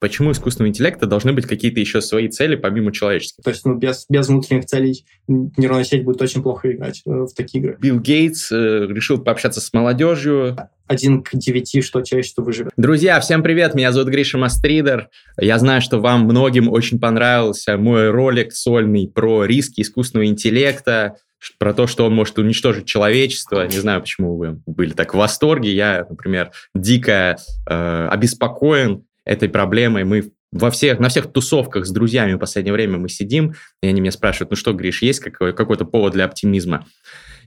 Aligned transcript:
почему 0.00 0.32
искусственного 0.32 0.70
интеллекта 0.70 1.06
должны 1.06 1.32
быть 1.32 1.46
какие-то 1.46 1.78
еще 1.78 2.00
свои 2.00 2.28
цели 2.28 2.56
помимо 2.56 2.90
человеческих? 2.90 3.44
То 3.44 3.50
есть 3.50 3.64
ну, 3.64 3.74
без, 3.74 4.06
без 4.08 4.28
внутренних 4.28 4.64
целей 4.64 5.04
нейронная 5.28 5.84
сеть 5.84 6.04
будет 6.04 6.20
очень 6.20 6.42
плохо 6.42 6.72
играть 6.72 7.02
э, 7.06 7.10
в 7.10 7.32
такие 7.34 7.62
игры. 7.62 7.76
Билл 7.78 8.00
Гейтс 8.00 8.50
э, 8.50 8.86
решил 8.88 9.18
пообщаться 9.18 9.60
с 9.60 9.72
молодежью. 9.72 10.56
Один 10.86 11.22
к 11.22 11.30
девяти, 11.34 11.82
что 11.82 12.00
человечество 12.00 12.42
выживет. 12.42 12.72
Друзья, 12.76 13.20
всем 13.20 13.44
привет, 13.44 13.74
меня 13.74 13.92
зовут 13.92 14.08
Гриша 14.08 14.38
Мастридер. 14.38 15.08
Я 15.38 15.58
знаю, 15.58 15.82
что 15.82 16.00
вам 16.00 16.22
многим 16.24 16.68
очень 16.68 16.98
понравился 16.98 17.76
мой 17.76 18.10
ролик 18.10 18.52
сольный 18.52 19.06
про 19.06 19.44
риски 19.44 19.82
искусственного 19.82 20.26
интеллекта, 20.26 21.16
про 21.58 21.72
то, 21.72 21.86
что 21.86 22.06
он 22.06 22.14
может 22.14 22.38
уничтожить 22.38 22.86
человечество. 22.86 23.66
Не 23.66 23.78
знаю, 23.78 24.00
почему 24.00 24.36
вы 24.36 24.60
были 24.66 24.92
так 24.92 25.14
в 25.14 25.18
восторге. 25.18 25.72
Я, 25.72 26.06
например, 26.08 26.50
дико 26.74 27.36
э, 27.68 28.08
обеспокоен 28.10 29.04
этой 29.24 29.48
проблемой. 29.48 30.04
Мы 30.04 30.32
во 30.52 30.70
всех, 30.70 30.98
на 30.98 31.08
всех 31.08 31.32
тусовках 31.32 31.86
с 31.86 31.90
друзьями 31.90 32.34
в 32.34 32.38
последнее 32.38 32.72
время 32.72 32.98
мы 32.98 33.08
сидим, 33.08 33.54
и 33.82 33.86
они 33.86 34.00
меня 34.00 34.10
спрашивают, 34.10 34.50
ну 34.50 34.56
что, 34.56 34.72
Гриш, 34.72 35.02
есть 35.02 35.20
какой- 35.20 35.54
какой-то 35.54 35.84
повод 35.84 36.12
для 36.12 36.24
оптимизма? 36.24 36.86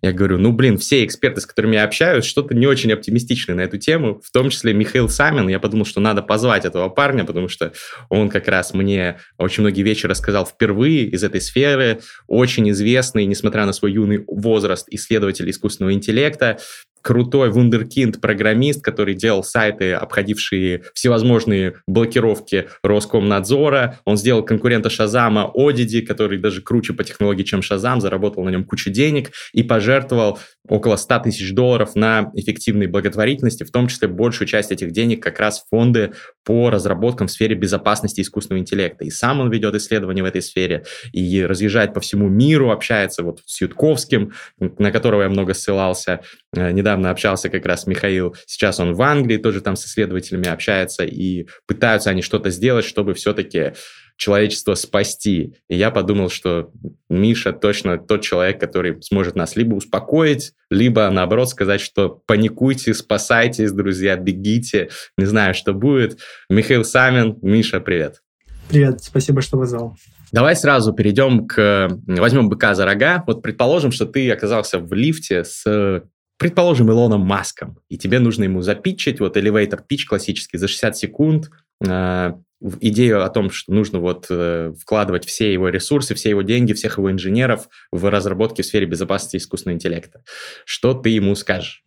Я 0.01 0.11
говорю, 0.11 0.37
ну, 0.37 0.51
блин, 0.51 0.77
все 0.77 1.05
эксперты, 1.05 1.39
с 1.39 1.45
которыми 1.45 1.75
я 1.75 1.85
общаюсь, 1.85 2.25
что-то 2.25 2.53
не 2.53 2.67
очень 2.67 2.91
оптимистичное 2.91 3.55
на 3.55 3.61
эту 3.61 3.77
тему, 3.77 4.19
в 4.21 4.31
том 4.31 4.49
числе 4.49 4.73
Михаил 4.73 5.07
Самин. 5.07 5.47
Я 5.47 5.59
подумал, 5.59 5.85
что 5.85 6.01
надо 6.01 6.21
позвать 6.21 6.65
этого 6.65 6.89
парня, 6.89 7.23
потому 7.23 7.47
что 7.47 7.71
он 8.09 8.29
как 8.29 8.49
раз 8.49 8.73
мне 8.73 9.19
очень 9.37 9.63
многие 9.63 9.81
вещи 9.81 10.05
рассказал 10.05 10.45
впервые 10.45 11.05
из 11.05 11.23
этой 11.23 11.39
сферы, 11.39 12.01
очень 12.27 12.69
известный, 12.71 13.25
несмотря 13.25 13.65
на 13.65 13.71
свой 13.71 13.93
юный 13.93 14.25
возраст, 14.27 14.87
исследователь 14.89 15.49
искусственного 15.49 15.93
интеллекта, 15.93 16.59
крутой 17.03 17.51
вундеркинд-программист, 17.51 18.81
который 18.81 19.13
делал 19.13 19.43
сайты, 19.43 19.93
обходившие 19.93 20.83
всевозможные 20.95 21.75
блокировки 21.85 22.69
Роскомнадзора. 22.81 23.99
Он 24.05 24.17
сделал 24.17 24.41
конкурента 24.43 24.89
Шазама 24.89 25.51
Одиди, 25.53 26.01
который 26.01 26.39
даже 26.39 26.61
круче 26.61 26.93
по 26.93 27.03
технологии, 27.03 27.43
чем 27.43 27.61
Шазам, 27.61 28.01
заработал 28.01 28.43
на 28.43 28.49
нем 28.49 28.63
кучу 28.63 28.89
денег 28.89 29.31
и 29.53 29.61
пожертвовал 29.61 30.39
около 30.69 30.95
100 30.95 31.19
тысяч 31.19 31.53
долларов 31.53 31.93
на 31.95 32.31
эффективной 32.35 32.87
благотворительности, 32.87 33.63
в 33.65 33.71
том 33.71 33.89
числе 33.89 34.07
большую 34.07 34.47
часть 34.47 34.71
этих 34.71 34.91
денег 34.91 35.21
как 35.21 35.39
раз 35.39 35.65
фонды 35.69 36.13
по 36.45 36.69
разработкам 36.69 37.27
в 37.27 37.31
сфере 37.31 37.53
безопасности 37.53 38.21
искусственного 38.21 38.61
интеллекта. 38.61 39.03
И 39.03 39.09
сам 39.09 39.41
он 39.41 39.51
ведет 39.51 39.75
исследования 39.75 40.23
в 40.23 40.25
этой 40.25 40.41
сфере 40.41 40.85
и 41.11 41.43
разъезжает 41.43 41.93
по 41.93 41.99
всему 41.99 42.29
миру, 42.29 42.71
общается 42.71 43.23
вот 43.23 43.41
с 43.45 43.59
Ютковским, 43.59 44.31
на 44.57 44.91
которого 44.91 45.23
я 45.23 45.29
много 45.29 45.53
ссылался 45.53 46.21
недавно 46.53 46.92
недавно 46.93 47.09
общался 47.09 47.49
как 47.49 47.65
раз 47.65 47.87
Михаил, 47.87 48.35
сейчас 48.45 48.79
он 48.79 48.93
в 48.93 49.01
Англии, 49.01 49.37
тоже 49.37 49.61
там 49.61 49.75
с 49.75 49.85
исследователями 49.85 50.47
общается, 50.47 51.03
и 51.03 51.47
пытаются 51.67 52.11
они 52.11 52.21
что-то 52.21 52.51
сделать, 52.51 52.85
чтобы 52.85 53.13
все-таки 53.13 53.73
человечество 54.15 54.75
спасти. 54.75 55.55
И 55.69 55.75
я 55.75 55.89
подумал, 55.89 56.29
что 56.29 56.71
Миша 57.09 57.51
точно 57.51 57.97
тот 57.97 58.21
человек, 58.21 58.59
который 58.59 59.01
сможет 59.01 59.35
нас 59.35 59.55
либо 59.55 59.73
успокоить, 59.73 60.53
либо, 60.69 61.09
наоборот, 61.09 61.49
сказать, 61.49 61.81
что 61.81 62.09
паникуйте, 62.27 62.93
спасайтесь, 62.93 63.71
друзья, 63.71 64.15
бегите, 64.15 64.89
не 65.17 65.25
знаю, 65.25 65.55
что 65.55 65.73
будет. 65.73 66.19
Михаил 66.47 66.85
Самин, 66.85 67.39
Миша, 67.41 67.79
привет. 67.79 68.21
Привет, 68.69 69.03
спасибо, 69.03 69.41
что 69.41 69.57
вызвал. 69.57 69.95
Давай 70.31 70.55
сразу 70.55 70.93
перейдем 70.93 71.47
к... 71.47 71.89
Возьмем 72.07 72.49
быка 72.49 72.73
за 72.73 72.85
рога. 72.85 73.23
Вот 73.27 73.43
предположим, 73.43 73.91
что 73.91 74.07
ты 74.07 74.31
оказался 74.31 74.79
в 74.79 74.91
лифте 74.93 75.43
с 75.43 76.03
предположим, 76.43 76.91
Илоном 76.91 77.21
Маском, 77.21 77.79
и 77.87 77.97
тебе 77.97 78.19
нужно 78.19 78.43
ему 78.43 78.61
запитчить, 78.61 79.21
вот 79.21 79.37
elevator 79.37 79.79
pitch 79.89 80.05
классический, 80.09 80.57
за 80.57 80.67
60 80.67 80.97
секунд, 80.97 81.49
э, 81.87 82.33
идею 82.81 83.23
о 83.23 83.29
том, 83.29 83.49
что 83.49 83.71
нужно 83.71 83.99
вот 83.99 84.25
э, 84.29 84.73
вкладывать 84.77 85.23
все 85.23 85.53
его 85.53 85.69
ресурсы, 85.69 86.15
все 86.15 86.31
его 86.31 86.41
деньги, 86.41 86.73
всех 86.73 86.97
его 86.97 87.09
инженеров 87.09 87.69
в 87.93 88.11
разработки 88.11 88.61
в 88.61 88.65
сфере 88.65 88.85
безопасности 88.85 89.37
искусственного 89.37 89.77
интеллекта. 89.77 90.21
Что 90.65 90.93
ты 90.93 91.11
ему 91.11 91.33
скажешь? 91.35 91.85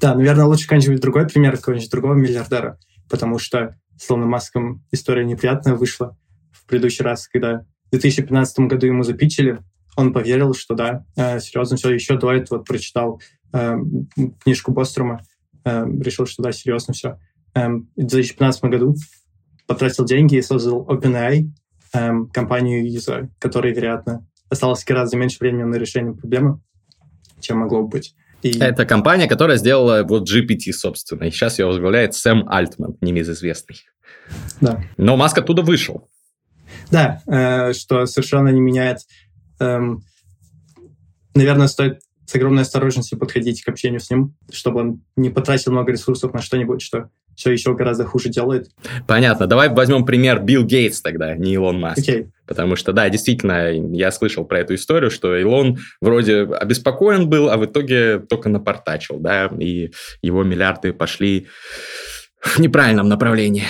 Да, 0.00 0.14
наверное, 0.14 0.44
лучше 0.44 0.68
какой-нибудь 0.68 1.00
другой 1.00 1.26
пример, 1.26 1.56
какого-нибудь 1.56 1.90
другого 1.90 2.14
миллиардера, 2.14 2.78
потому 3.10 3.40
что 3.40 3.74
с 3.96 4.08
Илоном 4.08 4.28
Маском 4.28 4.84
история 4.92 5.24
неприятная 5.24 5.74
вышла 5.74 6.16
в 6.52 6.66
предыдущий 6.66 7.04
раз, 7.04 7.26
когда 7.26 7.66
в 7.86 7.90
2015 7.90 8.60
году 8.60 8.86
ему 8.86 9.02
запичили, 9.02 9.58
он 9.98 10.12
поверил, 10.12 10.54
что 10.54 10.76
да, 10.76 11.04
э, 11.16 11.40
серьезно 11.40 11.76
все. 11.76 11.90
Еще 11.90 12.16
до 12.16 12.32
этого 12.32 12.58
вот 12.58 12.68
прочитал 12.68 13.20
книжку 13.52 14.72
Бострома, 14.72 15.20
э, 15.64 15.84
решил, 16.00 16.26
что 16.26 16.42
да, 16.42 16.52
серьезно 16.52 16.94
все. 16.94 17.18
Э, 17.54 17.68
в 17.68 17.84
2015 17.96 18.64
году 18.64 18.94
потратил 19.66 20.04
деньги 20.04 20.36
и 20.36 20.42
создал 20.42 20.86
OpenAI, 20.86 21.50
компанию, 22.32 22.86
из 22.86 23.08
которой, 23.38 23.72
вероятно, 23.72 24.26
осталось 24.50 24.84
гораздо 24.84 25.16
меньше 25.16 25.38
времени 25.40 25.62
на 25.62 25.76
решение 25.76 26.14
проблемы, 26.14 26.60
чем 27.40 27.58
могло 27.58 27.82
бы 27.82 27.88
быть. 27.88 28.14
И... 28.42 28.58
Это 28.58 28.84
компания, 28.84 29.26
которая 29.26 29.56
сделала 29.56 30.04
вот 30.04 30.30
GPT, 30.30 30.72
собственно. 30.72 31.24
И 31.24 31.30
сейчас 31.30 31.58
ее 31.58 31.66
возглавляет 31.66 32.14
Сэм 32.14 32.46
Альтман, 32.48 32.96
небезызвестный. 33.00 33.76
Да. 34.60 34.82
Но 34.96 35.16
Маск 35.16 35.38
оттуда 35.38 35.62
вышел. 35.62 36.08
Да, 36.90 37.22
э, 37.26 37.72
что 37.72 38.04
совершенно 38.06 38.48
не 38.50 38.60
меняет 38.60 39.00
эм, 39.60 40.02
наверное, 41.34 41.68
стоит 41.68 42.00
с 42.28 42.34
огромной 42.34 42.62
осторожностью 42.62 43.18
подходить 43.18 43.62
к 43.62 43.68
общению 43.70 44.00
с 44.00 44.10
ним, 44.10 44.34
чтобы 44.52 44.80
он 44.80 45.00
не 45.16 45.30
потратил 45.30 45.72
много 45.72 45.92
ресурсов 45.92 46.34
на 46.34 46.42
что-нибудь, 46.42 46.82
что 46.82 47.08
все 47.34 47.52
еще 47.52 47.74
гораздо 47.74 48.04
хуже 48.04 48.28
делает. 48.28 48.68
Понятно. 49.06 49.46
Давай 49.46 49.70
возьмем 49.70 50.04
пример 50.04 50.40
Билл 50.40 50.62
Гейтс 50.62 51.00
тогда, 51.00 51.34
не 51.34 51.54
Илон 51.54 51.80
Маск. 51.80 52.06
Okay. 52.06 52.28
Потому 52.46 52.76
что, 52.76 52.92
да, 52.92 53.08
действительно, 53.08 53.70
я 53.70 54.10
слышал 54.10 54.44
про 54.44 54.58
эту 54.58 54.74
историю, 54.74 55.10
что 55.10 55.34
Илон 55.34 55.78
вроде 56.02 56.42
обеспокоен 56.42 57.30
был, 57.30 57.48
а 57.48 57.56
в 57.56 57.64
итоге 57.64 58.18
только 58.18 58.50
напортачил, 58.50 59.18
да, 59.18 59.50
и 59.58 59.90
его 60.20 60.42
миллиарды 60.42 60.92
пошли 60.92 61.46
в 62.42 62.58
неправильном 62.58 63.08
направлении. 63.08 63.64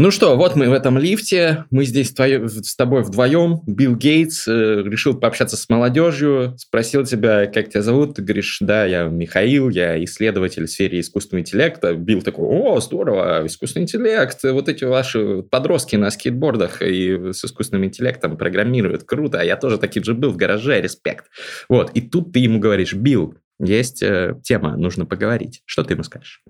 Ну 0.00 0.12
что, 0.12 0.36
вот 0.36 0.54
мы 0.54 0.68
в 0.68 0.72
этом 0.72 0.96
лифте, 0.96 1.64
мы 1.72 1.84
здесь 1.84 2.12
твое, 2.12 2.48
с 2.48 2.76
тобой 2.76 3.02
вдвоем. 3.02 3.62
Билл 3.66 3.96
Гейтс 3.96 4.46
э, 4.46 4.82
решил 4.84 5.18
пообщаться 5.18 5.56
с 5.56 5.68
молодежью, 5.68 6.54
спросил 6.56 7.04
тебя, 7.04 7.46
как 7.46 7.68
тебя 7.68 7.82
зовут, 7.82 8.14
ты 8.14 8.22
говоришь, 8.22 8.58
да, 8.60 8.86
я 8.86 9.06
Михаил, 9.06 9.70
я 9.70 10.00
исследователь 10.04 10.66
в 10.66 10.70
сфере 10.70 11.00
искусственного 11.00 11.40
интеллекта. 11.40 11.94
Билл 11.94 12.22
такой, 12.22 12.46
о, 12.46 12.78
здорово, 12.78 13.44
искусственный 13.44 13.86
интеллект, 13.86 14.38
вот 14.44 14.68
эти 14.68 14.84
ваши 14.84 15.42
подростки 15.42 15.96
на 15.96 16.12
скейтбордах 16.12 16.80
и 16.80 17.32
с 17.32 17.44
искусственным 17.44 17.86
интеллектом 17.86 18.36
программируют, 18.36 19.02
круто, 19.02 19.40
а 19.40 19.44
я 19.44 19.56
тоже 19.56 19.78
таким 19.78 20.04
же 20.04 20.14
был 20.14 20.30
в 20.30 20.36
гараже, 20.36 20.80
респект. 20.80 21.24
Вот, 21.68 21.90
и 21.94 22.02
тут 22.02 22.32
ты 22.32 22.38
ему 22.38 22.60
говоришь, 22.60 22.94
Билл, 22.94 23.34
есть 23.58 24.04
э, 24.04 24.36
тема, 24.44 24.76
нужно 24.76 25.06
поговорить. 25.06 25.62
Что 25.64 25.82
ты 25.82 25.94
ему 25.94 26.04
скажешь? 26.04 26.44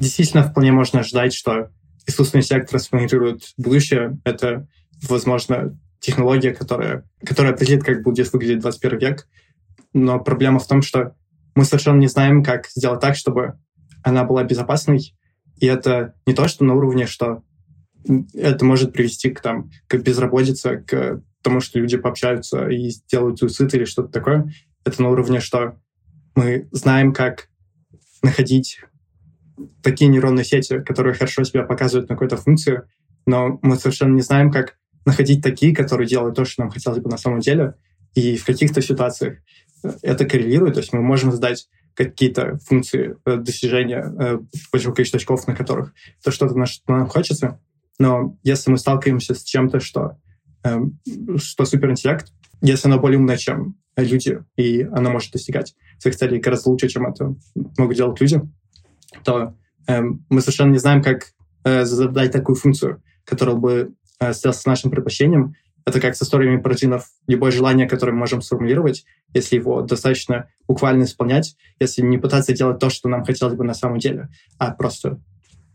Действительно, 0.00 0.42
вполне 0.42 0.72
можно 0.72 1.04
ждать, 1.04 1.32
что 1.32 1.70
искусственный 2.08 2.42
интеллект 2.42 2.70
трансформирует 2.70 3.52
будущее. 3.56 4.18
Это, 4.24 4.66
возможно, 5.08 5.78
технология, 6.00 6.52
которая, 6.52 7.04
которая 7.24 7.52
определит, 7.52 7.84
как 7.84 8.02
будет 8.02 8.32
выглядеть 8.32 8.60
21 8.60 8.98
век. 8.98 9.28
Но 9.92 10.18
проблема 10.18 10.58
в 10.58 10.66
том, 10.66 10.82
что 10.82 11.14
мы 11.54 11.64
совершенно 11.64 11.98
не 11.98 12.06
знаем, 12.08 12.42
как 12.42 12.66
сделать 12.68 13.00
так, 13.00 13.16
чтобы 13.16 13.58
она 14.02 14.24
была 14.24 14.44
безопасной. 14.44 15.14
И 15.58 15.66
это 15.66 16.14
не 16.26 16.34
то, 16.34 16.48
что 16.48 16.64
на 16.64 16.74
уровне, 16.74 17.06
что 17.06 17.42
это 18.34 18.64
может 18.64 18.92
привести 18.92 19.30
к, 19.30 19.40
там, 19.40 19.70
к 19.86 19.96
безработице, 19.96 20.84
к 20.86 21.22
тому, 21.42 21.60
что 21.60 21.78
люди 21.78 21.96
пообщаются 21.96 22.68
и 22.68 22.88
сделают 22.90 23.38
суицид 23.38 23.74
или 23.74 23.84
что-то 23.84 24.08
такое. 24.08 24.52
Это 24.84 25.02
на 25.02 25.10
уровне, 25.10 25.40
что 25.40 25.78
мы 26.34 26.68
знаем, 26.72 27.12
как 27.12 27.48
находить 28.22 28.80
такие 29.82 30.08
нейронные 30.08 30.44
сети, 30.44 30.80
которые 30.82 31.14
хорошо 31.14 31.44
себя 31.44 31.64
показывают 31.64 32.08
на 32.08 32.14
какой-то 32.14 32.36
функции, 32.36 32.82
но 33.26 33.58
мы 33.62 33.76
совершенно 33.76 34.14
не 34.14 34.22
знаем, 34.22 34.50
как 34.50 34.76
находить 35.04 35.42
такие, 35.42 35.74
которые 35.74 36.08
делают 36.08 36.36
то, 36.36 36.44
что 36.44 36.62
нам 36.62 36.70
хотелось 36.70 37.00
бы 37.00 37.10
на 37.10 37.18
самом 37.18 37.40
деле, 37.40 37.74
и 38.14 38.36
в 38.36 38.44
каких-то 38.44 38.80
ситуациях 38.82 39.38
это 40.02 40.24
коррелирует, 40.24 40.74
то 40.74 40.80
есть 40.80 40.92
мы 40.92 41.02
можем 41.02 41.32
задать 41.32 41.68
какие-то 41.94 42.58
функции 42.58 43.16
э, 43.24 43.36
достижения 43.36 44.04
э, 44.18 44.38
большого 44.72 44.94
количества 44.94 45.18
очков, 45.18 45.46
на 45.46 45.54
которых 45.54 45.92
то 46.22 46.30
что-то 46.30 46.54
на 46.54 46.66
что 46.66 46.92
нам 46.92 47.06
хочется, 47.06 47.60
но 47.98 48.38
если 48.42 48.70
мы 48.70 48.78
сталкиваемся 48.78 49.34
с 49.34 49.42
чем-то, 49.42 49.80
что, 49.80 50.16
э, 50.64 50.78
что 51.36 51.64
суперинтеллект, 51.64 52.32
если 52.60 52.88
оно 52.88 53.00
более 53.00 53.18
умное, 53.18 53.36
чем 53.36 53.76
люди, 53.96 54.38
и 54.56 54.82
оно 54.82 55.10
может 55.10 55.32
достигать 55.32 55.74
своих 55.98 56.16
целей 56.16 56.38
гораздо 56.38 56.70
лучше, 56.70 56.88
чем 56.88 57.06
это 57.06 57.34
могут 57.76 57.96
делать 57.96 58.20
люди, 58.20 58.40
то 59.24 59.54
э, 59.86 60.00
мы 60.00 60.40
совершенно 60.40 60.72
не 60.72 60.78
знаем, 60.78 61.02
как 61.02 61.32
э, 61.64 61.84
задать 61.84 62.32
такую 62.32 62.56
функцию, 62.56 63.02
которая 63.24 63.56
бы 63.56 63.94
э, 64.20 64.32
с 64.32 64.66
нашим 64.66 64.90
предпочтением. 64.90 65.54
Это 65.84 66.00
как 66.00 66.16
с 66.16 66.22
историями 66.22 66.60
парадинов. 66.60 67.06
Любое 67.26 67.50
желание, 67.50 67.88
которое 67.88 68.12
мы 68.12 68.18
можем 68.18 68.42
сформулировать, 68.42 69.06
если 69.32 69.56
его 69.56 69.80
достаточно 69.82 70.48
буквально 70.66 71.04
исполнять, 71.04 71.56
если 71.80 72.02
не 72.02 72.18
пытаться 72.18 72.52
делать 72.52 72.78
то, 72.78 72.90
что 72.90 73.08
нам 73.08 73.24
хотелось 73.24 73.54
бы 73.54 73.64
на 73.64 73.74
самом 73.74 73.98
деле, 73.98 74.28
а 74.58 74.72
просто 74.72 75.20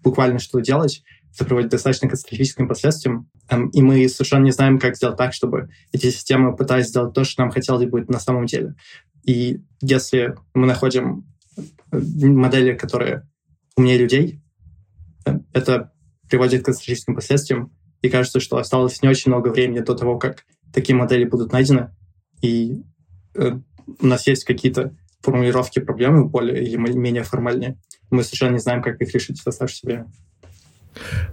буквально 0.03 0.37
что-то 0.37 0.63
делать, 0.63 1.03
это 1.33 1.45
приводит 1.45 1.69
к 1.69 1.71
достаточно 1.71 2.07
катастрофическим 2.07 2.67
последствиям. 2.67 3.27
Эм, 3.49 3.69
и 3.69 3.81
мы 3.81 4.07
совершенно 4.07 4.43
не 4.43 4.51
знаем, 4.51 4.77
как 4.77 4.95
сделать 4.95 5.17
так, 5.17 5.33
чтобы 5.33 5.69
эти 5.91 6.11
системы 6.11 6.55
пытались 6.55 6.87
сделать 6.87 7.13
то, 7.13 7.23
что 7.23 7.41
нам 7.41 7.51
хотелось 7.51 7.89
бы 7.89 8.05
на 8.07 8.19
самом 8.19 8.45
деле. 8.45 8.75
И 9.23 9.61
если 9.81 10.35
мы 10.53 10.67
находим 10.67 11.25
модели, 11.91 12.73
которые 12.73 13.27
умнее 13.75 13.97
людей, 13.97 14.41
это 15.53 15.91
приводит 16.29 16.61
к 16.61 16.65
катастрофическим 16.65 17.15
последствиям. 17.15 17.71
И 18.01 18.09
кажется, 18.09 18.39
что 18.39 18.57
осталось 18.57 19.01
не 19.01 19.09
очень 19.09 19.31
много 19.31 19.49
времени 19.49 19.79
до 19.79 19.95
того, 19.95 20.17
как 20.17 20.45
такие 20.73 20.95
модели 20.95 21.25
будут 21.25 21.51
найдены. 21.51 21.95
И 22.41 22.83
э, 23.35 23.51
у 23.99 24.05
нас 24.05 24.27
есть 24.27 24.43
какие-то 24.43 24.95
формулировки 25.21 25.79
проблемы 25.79 26.27
более 26.27 26.63
или 26.63 26.75
менее 26.75 27.23
формальные. 27.23 27.79
Мы 28.09 28.23
совершенно 28.23 28.53
не 28.53 28.59
знаем, 28.59 28.81
как 28.81 29.01
их 29.01 29.13
решить 29.13 29.39
в 29.39 29.47
оставшееся 29.47 29.85
время. 29.85 30.11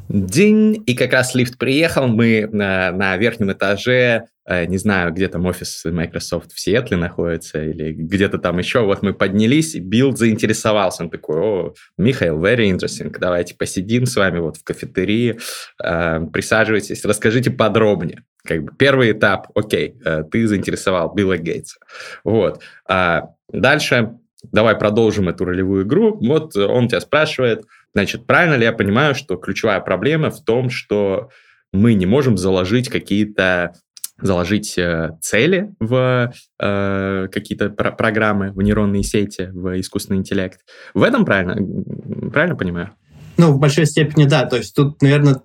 День, 0.08 0.82
и 0.86 0.94
как 0.94 1.12
раз 1.12 1.34
лифт 1.34 1.58
приехал, 1.58 2.08
мы 2.08 2.48
на, 2.50 2.92
на 2.92 3.16
верхнем 3.16 3.52
этаже, 3.52 4.26
э, 4.46 4.66
не 4.66 4.78
знаю, 4.78 5.12
где 5.12 5.28
там 5.28 5.46
офис 5.46 5.84
Microsoft 5.84 6.52
в 6.52 6.60
Сиэтле 6.60 6.96
находится 6.96 7.62
или 7.62 7.92
где-то 7.92 8.38
там 8.38 8.58
еще, 8.58 8.84
вот 8.84 9.02
мы 9.02 9.14
поднялись, 9.14 9.74
Билд 9.74 10.18
заинтересовался, 10.18 11.04
он 11.04 11.10
такой, 11.10 11.38
о, 11.38 11.74
Михаил, 11.96 12.38
very 12.38 12.70
interesting, 12.70 13.14
давайте 13.18 13.54
посидим 13.54 14.06
с 14.06 14.16
вами 14.16 14.38
вот 14.38 14.56
в 14.56 14.64
кафетерии, 14.64 15.38
э, 15.82 16.20
присаживайтесь, 16.32 17.04
расскажите 17.04 17.50
подробнее. 17.50 18.24
Как 18.42 18.64
бы 18.64 18.72
первый 18.76 19.12
этап, 19.12 19.48
окей, 19.54 19.96
э, 20.04 20.24
ты 20.30 20.46
заинтересовал 20.46 21.14
Билла 21.14 21.36
Гейтса. 21.36 21.78
Вот. 22.24 22.62
Дальше 23.52 24.19
давай 24.52 24.76
продолжим 24.76 25.28
эту 25.28 25.44
ролевую 25.44 25.84
игру. 25.84 26.18
Вот 26.20 26.56
он 26.56 26.88
тебя 26.88 27.00
спрашивает, 27.00 27.64
значит, 27.94 28.26
правильно 28.26 28.54
ли 28.54 28.64
я 28.64 28.72
понимаю, 28.72 29.14
что 29.14 29.36
ключевая 29.36 29.80
проблема 29.80 30.30
в 30.30 30.42
том, 30.42 30.70
что 30.70 31.30
мы 31.72 31.94
не 31.94 32.06
можем 32.06 32.36
заложить 32.36 32.88
какие-то 32.88 33.74
заложить 34.22 34.76
э, 34.76 35.16
цели 35.22 35.70
в 35.80 36.32
э, 36.60 37.28
какие-то 37.32 37.70
про- 37.70 37.92
программы, 37.92 38.52
в 38.52 38.60
нейронные 38.60 39.02
сети, 39.02 39.48
в 39.50 39.80
искусственный 39.80 40.18
интеллект. 40.18 40.60
В 40.92 41.02
этом 41.02 41.24
правильно, 41.24 41.56
правильно 42.30 42.54
понимаю? 42.54 42.90
Ну, 43.38 43.52
в 43.52 43.58
большой 43.58 43.86
степени 43.86 44.24
да. 44.24 44.44
То 44.44 44.56
есть 44.56 44.74
тут, 44.74 45.00
наверное, 45.00 45.40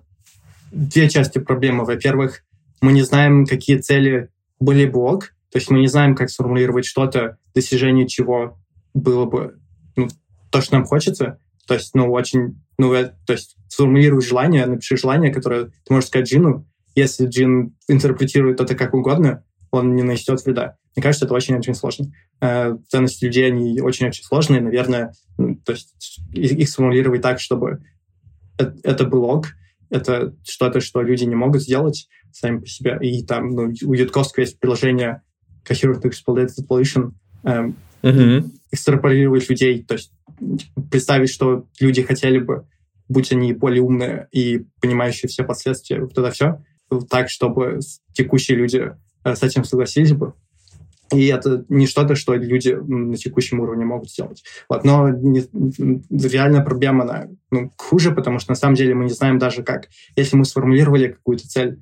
две 0.72 1.08
части 1.08 1.38
проблемы. 1.38 1.84
Во-первых, 1.84 2.42
мы 2.82 2.92
не 2.92 3.02
знаем, 3.02 3.46
какие 3.46 3.78
цели 3.78 4.28
были 4.60 4.84
бы 4.84 5.00
ок. 5.00 5.32
То 5.50 5.58
есть 5.58 5.70
мы 5.70 5.78
не 5.78 5.86
знаем, 5.86 6.14
как 6.14 6.28
сформулировать 6.28 6.84
что-то, 6.84 7.38
достижение 7.54 8.06
чего 8.06 8.58
было 8.96 9.26
бы 9.26 9.58
ну, 9.94 10.08
то, 10.50 10.60
что 10.60 10.74
нам 10.74 10.84
хочется. 10.84 11.38
То 11.66 11.74
есть, 11.74 11.94
ну, 11.94 12.10
очень, 12.10 12.62
ну, 12.78 12.92
э, 12.94 13.12
то 13.26 13.32
есть 13.32 13.56
сформулируй 13.68 14.22
желание, 14.22 14.66
напиши 14.66 14.96
желание, 14.96 15.32
которое 15.32 15.66
ты 15.66 15.92
можешь 15.92 16.08
сказать 16.08 16.28
Джину. 16.28 16.66
Если 16.94 17.26
Джин 17.26 17.76
интерпретирует 17.88 18.60
это 18.60 18.74
как 18.74 18.94
угодно, 18.94 19.44
он 19.70 19.94
не 19.94 20.02
нанесет 20.02 20.44
вреда. 20.44 20.76
Мне 20.94 21.02
кажется, 21.02 21.26
это 21.26 21.34
очень-очень 21.34 21.74
сложно. 21.74 22.12
Э, 22.40 22.76
ценности 22.88 23.24
людей, 23.26 23.46
они 23.46 23.80
очень-очень 23.80 24.24
сложные. 24.24 24.60
Наверное, 24.60 25.12
ну, 25.36 25.56
то 25.56 25.72
есть 25.72 26.20
их 26.32 26.68
сформулировать 26.68 27.22
так, 27.22 27.40
чтобы 27.40 27.82
это, 28.56 29.06
ок, 29.08 29.48
это 29.90 30.34
что-то, 30.44 30.80
что 30.80 31.02
люди 31.02 31.24
не 31.24 31.34
могут 31.34 31.62
сделать 31.62 32.08
сами 32.32 32.60
по 32.60 32.66
себе. 32.66 32.98
И 33.02 33.24
там 33.24 33.50
ну, 33.50 33.72
у 33.84 33.92
Ютковского 33.92 34.42
есть 34.42 34.58
приложение 34.58 35.22
Coherent 35.68 36.02
Exploitation, 36.02 37.12
эм, 37.44 37.76
uh-huh. 38.02 38.44
экстраполировать 38.70 39.48
людей, 39.48 39.82
то 39.82 39.94
есть 39.94 40.12
представить, 40.90 41.30
что 41.30 41.66
люди 41.80 42.02
хотели 42.02 42.38
бы, 42.38 42.66
будь 43.08 43.32
они 43.32 43.52
более 43.52 43.82
умные 43.82 44.28
и 44.32 44.66
понимающие 44.80 45.28
все 45.28 45.44
последствия, 45.44 46.00
вот 46.00 46.12
это 46.12 46.30
все, 46.30 46.62
так, 47.08 47.30
чтобы 47.30 47.80
текущие 48.12 48.56
люди 48.56 48.92
э, 49.24 49.34
с 49.34 49.42
этим 49.42 49.64
согласились 49.64 50.12
бы. 50.12 50.34
И 51.12 51.26
это 51.26 51.64
не 51.68 51.86
что-то, 51.86 52.16
что 52.16 52.34
люди 52.34 52.70
на 52.70 53.16
текущем 53.16 53.60
уровне 53.60 53.84
могут 53.84 54.10
сделать. 54.10 54.42
Вот. 54.68 54.84
Но 54.84 55.08
не, 55.08 55.44
реальная 56.10 56.64
проблема, 56.64 57.04
она 57.04 57.28
ну, 57.50 57.72
хуже, 57.76 58.12
потому 58.12 58.40
что 58.40 58.50
на 58.50 58.56
самом 58.56 58.74
деле 58.74 58.94
мы 58.94 59.04
не 59.04 59.12
знаем 59.12 59.38
даже 59.38 59.62
как. 59.62 59.88
Если 60.16 60.36
мы 60.36 60.44
сформулировали 60.44 61.12
какую-то 61.12 61.46
цель, 61.46 61.80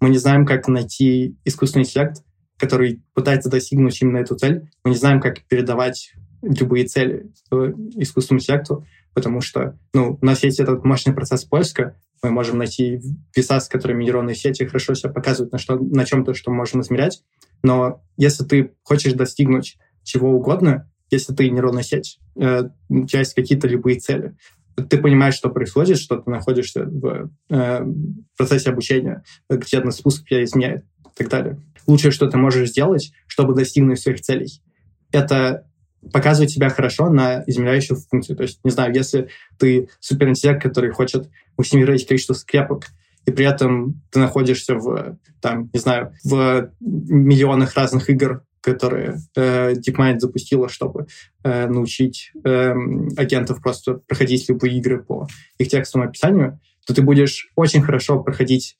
мы 0.00 0.10
не 0.10 0.18
знаем, 0.18 0.44
как 0.44 0.68
найти 0.68 1.36
искусственный 1.44 1.84
интеллект, 1.84 2.22
который 2.58 3.02
пытается 3.14 3.50
достигнуть 3.50 4.00
именно 4.00 4.18
эту 4.18 4.36
цель. 4.36 4.68
Мы 4.84 4.90
не 4.90 4.96
знаем, 4.96 5.20
как 5.20 5.42
передавать 5.44 6.12
любые 6.42 6.86
цели 6.86 7.30
искусственному 7.50 8.40
интеллекту, 8.40 8.86
потому 9.14 9.40
что 9.40 9.78
ну, 9.94 10.18
у 10.20 10.24
нас 10.24 10.42
есть 10.42 10.60
этот 10.60 10.84
мощный 10.84 11.14
процесс 11.14 11.44
поиска, 11.44 11.96
мы 12.22 12.30
можем 12.30 12.58
найти 12.58 13.00
веса, 13.34 13.60
с 13.60 13.68
которыми 13.68 14.04
нейронные 14.04 14.34
сети 14.34 14.64
хорошо 14.64 14.94
себя 14.94 15.12
показывают 15.12 15.52
на, 15.52 15.58
что, 15.58 15.76
на 15.76 16.04
чем-то, 16.04 16.34
что 16.34 16.50
мы 16.50 16.58
можем 16.58 16.80
измерять. 16.80 17.22
Но 17.62 18.02
если 18.16 18.44
ты 18.44 18.72
хочешь 18.82 19.12
достигнуть 19.12 19.78
чего 20.02 20.30
угодно, 20.30 20.90
если 21.10 21.34
ты 21.34 21.50
нейронная 21.50 21.82
сеть, 21.82 22.18
э, 22.36 22.64
у 22.88 23.06
тебя 23.06 23.20
есть 23.20 23.34
какие-то 23.34 23.68
любые 23.68 23.98
цели, 24.00 24.36
ты 24.90 24.98
понимаешь, 24.98 25.34
что 25.34 25.48
происходит, 25.48 25.98
что 25.98 26.16
ты 26.16 26.30
находишься 26.30 26.84
в 26.84 27.30
э, 27.48 27.86
процессе 28.36 28.70
обучения, 28.70 29.24
где 29.48 29.80
на 29.80 29.90
спуск 29.90 30.26
тебя 30.26 30.44
изменяет 30.44 30.84
и 31.16 31.22
так 31.22 31.28
далее. 31.28 31.60
Лучшее, 31.86 32.10
что 32.10 32.26
ты 32.26 32.36
можешь 32.36 32.70
сделать, 32.70 33.12
чтобы 33.26 33.54
достигнуть 33.54 34.00
своих 34.00 34.20
целей, 34.20 34.60
это 35.12 35.66
показывать 36.12 36.50
себя 36.50 36.68
хорошо 36.68 37.08
на 37.10 37.42
измеряющую 37.46 37.98
функцию. 37.98 38.36
То 38.36 38.42
есть, 38.42 38.60
не 38.64 38.70
знаю, 38.70 38.94
если 38.94 39.28
ты 39.58 39.88
суперинтеллект, 40.00 40.62
который 40.62 40.90
хочет 40.90 41.28
максимизировать 41.56 42.06
количество 42.06 42.34
скрепок, 42.34 42.86
и 43.24 43.32
при 43.32 43.44
этом 43.44 44.02
ты 44.10 44.20
находишься 44.20 44.76
в, 44.76 45.18
там, 45.40 45.68
не 45.72 45.80
знаю, 45.80 46.12
в 46.22 46.70
миллионах 46.80 47.74
разных 47.74 48.08
игр, 48.08 48.42
которые 48.60 49.16
э, 49.36 49.74
DeepMind 49.74 50.18
запустила, 50.18 50.68
чтобы 50.68 51.06
э, 51.44 51.66
научить 51.66 52.32
э, 52.44 52.72
агентов 53.16 53.62
просто 53.62 53.94
проходить 53.94 54.48
любые 54.48 54.76
игры 54.78 55.02
по 55.02 55.28
их 55.58 55.68
текстовому 55.68 56.08
описанию, 56.08 56.60
то 56.86 56.94
ты 56.94 57.02
будешь 57.02 57.48
очень 57.56 57.82
хорошо 57.82 58.22
проходить 58.22 58.76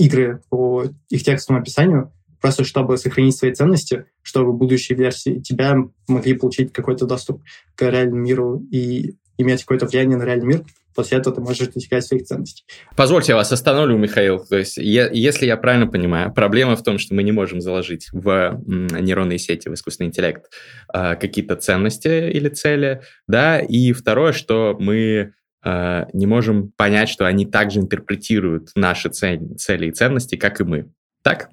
игры 0.00 0.42
по 0.48 0.84
их 1.08 1.22
текстовому 1.22 1.62
описанию, 1.62 2.12
просто 2.40 2.64
чтобы 2.64 2.96
сохранить 2.96 3.36
свои 3.36 3.52
ценности, 3.52 4.06
чтобы 4.22 4.52
будущие 4.52 4.96
версии 4.96 5.40
тебя 5.40 5.76
могли 6.08 6.34
получить 6.34 6.72
какой-то 6.72 7.06
доступ 7.06 7.42
к 7.74 7.82
реальному 7.82 8.22
миру 8.22 8.66
и 8.70 9.16
иметь 9.36 9.60
какое-то 9.60 9.86
влияние 9.86 10.16
на 10.16 10.24
реальный 10.24 10.46
мир, 10.46 10.64
после 10.94 11.18
этого 11.18 11.36
ты 11.36 11.42
можешь 11.42 11.68
достигать 11.68 12.04
своих 12.04 12.24
ценностей. 12.24 12.64
Позвольте, 12.96 13.32
я 13.32 13.36
вас 13.36 13.52
остановлю, 13.52 13.96
Михаил. 13.96 14.44
То 14.44 14.56
есть, 14.56 14.76
я, 14.76 15.08
если 15.10 15.46
я 15.46 15.56
правильно 15.56 15.86
понимаю, 15.86 16.32
проблема 16.32 16.76
в 16.76 16.82
том, 16.82 16.98
что 16.98 17.14
мы 17.14 17.22
не 17.22 17.32
можем 17.32 17.60
заложить 17.60 18.08
в 18.12 18.60
нейронные 18.66 19.38
сети, 19.38 19.68
в 19.68 19.74
искусственный 19.74 20.08
интеллект 20.08 20.50
а, 20.88 21.14
какие-то 21.16 21.56
ценности 21.56 22.30
или 22.30 22.48
цели, 22.48 23.02
да, 23.26 23.60
и 23.60 23.92
второе, 23.92 24.32
что 24.32 24.76
мы 24.78 25.32
а, 25.62 26.08
не 26.12 26.26
можем 26.26 26.72
понять, 26.76 27.08
что 27.08 27.26
они 27.26 27.46
также 27.46 27.80
интерпретируют 27.80 28.70
наши 28.74 29.08
цели, 29.10 29.54
цели 29.54 29.88
и 29.88 29.92
ценности, 29.92 30.36
как 30.36 30.60
и 30.60 30.64
мы. 30.64 30.90
Так? 31.22 31.50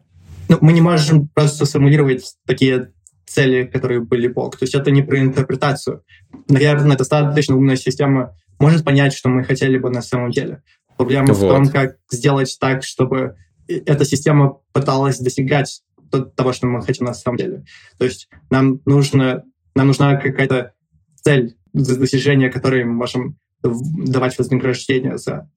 Ну, 0.50 0.58
мы 0.62 0.72
не 0.74 0.82
можем 0.82 1.28
просто 1.28 1.66
сформулировать 1.66 2.36
такие 2.46 2.92
цели, 3.26 3.66
которые 3.66 4.00
были 4.00 4.28
Бог. 4.28 4.58
То 4.58 4.64
есть 4.64 4.76
это 4.76 4.92
не 4.92 5.02
про 5.02 5.20
интерпретацию. 5.20 6.04
Наверное, 6.48 6.96
достаточно 6.96 7.56
умная 7.56 7.76
система 7.76 8.36
может 8.60 8.86
понять, 8.86 9.14
что 9.14 9.30
мы 9.30 9.44
хотели 9.44 9.78
бы 9.78 9.90
на 9.90 10.02
самом 10.02 10.32
деле. 10.32 10.64
Проблема 10.96 11.34
вот. 11.34 11.38
в 11.38 11.40
том, 11.42 11.68
как 11.68 11.98
сделать 12.10 12.56
так, 12.60 12.84
чтобы 12.84 13.36
эта 13.68 14.06
система 14.06 14.60
пыталась 14.72 15.20
достигать 15.20 15.82
того, 16.36 16.54
что 16.54 16.68
мы 16.68 16.82
хотим 16.82 17.06
на 17.06 17.14
самом 17.14 17.38
деле. 17.38 17.66
То 17.98 18.06
есть 18.06 18.30
нам 18.50 18.80
нужно, 18.86 19.44
нам 19.76 19.88
нужна 19.88 20.16
какая-то 20.16 20.72
цель 21.22 21.58
достижения, 21.74 22.50
которой 22.50 22.86
мы 22.86 22.94
можем 22.94 23.38
давать 23.64 24.38
вознаграждение 24.38 25.18
за, 25.18 25.50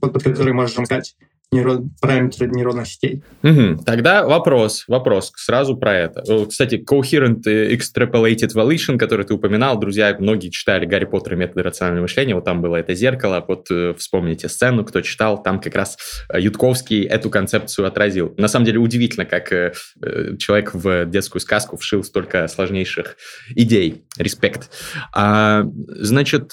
под, 0.00 0.22
которой 0.22 0.52
можем 0.52 0.84
сказать, 0.84 1.16
нейрон, 1.50 1.90
параметры 2.00 2.46
нейронных 2.46 2.86
сетей. 2.86 3.22
Угу. 3.42 3.82
Тогда 3.84 4.26
вопрос, 4.26 4.84
вопрос 4.86 5.32
сразу 5.36 5.76
про 5.76 5.96
это. 5.96 6.46
Кстати, 6.46 6.74
Coherent 6.74 7.42
Extrapolated 7.44 8.54
Evolution, 8.54 8.98
который 8.98 9.24
ты 9.24 9.34
упоминал, 9.34 9.78
друзья, 9.78 10.14
многие 10.18 10.50
читали 10.50 10.84
Гарри 10.84 11.06
Поттер 11.06 11.34
и 11.34 11.36
методы 11.36 11.62
рационального 11.62 12.02
мышления, 12.02 12.34
вот 12.34 12.44
там 12.44 12.60
было 12.60 12.76
это 12.76 12.94
зеркало, 12.94 13.44
вот 13.46 13.70
э, 13.70 13.94
вспомните 13.96 14.48
сцену, 14.48 14.84
кто 14.84 15.00
читал, 15.00 15.42
там 15.42 15.60
как 15.60 15.74
раз 15.74 15.96
э, 16.28 16.40
Ютковский 16.40 17.04
эту 17.04 17.30
концепцию 17.30 17.86
отразил. 17.86 18.34
На 18.36 18.48
самом 18.48 18.66
деле 18.66 18.78
удивительно, 18.78 19.24
как 19.24 19.52
э, 19.52 19.72
человек 20.38 20.74
в 20.74 21.06
детскую 21.06 21.40
сказку 21.40 21.76
вшил 21.78 22.04
столько 22.04 22.46
сложнейших 22.48 23.16
идей. 23.54 24.04
Респект. 24.18 24.70
А, 25.14 25.64
значит, 25.64 26.52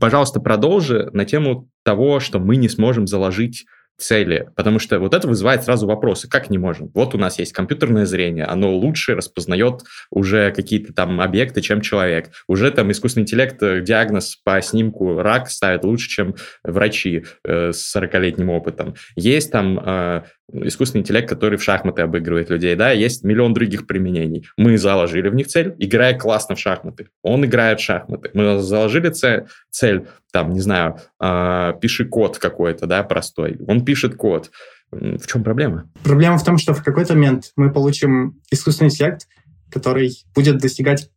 пожалуйста, 0.00 0.40
продолжи 0.40 1.10
на 1.12 1.24
тему 1.24 1.68
того, 1.84 2.20
что 2.20 2.38
мы 2.38 2.56
не 2.56 2.68
сможем 2.68 3.06
заложить 3.06 3.64
цели, 3.98 4.48
потому 4.56 4.78
что 4.78 4.98
вот 4.98 5.14
это 5.14 5.28
вызывает 5.28 5.62
сразу 5.62 5.86
вопросы, 5.86 6.28
как 6.28 6.50
не 6.50 6.58
можем? 6.58 6.90
Вот 6.94 7.14
у 7.14 7.18
нас 7.18 7.38
есть 7.38 7.52
компьютерное 7.52 8.04
зрение, 8.06 8.44
оно 8.44 8.74
лучше 8.74 9.14
распознает 9.14 9.82
уже 10.10 10.50
какие-то 10.52 10.92
там 10.92 11.20
объекты, 11.20 11.60
чем 11.60 11.80
человек. 11.80 12.30
Уже 12.48 12.70
там 12.70 12.90
искусственный 12.90 13.22
интеллект 13.22 13.62
э, 13.62 13.80
диагноз 13.80 14.36
по 14.44 14.60
снимку 14.60 15.18
рак 15.18 15.48
ставит 15.50 15.84
лучше, 15.84 16.08
чем 16.08 16.34
врачи 16.64 17.24
э, 17.44 17.72
с 17.72 17.96
40-летним 17.96 18.50
опытом. 18.50 18.94
Есть 19.14 19.52
там 19.52 19.78
э, 19.78 20.22
искусственный 20.52 21.00
интеллект, 21.00 21.28
который 21.28 21.58
в 21.58 21.62
шахматы 21.62 22.02
обыгрывает 22.02 22.50
людей, 22.50 22.74
да, 22.74 22.90
есть 22.90 23.24
миллион 23.24 23.54
других 23.54 23.86
применений. 23.86 24.46
Мы 24.56 24.78
заложили 24.78 25.28
в 25.28 25.34
них 25.34 25.48
цель, 25.48 25.74
играя 25.78 26.18
классно 26.18 26.54
в 26.54 26.58
шахматы. 26.58 27.08
Он 27.22 27.44
играет 27.44 27.80
в 27.80 27.82
шахматы. 27.82 28.30
Мы 28.34 28.60
заложили 28.60 29.10
цель, 29.10 29.46
цель 29.70 30.06
там, 30.32 30.52
не 30.52 30.60
знаю, 30.60 30.98
э, 31.20 31.72
пиши 31.80 32.04
код 32.04 32.38
какой-то, 32.38 32.86
да, 32.86 33.02
простой. 33.02 33.58
Он 33.66 33.84
пишет 33.84 34.16
код. 34.16 34.50
В 34.90 35.26
чем 35.26 35.42
проблема? 35.42 35.90
Проблема 36.02 36.36
в 36.36 36.44
том, 36.44 36.58
что 36.58 36.74
в 36.74 36.84
какой-то 36.84 37.14
момент 37.14 37.52
мы 37.56 37.72
получим 37.72 38.40
искусственный 38.50 38.90
интеллект, 38.90 39.26
который 39.70 40.12
будет 40.34 40.58
достигать 40.58 41.10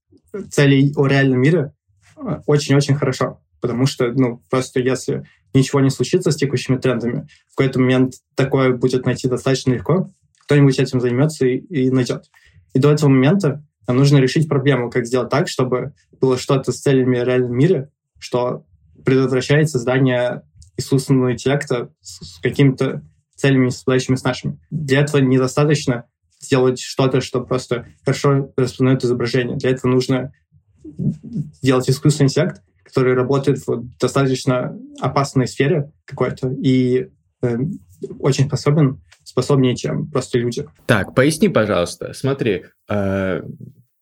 целей 0.49 0.93
о 0.95 1.07
реальном 1.07 1.41
мире 1.41 1.73
э, 2.17 2.39
очень-очень 2.45 2.95
хорошо. 2.95 3.41
Потому 3.61 3.85
что, 3.85 4.11
ну, 4.11 4.41
просто 4.49 4.79
если 4.79 5.25
ничего 5.55 5.81
не 5.81 5.89
случится 5.89 6.31
с 6.31 6.35
текущими 6.35 6.77
трендами, 6.77 7.27
в 7.51 7.55
какой-то 7.55 7.79
момент 7.79 8.15
такое 8.35 8.73
будет 8.73 9.05
найти 9.05 9.27
достаточно 9.27 9.73
легко, 9.73 10.09
кто-нибудь 10.41 10.79
этим 10.79 11.01
займется 11.01 11.45
и, 11.45 11.57
и 11.57 11.89
найдет. 11.89 12.29
И 12.73 12.79
до 12.79 12.91
этого 12.91 13.09
момента 13.09 13.63
нам 13.87 13.97
нужно 13.97 14.17
решить 14.17 14.47
проблему, 14.47 14.89
как 14.89 15.05
сделать 15.05 15.29
так, 15.29 15.47
чтобы 15.47 15.93
было 16.19 16.37
что-то 16.37 16.71
с 16.71 16.79
целями 16.79 17.19
в 17.19 17.23
реальном 17.23 17.55
мире, 17.55 17.89
что 18.19 18.65
предотвращает 19.03 19.69
создание 19.69 20.43
искусственного 20.77 21.33
интеллекта 21.33 21.91
с 22.01 22.39
какими-то 22.39 23.03
целями, 23.35 23.69
совпадающими 23.69 24.15
с 24.15 24.23
нашими. 24.23 24.59
Для 24.71 25.01
этого 25.01 25.21
недостаточно 25.21 26.05
сделать 26.39 26.79
что-то, 26.79 27.21
что 27.21 27.41
просто 27.41 27.87
хорошо 28.03 28.51
распознает 28.57 29.03
изображение. 29.03 29.57
Для 29.57 29.71
этого 29.71 29.91
нужно 29.91 30.33
делать 31.61 31.89
искусственный 31.89 32.27
интеллект, 32.27 32.61
который 32.85 33.15
работает 33.15 33.65
в 33.65 33.83
достаточно 33.99 34.77
опасной 35.01 35.47
сфере 35.47 35.91
какой-то 36.05 36.53
и 36.63 37.09
э, 37.41 37.57
очень 38.19 38.47
способен, 38.47 39.01
способнее, 39.23 39.75
чем 39.75 40.09
просто 40.09 40.37
люди. 40.37 40.67
Так, 40.85 41.15
поясни, 41.15 41.49
пожалуйста. 41.49 42.13
Смотри, 42.13 42.65
э, 42.89 43.41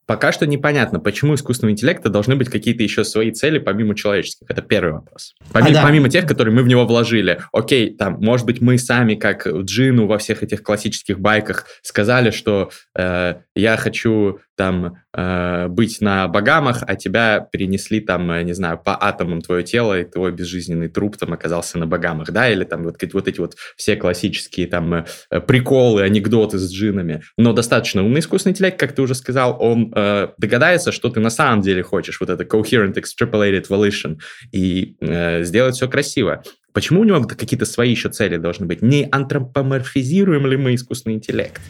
Пока 0.06 0.34
что 0.34 0.46
непонятно, 0.46 1.00
почему 1.00 1.36
искусственного 1.36 1.72
интеллекта 1.72 2.10
должны 2.10 2.36
быть 2.36 2.50
какие-то 2.50 2.84
еще 2.84 3.06
свои 3.06 3.32
цели 3.32 3.58
помимо 3.58 3.96
человеческих. 3.96 4.50
Это 4.50 4.62
первый 4.62 4.94
вопрос. 4.94 5.34
Помимо, 5.54 5.72
а, 5.72 5.74
да. 5.76 5.84
помимо 5.84 6.10
тех, 6.10 6.28
которые 6.28 6.54
мы 6.54 6.62
в 6.64 6.68
него 6.68 6.86
вложили. 6.86 7.40
Окей, 7.54 7.96
там, 7.96 8.18
может 8.20 8.46
быть, 8.46 8.60
мы 8.60 8.78
сами, 8.78 9.16
как 9.16 9.48
Джину 9.48 10.06
во 10.06 10.18
всех 10.18 10.44
этих 10.44 10.62
классических 10.62 11.20
байках, 11.20 11.68
сказали, 11.84 12.32
что 12.32 12.70
э, 12.98 13.36
я 13.56 13.78
хочу 13.78 14.40
там 14.56 14.98
э, 15.14 15.68
быть 15.68 16.02
на 16.02 16.28
Багамах, 16.28 16.84
а 16.86 16.96
тебя 16.96 17.40
перенесли 17.40 18.00
там, 18.00 18.32
э, 18.32 18.44
не 18.44 18.54
знаю, 18.54 18.78
по 18.78 18.98
атомам 19.02 19.42
твое 19.42 19.64
тело, 19.64 20.00
и 20.00 20.04
твой 20.04 20.32
безжизненный 20.32 20.90
труп 20.90 21.18
там 21.18 21.34
оказался 21.34 21.78
на 21.78 21.88
Багамах, 21.88 22.32
да, 22.32 22.50
или 22.50 22.64
там 22.64 22.84
вот, 22.84 22.98
вот 23.14 23.28
эти 23.28 23.40
вот 23.40 23.56
все 23.76 23.96
классические 23.96 24.68
там 24.68 24.94
э, 24.94 25.06
приколы, 25.42 26.04
анекдоты 26.04 26.58
с 26.58 26.72
джинами. 26.72 27.24
Но 27.38 27.54
достаточно 27.54 28.04
умный 28.04 28.20
искусственный 28.20 28.52
интеллект, 28.52 28.80
как 28.80 28.94
ты 28.94 29.02
уже 29.02 29.16
сказал, 29.16 29.58
он 29.60 29.92
э, 29.96 30.30
догадается, 30.38 30.92
что 30.92 31.10
ты 31.10 31.20
на 31.20 31.30
самом 31.30 31.62
деле 31.62 31.84
хочешь, 31.84 32.20
вот 32.20 32.30
это 32.30 32.44
coherent 32.44 32.96
extrapolated 32.96 33.68
volition, 33.70 34.20
и 34.52 34.96
э, 35.02 35.44
сделать 35.44 35.76
все 35.76 35.88
красиво. 35.88 36.44
Почему 36.74 37.02
у 37.02 37.04
него 37.04 37.24
какие-то 37.24 37.66
свои 37.66 37.92
еще 37.92 38.10
цели 38.10 38.38
должны 38.38 38.66
быть? 38.66 38.82
Не 38.82 39.08
антропоморфизируем 39.12 40.48
ли 40.48 40.58
мы 40.58 40.74
искусственный 40.74 41.16
интеллект? 41.16 41.62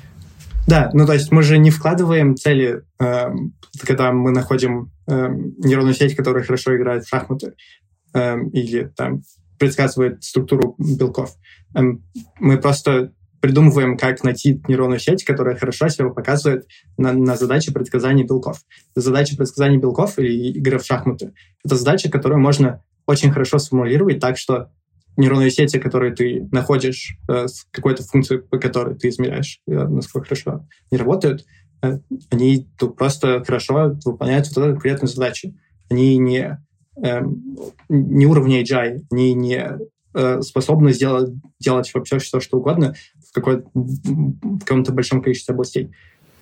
Да, 0.67 0.89
ну 0.93 1.05
то 1.05 1.13
есть 1.13 1.31
мы 1.31 1.43
же 1.43 1.57
не 1.57 1.71
вкладываем 1.71 2.35
цели, 2.35 2.83
э, 2.99 3.25
когда 3.81 4.11
мы 4.13 4.31
находим 4.31 4.91
э, 5.07 5.27
нейронную 5.57 5.93
сеть, 5.93 6.15
которая 6.15 6.43
хорошо 6.43 6.75
играет 6.75 7.03
в 7.03 7.09
шахматы 7.09 7.55
э, 8.13 8.39
или 8.53 8.91
там 8.95 9.23
предсказывает 9.59 10.23
структуру 10.23 10.75
белков. 10.77 11.35
Э, 11.75 11.81
мы 12.39 12.57
просто 12.57 13.11
придумываем, 13.41 13.97
как 13.97 14.23
найти 14.23 14.61
нейронную 14.69 14.99
сеть, 14.99 15.25
которая 15.25 15.57
хорошо 15.57 15.89
себя 15.89 16.07
показывает 16.07 16.65
на, 16.97 17.11
на 17.11 17.35
задаче 17.35 17.73
предсказания 17.73 18.23
белков. 18.23 18.61
Задача 18.95 19.35
предсказания 19.35 19.77
белков 19.77 20.17
или 20.17 20.51
игры 20.51 20.79
в 20.79 20.85
шахматы— 20.85 21.33
это 21.65 21.75
задача, 21.75 22.09
которую 22.09 22.39
можно 22.39 22.81
очень 23.05 23.33
хорошо 23.33 23.57
сформулировать 23.57 24.21
так, 24.21 24.37
что 24.37 24.71
нейронные 25.17 25.51
сети, 25.51 25.79
которые 25.79 26.13
ты 26.13 26.47
находишь 26.51 27.17
э, 27.27 27.47
с 27.47 27.65
какой-то 27.71 28.03
функцией, 28.03 28.41
по 28.41 28.57
которой 28.57 28.95
ты 28.95 29.09
измеряешь, 29.09 29.59
э, 29.67 29.87
насколько 29.87 30.29
хорошо 30.29 30.65
они 30.91 30.99
работают, 30.99 31.45
э, 31.81 31.99
они 32.31 32.67
просто 32.97 33.43
хорошо 33.43 33.95
выполняют 34.05 34.47
вот 34.47 34.57
эту 34.57 34.73
конкретную 34.73 35.09
задачу. 35.09 35.53
Они 35.89 36.17
не, 36.17 36.59
э, 37.03 37.21
не 37.89 38.25
уровня 38.25 38.61
AGI, 38.61 39.01
они 39.11 39.33
не 39.33 39.79
э, 40.13 40.41
способны 40.41 40.93
сделать, 40.93 41.31
делать 41.59 41.91
вообще 41.93 42.19
все, 42.19 42.39
что 42.39 42.57
угодно 42.57 42.95
в, 43.29 43.33
какой, 43.33 43.63
в 43.73 44.59
каком-то 44.59 44.93
большом 44.93 45.21
количестве 45.21 45.53
областей. 45.53 45.91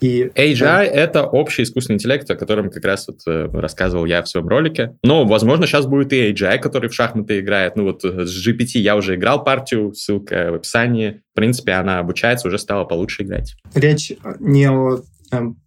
И, 0.01 0.31
AGI 0.35 0.83
это 0.83 1.23
общий 1.23 1.61
искусственный 1.61 1.95
интеллект, 1.95 2.29
о 2.29 2.35
котором 2.35 2.71
как 2.71 2.83
раз 2.83 3.07
вот 3.07 3.19
э, 3.27 3.47
рассказывал 3.53 4.05
я 4.05 4.23
в 4.23 4.27
своем 4.27 4.47
ролике. 4.47 4.97
Но, 5.03 5.25
возможно, 5.25 5.67
сейчас 5.67 5.85
будет 5.85 6.11
и 6.11 6.31
AGI, 6.31 6.57
который 6.57 6.89
в 6.89 6.93
шахматы 6.93 7.39
играет. 7.39 7.75
Ну 7.75 7.83
вот 7.83 8.03
э, 8.03 8.25
с 8.25 8.47
GPT 8.47 8.79
я 8.79 8.95
уже 8.95 9.15
играл 9.15 9.43
партию, 9.43 9.93
ссылка 9.93 10.51
в 10.51 10.55
описании. 10.55 11.21
В 11.33 11.35
принципе, 11.35 11.73
она 11.73 11.99
обучается, 11.99 12.47
уже 12.47 12.57
стала 12.57 12.83
получше 12.83 13.23
играть. 13.23 13.55
Речь 13.75 14.11
не 14.39 14.69
о 14.69 15.01
эм, 15.31 15.61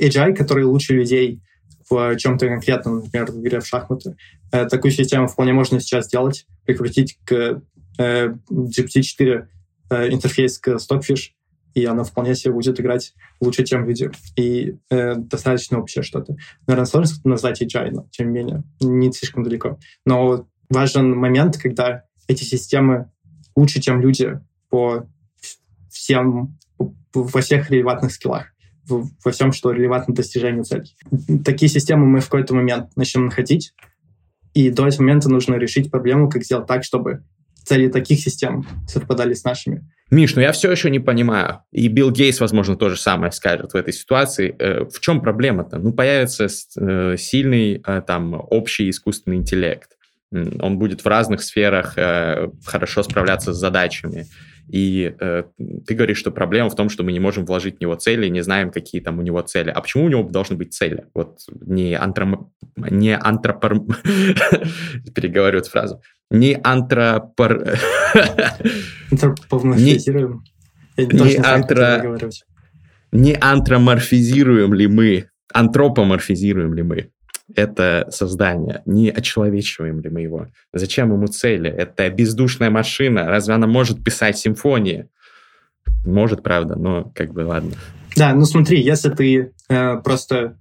AGI, 0.00 0.34
который 0.34 0.64
лучше 0.64 0.94
людей 0.94 1.40
в 1.88 2.16
чем-то 2.16 2.48
конкретном, 2.48 3.00
например, 3.04 3.30
в 3.30 3.40
игре 3.40 3.60
в 3.60 3.66
шахматы. 3.66 4.16
Э, 4.52 4.66
такую 4.66 4.90
систему 4.90 5.28
вполне 5.28 5.52
можно 5.52 5.80
сейчас 5.80 6.06
сделать, 6.06 6.46
прикрутить 6.64 7.18
к 7.24 7.62
э, 7.98 8.34
GPT-4 8.50 9.46
э, 9.90 10.08
интерфейс 10.12 10.58
к 10.58 10.68
Stockfish, 10.76 11.30
и 11.74 11.84
она 11.84 12.04
вполне 12.04 12.34
себе 12.34 12.52
будет 12.52 12.80
играть 12.80 13.14
лучше, 13.40 13.64
чем 13.64 13.84
видео. 13.84 14.10
И 14.36 14.76
э, 14.90 15.14
достаточно 15.16 15.78
общее 15.78 16.02
что-то. 16.02 16.36
Наверное, 16.66 16.86
сложно 16.86 17.16
назвать 17.24 17.62
agile, 17.62 18.06
тем 18.10 18.32
не 18.32 18.38
менее, 18.40 18.64
не 18.80 19.12
слишком 19.12 19.44
далеко. 19.44 19.78
Но 20.04 20.46
важен 20.68 21.14
момент, 21.16 21.56
когда 21.56 22.04
эти 22.26 22.44
системы 22.44 23.10
лучше, 23.56 23.80
чем 23.80 24.00
люди 24.00 24.40
по 24.68 25.06
всем, 25.90 26.58
во 27.12 27.40
всех 27.40 27.70
релевантных 27.70 28.12
скиллах 28.12 28.46
во 28.88 29.32
всем, 29.32 29.52
что 29.52 29.70
релевантно 29.70 30.14
достижению 30.14 30.64
целей. 30.64 30.96
Такие 31.44 31.68
системы 31.68 32.06
мы 32.06 32.20
в 32.20 32.24
какой-то 32.24 32.54
момент 32.54 32.96
начнем 32.96 33.26
находить, 33.26 33.74
и 34.54 34.70
до 34.70 34.86
этого 34.86 35.02
момента 35.02 35.28
нужно 35.28 35.56
решить 35.56 35.90
проблему, 35.90 36.28
как 36.28 36.44
сделать 36.44 36.66
так, 36.66 36.84
чтобы 36.84 37.22
цели 37.64 37.88
таких 37.88 38.20
систем 38.20 38.66
совпадали 38.88 39.34
с 39.34 39.44
нашими. 39.44 39.88
Миш, 40.10 40.34
ну 40.34 40.42
я 40.42 40.52
все 40.52 40.70
еще 40.70 40.90
не 40.90 41.00
понимаю. 41.00 41.62
И 41.70 41.88
Билл 41.88 42.10
Гейс, 42.10 42.40
возможно, 42.40 42.76
то 42.76 42.88
же 42.88 42.96
самое 42.96 43.30
скажет 43.30 43.72
в 43.72 43.76
этой 43.76 43.92
ситуации. 43.92 44.54
Э, 44.58 44.84
в 44.84 45.00
чем 45.00 45.20
проблема-то? 45.20 45.78
Ну, 45.78 45.92
появится 45.92 46.46
э, 46.46 47.16
сильный 47.18 47.82
э, 47.86 48.02
там 48.06 48.34
общий 48.34 48.88
искусственный 48.88 49.36
интеллект. 49.36 49.90
Он 50.30 50.78
будет 50.78 51.04
в 51.04 51.08
разных 51.08 51.42
сферах 51.42 51.94
хорошо 52.66 53.02
справляться 53.02 53.54
с 53.54 53.56
задачами. 53.56 54.26
И 54.68 55.14
э, 55.18 55.44
ты 55.86 55.94
говоришь, 55.94 56.18
что 56.18 56.30
проблема 56.30 56.68
в 56.68 56.76
том, 56.76 56.90
что 56.90 57.02
мы 57.02 57.12
не 57.12 57.20
можем 57.20 57.46
вложить 57.46 57.78
в 57.78 57.80
него 57.80 57.94
цели, 57.94 58.28
не 58.28 58.42
знаем, 58.42 58.70
какие 58.70 59.00
там 59.00 59.18
у 59.18 59.22
него 59.22 59.40
цели. 59.40 59.70
А 59.70 59.80
почему 59.80 60.04
у 60.04 60.08
него 60.08 60.22
должны 60.24 60.56
быть 60.56 60.74
цели? 60.74 61.06
Вот 61.14 61.38
не, 61.62 61.94
антроп... 61.94 62.50
не 62.76 63.16
антропор... 63.16 63.80
Переговорю 65.14 65.60
эту 65.60 65.70
фразу 65.70 66.02
не 66.30 66.58
антропор... 66.62 67.78
Антропоморфизируем. 69.10 70.44
Не, 70.96 71.36
антро... 71.36 72.18
не 73.12 73.34
антроморфизируем 73.34 74.74
ли 74.74 74.86
мы, 74.86 75.30
антропоморфизируем 75.52 76.74
ли 76.74 76.82
мы 76.82 77.10
это 77.54 78.08
создание, 78.10 78.82
не 78.84 79.10
очеловечиваем 79.10 80.00
ли 80.00 80.10
мы 80.10 80.20
его. 80.20 80.48
Зачем 80.72 81.12
ему 81.12 81.26
цели? 81.28 81.70
Это 81.70 82.08
бездушная 82.10 82.70
машина. 82.70 83.26
Разве 83.26 83.54
она 83.54 83.66
может 83.66 84.04
писать 84.04 84.36
симфонии? 84.36 85.08
Может, 86.04 86.42
правда, 86.42 86.76
но 86.76 87.10
как 87.14 87.32
бы 87.32 87.40
ладно. 87.40 87.72
Да, 88.16 88.34
ну 88.34 88.44
смотри, 88.44 88.82
если 88.82 89.10
ты 89.10 89.52
э, 89.68 89.96
просто 90.02 90.58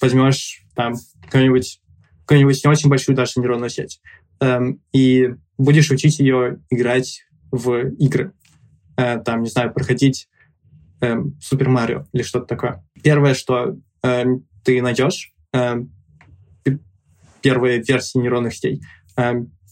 возьмешь 0.00 0.62
там 0.76 0.94
какую-нибудь 1.24 1.80
какую-нибудь 2.24 2.62
не 2.62 2.70
очень 2.70 2.90
большую 2.90 3.16
даже 3.16 3.32
нейронную 3.36 3.70
сеть, 3.70 4.00
и 4.92 5.34
будешь 5.56 5.90
учить 5.90 6.20
ее 6.20 6.60
играть 6.70 7.24
в 7.50 7.88
игры. 7.98 8.32
Э, 8.96 9.18
там, 9.18 9.42
не 9.42 9.48
знаю, 9.48 9.72
проходить 9.72 10.28
эм, 11.00 11.36
Супер 11.40 11.68
Марио 11.68 12.06
или 12.12 12.22
что-то 12.22 12.46
такое. 12.46 12.84
Первое, 13.02 13.34
что 13.34 13.76
э, 14.02 14.24
ты 14.64 14.82
найдешь, 14.82 15.32
первые 17.40 17.82
версии 17.82 18.18
нейронных 18.18 18.54
сетей, 18.54 18.82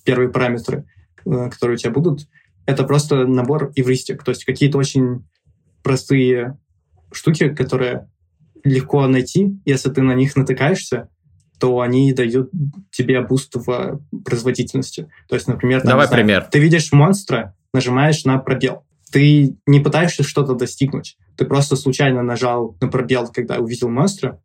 первые 0.05 0.31
параметры, 0.31 0.87
э, 1.25 1.51
которые 1.51 1.75
у 1.75 1.79
тебя 1.79 1.91
будут, 1.91 2.29
это 2.65 2.85
просто 2.85 3.27
набор 3.27 3.73
эвристик, 3.77 4.23
то 4.23 4.31
есть 4.31 4.45
какие-то 4.45 4.79
очень 4.79 5.27
простые 5.83 6.59
штуки, 7.13 7.55
которые 7.55 8.09
легко 8.65 9.07
найти. 9.07 9.61
Если 9.65 9.91
ты 9.91 10.03
на 10.03 10.15
них 10.15 10.35
натыкаешься, 10.37 11.09
то 11.59 11.81
они 11.81 12.13
дают 12.13 12.51
тебе 12.91 13.21
буст 13.23 13.55
в 13.55 14.01
производительности. 14.25 15.09
То 15.29 15.35
есть, 15.35 15.49
например, 15.49 15.81
там, 15.81 15.91
Давай 15.91 16.07
знаю, 16.07 16.23
пример. 16.23 16.49
ты 16.51 16.59
видишь 16.59 16.93
монстра, 16.93 17.55
нажимаешь 17.73 18.25
на 18.25 18.39
пробел. 18.39 18.85
Ты 19.11 19.57
не 19.67 19.81
пытаешься 19.81 20.23
что-то 20.23 20.55
достигнуть. 20.55 21.17
Ты 21.37 21.45
просто 21.45 21.77
случайно 21.77 22.23
нажал 22.23 22.77
на 22.81 22.89
пробел, 22.89 23.29
когда 23.29 23.59
увидел 23.59 23.89
монстра, 23.89 24.41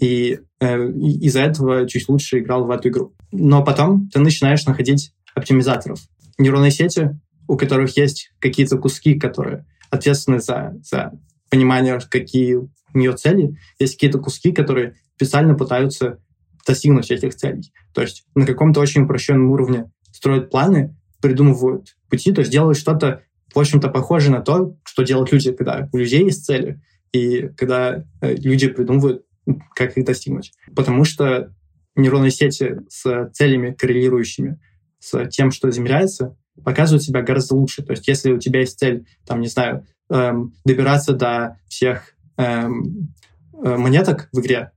и, 0.00 0.40
э, 0.60 0.90
из-за 0.90 1.42
этого 1.42 1.88
чуть 1.88 2.08
лучше 2.08 2.38
играл 2.38 2.64
в 2.64 2.70
эту 2.70 2.88
игру. 2.88 3.14
Но 3.32 3.62
потом 3.64 4.08
ты 4.08 4.20
начинаешь 4.20 4.64
находить 4.64 5.12
оптимизаторов. 5.34 6.00
Нейронные 6.38 6.70
сети, 6.70 7.18
у 7.46 7.56
которых 7.56 7.96
есть 7.96 8.32
какие-то 8.38 8.78
куски, 8.78 9.14
которые 9.18 9.66
ответственны 9.90 10.40
за, 10.40 10.74
за 10.82 11.12
понимание, 11.50 11.98
какие 12.10 12.54
у 12.56 12.68
нее 12.94 13.12
цели, 13.12 13.56
есть 13.78 13.94
какие-то 13.94 14.18
куски, 14.18 14.52
которые 14.52 14.96
специально 15.16 15.54
пытаются 15.54 16.18
достигнуть 16.66 17.10
этих 17.10 17.34
целей. 17.34 17.72
То 17.92 18.02
есть 18.02 18.24
на 18.34 18.46
каком-то 18.46 18.80
очень 18.80 19.02
упрощенном 19.02 19.50
уровне 19.50 19.90
строят 20.12 20.50
планы, 20.50 20.96
придумывают 21.20 21.96
пути, 22.08 22.32
то 22.32 22.40
есть 22.40 22.52
делают 22.52 22.78
что-то, 22.78 23.22
в 23.54 23.58
общем-то, 23.58 23.88
похожее 23.88 24.32
на 24.32 24.40
то, 24.40 24.76
что 24.84 25.04
делают 25.04 25.32
люди, 25.32 25.52
когда 25.52 25.88
у 25.92 25.96
людей 25.96 26.24
есть 26.24 26.44
цели, 26.44 26.80
и 27.12 27.48
когда 27.56 28.04
э, 28.20 28.34
люди 28.34 28.68
придумывают, 28.68 29.24
как 29.74 29.96
их 29.96 30.04
достигнуть. 30.04 30.52
Потому 30.74 31.04
что 31.04 31.54
нейронные 31.96 32.30
сети 32.30 32.76
с 32.88 33.30
целями 33.32 33.72
коррелирующими 33.72 34.58
с 34.98 35.28
тем, 35.28 35.50
что 35.50 35.68
измеряется, 35.68 36.36
показывают 36.64 37.02
себя 37.02 37.22
гораздо 37.22 37.56
лучше. 37.56 37.82
То 37.82 37.92
есть 37.92 38.08
если 38.08 38.32
у 38.32 38.38
тебя 38.38 38.60
есть 38.60 38.78
цель, 38.78 39.06
там, 39.26 39.40
не 39.40 39.48
знаю, 39.48 39.86
эм, 40.10 40.54
добираться 40.64 41.12
до 41.12 41.58
всех 41.68 42.14
эм, 42.36 43.14
э, 43.62 43.76
монеток 43.76 44.28
в 44.32 44.40
игре, 44.40 44.72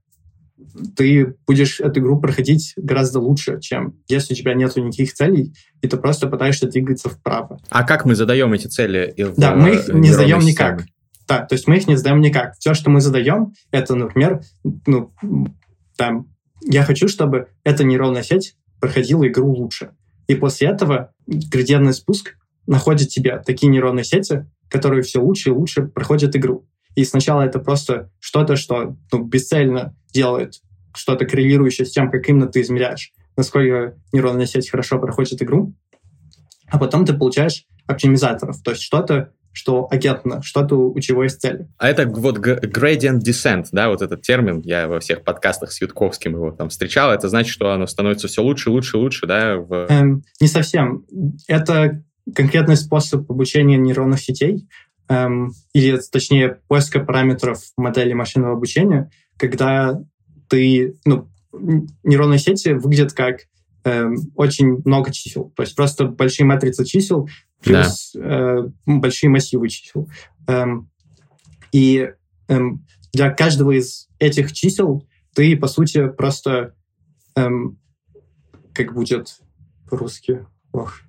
ты 0.96 1.36
будешь 1.46 1.80
эту 1.80 2.00
игру 2.00 2.20
проходить 2.20 2.74
гораздо 2.76 3.20
лучше, 3.20 3.60
чем 3.60 3.94
если 4.08 4.34
у 4.34 4.36
тебя 4.36 4.54
нет 4.54 4.76
никаких 4.76 5.12
целей, 5.14 5.54
и 5.80 5.88
ты 5.88 5.96
просто 5.96 6.26
пытаешься 6.26 6.68
двигаться 6.68 7.08
вправо. 7.08 7.60
А 7.70 7.84
как 7.84 8.04
мы 8.04 8.14
задаем 8.14 8.52
эти 8.52 8.66
цели? 8.66 9.14
Да, 9.36 9.54
мы 9.54 9.74
их 9.76 9.88
не 9.88 10.10
задаем 10.10 10.40
никак. 10.40 10.84
Да, 11.26 11.44
то 11.44 11.54
есть 11.54 11.68
мы 11.68 11.76
их 11.76 11.86
не 11.86 11.96
задаем 11.96 12.20
никак. 12.20 12.54
Все, 12.58 12.74
что 12.74 12.90
мы 12.90 13.00
задаем, 13.00 13.52
это, 13.70 13.94
например, 13.94 14.40
ну, 14.86 15.12
там, 15.96 16.28
я 16.62 16.84
хочу, 16.84 17.06
чтобы 17.06 17.48
эта 17.64 17.84
нейронная 17.84 18.22
сеть 18.22 18.56
проходила 18.80 19.26
игру 19.28 19.52
лучше. 19.52 19.90
И 20.26 20.34
после 20.34 20.68
этого 20.68 21.12
градиентный 21.26 21.92
спуск 21.92 22.36
находит 22.66 23.08
тебе 23.08 23.42
такие 23.44 23.68
нейронные 23.68 24.04
сети, 24.04 24.46
которые 24.68 25.02
все 25.02 25.20
лучше 25.20 25.50
и 25.50 25.52
лучше 25.52 25.82
проходят 25.82 26.34
игру. 26.36 26.66
И 26.94 27.04
сначала 27.04 27.42
это 27.42 27.58
просто 27.58 28.10
что-то, 28.18 28.56
что 28.56 28.96
ну, 29.12 29.24
бесцельно 29.24 29.94
делает 30.12 30.54
что-то 30.94 31.26
коррелирующее 31.26 31.86
с 31.86 31.90
тем, 31.90 32.10
как 32.10 32.28
именно 32.28 32.46
ты 32.46 32.60
измеряешь, 32.62 33.12
насколько 33.36 33.96
нейронная 34.12 34.46
сеть 34.46 34.70
хорошо 34.70 34.98
проходит 34.98 35.42
игру, 35.42 35.74
а 36.66 36.78
потом 36.78 37.06
ты 37.06 37.14
получаешь 37.14 37.64
оптимизаторов, 37.86 38.62
то 38.62 38.72
есть 38.72 38.82
что-то, 38.82 39.32
что 39.52 39.88
агентно, 39.90 40.42
что-то, 40.42 40.76
у 40.76 41.00
чего 41.00 41.24
есть 41.24 41.40
цель. 41.40 41.66
А 41.78 41.88
это 41.88 42.06
вот 42.06 42.38
gradient 42.38 43.20
descent, 43.20 43.66
да, 43.72 43.88
вот 43.88 44.02
этот 44.02 44.22
термин, 44.22 44.60
я 44.64 44.86
во 44.86 45.00
всех 45.00 45.24
подкастах 45.24 45.72
с 45.72 45.80
Ютковским 45.80 46.34
его 46.34 46.50
там 46.52 46.68
встречал, 46.68 47.12
это 47.12 47.28
значит, 47.28 47.52
что 47.52 47.72
оно 47.72 47.86
становится 47.86 48.28
все 48.28 48.42
лучше, 48.42 48.70
лучше, 48.70 48.98
лучше, 48.98 49.26
да? 49.26 49.56
В... 49.56 49.86
Эм, 49.88 50.22
не 50.40 50.46
совсем. 50.46 51.04
Это 51.48 52.02
конкретный 52.34 52.76
способ 52.76 53.28
обучения 53.30 53.78
нейронных 53.78 54.20
сетей, 54.20 54.68
эм, 55.08 55.52
или, 55.72 55.98
точнее, 56.12 56.60
поиска 56.68 57.00
параметров 57.00 57.60
модели 57.76 58.12
машинного 58.12 58.52
обучения, 58.52 59.10
когда 59.38 60.02
ты, 60.48 60.98
ну, 61.04 61.28
нейронные 62.02 62.38
сети 62.38 62.70
выглядят 62.70 63.12
как 63.12 63.42
эм, 63.84 64.16
очень 64.34 64.82
много 64.84 65.12
чисел. 65.12 65.52
То 65.56 65.62
есть 65.62 65.74
просто 65.74 66.06
большие 66.06 66.46
матрицы 66.46 66.84
чисел 66.84 67.28
плюс 67.62 68.12
да. 68.14 68.20
э, 68.20 68.68
большие 68.86 69.30
массивы 69.30 69.68
чисел. 69.68 70.08
Эм, 70.46 70.90
и 71.72 72.10
эм, 72.48 72.84
для 73.12 73.30
каждого 73.30 73.72
из 73.72 74.08
этих 74.18 74.52
чисел 74.52 75.06
ты, 75.34 75.56
по 75.56 75.68
сути, 75.68 76.08
просто 76.08 76.74
эм, 77.34 77.78
как 78.72 78.94
будет 78.94 79.40
по-русски? 79.88 80.46
Ох. 80.72 81.00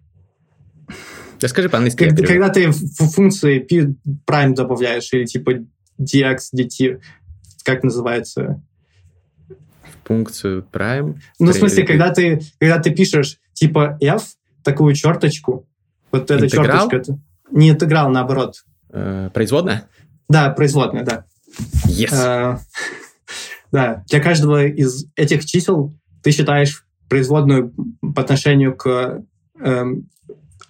Да 1.40 1.48
скажи 1.48 1.70
по-английски. 1.70 2.06
Когда, 2.06 2.24
когда 2.24 2.50
ты 2.50 2.70
в 2.70 3.12
функции 3.12 3.60
p 3.60 3.96
prime 4.28 4.54
добавляешь, 4.54 5.14
или 5.14 5.26
типа 5.26 5.52
dx, 6.00 6.38
dt, 6.56 7.02
как 7.64 7.84
называется? 7.84 8.62
Функцию 10.06 10.66
prime? 10.72 11.20
Ну, 11.40 11.52
в 11.52 11.54
смысле, 11.54 11.86
когда 11.86 12.12
ты, 12.12 12.42
когда 12.60 12.80
ты 12.80 12.92
пишешь 12.92 13.38
типа 13.54 13.98
f, 14.02 14.24
такую 14.64 14.96
черточку, 14.96 15.68
вот 16.12 16.32
эта 16.32 16.46
интеграл? 16.46 16.90
черточка, 16.90 16.96
это 16.98 17.20
не 17.52 17.70
интеграл, 17.70 18.10
наоборот. 18.10 18.56
Э, 18.92 19.30
производная? 19.34 19.88
Да, 20.28 20.50
производная, 20.50 21.04
да. 21.04 21.26
Yes. 21.88 22.14
Э, 22.14 22.58
да, 23.72 24.04
для 24.08 24.20
каждого 24.20 24.66
из 24.66 25.06
этих 25.16 25.46
чисел 25.46 25.96
ты 26.24 26.32
считаешь 26.32 26.86
производную 27.08 27.74
по 28.16 28.22
отношению 28.22 28.76
к 28.76 29.24
э, 29.60 29.86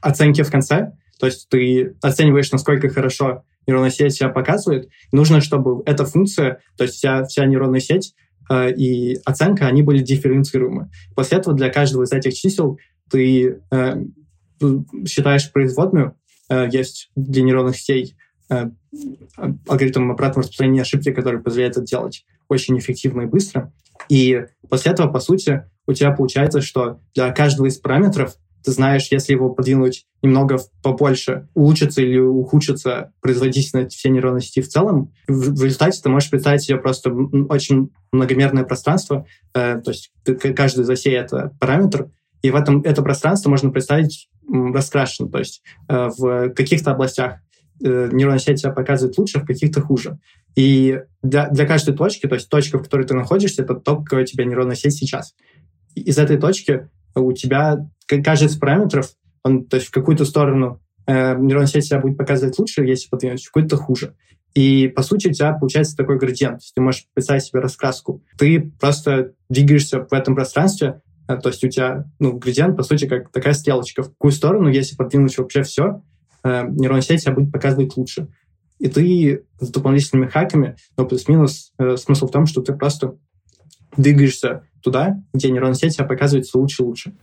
оценке 0.01 0.43
в 0.43 0.51
конце. 0.51 0.93
То 1.19 1.25
есть 1.25 1.49
ты 1.49 1.95
оцениваешь, 2.01 2.51
насколько 2.51 2.89
хорошо 2.89 3.43
нейронная 3.69 3.91
сеть 3.91 4.13
себя 4.13 4.29
показывает. 4.29 4.89
Нужно, 5.11 5.41
чтобы 5.41 5.83
эта 5.85 6.05
функция, 6.05 6.61
то 6.77 6.83
есть 6.83 6.95
вся, 6.95 7.23
вся 7.25 7.45
нейронная 7.45 7.79
сеть 7.79 8.13
э, 8.49 8.73
и 8.73 9.17
оценка, 9.25 9.67
они 9.67 9.83
были 9.83 9.99
дифференцируемы. 9.99 10.89
После 11.15 11.37
этого 11.37 11.55
для 11.55 11.69
каждого 11.69 12.03
из 12.03 12.11
этих 12.11 12.33
чисел 12.33 12.79
ты 13.09 13.61
э, 13.71 13.95
считаешь 15.07 15.51
производную. 15.51 16.15
Э, 16.49 16.67
есть 16.71 17.11
для 17.15 17.43
нейронных 17.43 17.77
сетей 17.77 18.15
э, 18.49 18.69
алгоритм 19.67 20.11
обратного 20.11 20.41
распространения 20.41 20.81
ошибки, 20.81 21.11
который 21.11 21.39
позволяет 21.39 21.77
это 21.77 21.85
делать 21.85 22.25
очень 22.47 22.77
эффективно 22.79 23.21
и 23.21 23.27
быстро. 23.27 23.71
И 24.09 24.45
после 24.69 24.91
этого, 24.91 25.11
по 25.11 25.19
сути, 25.19 25.65
у 25.87 25.93
тебя 25.93 26.11
получается, 26.11 26.61
что 26.61 26.99
для 27.13 27.31
каждого 27.31 27.67
из 27.67 27.77
параметров 27.77 28.35
ты 28.63 28.71
знаешь, 28.71 29.07
если 29.11 29.33
его 29.33 29.49
подвинуть 29.49 30.05
немного 30.21 30.59
побольше, 30.83 31.47
улучшится 31.53 32.01
или 32.01 32.17
ухудшится 32.17 33.13
производительность 33.21 33.95
всей 33.95 34.09
нейронной 34.09 34.41
сети 34.41 34.61
в 34.61 34.67
целом. 34.67 35.13
В, 35.27 35.55
в 35.55 35.63
результате 35.63 36.01
ты 36.01 36.09
можешь 36.09 36.29
представить 36.29 36.63
себе 36.63 36.77
просто 36.77 37.11
очень 37.11 37.91
многомерное 38.11 38.63
пространство, 38.63 39.25
э, 39.53 39.79
то 39.79 39.91
есть 39.91 40.11
каждый 40.55 40.81
из 40.81 40.89
осей— 40.89 41.13
это 41.15 41.55
параметр, 41.59 42.09
и 42.41 42.51
в 42.51 42.55
этом 42.55 42.81
это 42.81 43.01
пространство 43.01 43.49
можно 43.49 43.69
представить 43.69 44.29
раскрашено, 44.47 45.29
то 45.29 45.39
есть 45.39 45.61
э, 45.87 46.09
в 46.17 46.49
каких-то 46.49 46.91
областях 46.91 47.39
э, 47.83 48.09
нейронная 48.11 48.39
сеть 48.39 48.59
себя 48.59 48.71
показывает 48.71 49.17
лучше, 49.17 49.39
в 49.39 49.45
каких-то 49.45 49.81
хуже. 49.81 50.19
И 50.55 50.99
для, 51.21 51.47
для 51.49 51.65
каждой 51.65 51.95
точки, 51.95 52.27
то 52.27 52.35
есть 52.35 52.49
точка, 52.49 52.79
в 52.79 52.83
которой 52.83 53.05
ты 53.05 53.13
находишься, 53.13 53.61
это 53.61 53.75
то, 53.75 53.97
какая 53.97 54.23
у 54.23 54.25
тебя 54.25 54.45
нейронная 54.45 54.75
сеть 54.75 54.95
сейчас. 54.95 55.35
Из 55.95 56.17
этой 56.17 56.37
точки 56.37 56.89
у 57.15 57.31
тебя 57.33 57.89
каждый 58.17 58.47
из 58.47 58.57
параметров, 58.57 59.11
он, 59.43 59.65
то 59.65 59.77
есть 59.77 59.87
в 59.87 59.91
какую-то 59.91 60.25
сторону 60.25 60.81
э, 61.07 61.37
нейронная 61.37 61.67
сеть 61.67 61.85
себя 61.85 61.99
будет 61.99 62.17
показывать 62.17 62.57
лучше, 62.59 62.83
если 62.83 63.09
подвинуть, 63.09 63.43
в 63.43 63.51
какую-то 63.51 63.77
хуже. 63.77 64.15
И, 64.55 64.87
по 64.87 65.03
сути, 65.03 65.27
у 65.27 65.31
тебя 65.31 65.53
получается 65.53 65.95
такой 65.95 66.17
градиент. 66.17 66.61
Ты 66.73 66.81
можешь 66.81 67.05
представить 67.13 67.43
себе 67.43 67.59
раскраску. 67.59 68.23
Ты 68.37 68.71
просто 68.79 69.33
двигаешься 69.47 70.05
в 70.09 70.13
этом 70.13 70.35
пространстве, 70.35 71.01
э, 71.27 71.37
то 71.37 71.49
есть 71.49 71.63
у 71.63 71.69
тебя 71.69 72.05
ну, 72.19 72.37
градиент, 72.37 72.75
по 72.75 72.83
сути, 72.83 73.07
как 73.07 73.31
такая 73.31 73.53
стрелочка. 73.53 74.03
В 74.03 74.09
какую 74.09 74.31
сторону, 74.31 74.69
если 74.69 74.95
подвинуть 74.95 75.37
вообще 75.37 75.63
все, 75.63 76.01
э, 76.43 76.67
нейронная 76.67 77.01
сеть 77.01 77.21
себя 77.21 77.33
будет 77.33 77.51
показывать 77.51 77.95
лучше. 77.95 78.27
И 78.79 78.87
ты 78.87 79.43
с 79.59 79.69
дополнительными 79.69 80.29
хаками, 80.29 80.77
но 80.97 81.05
плюс-минус 81.05 81.73
э, 81.77 81.97
смысл 81.97 82.27
в 82.27 82.31
том, 82.31 82.45
что 82.45 82.61
ты 82.61 82.73
просто 82.73 83.15
двигаешься 83.97 84.63
туда, 84.81 85.21
где 85.33 85.51
нейронная 85.51 85.75
сеть 85.75 85.93
себя 85.93 86.05
показывает 86.05 86.45
все 86.45 86.57
лучше 86.57 86.83
и 86.83 86.85
лучше. 86.85 87.13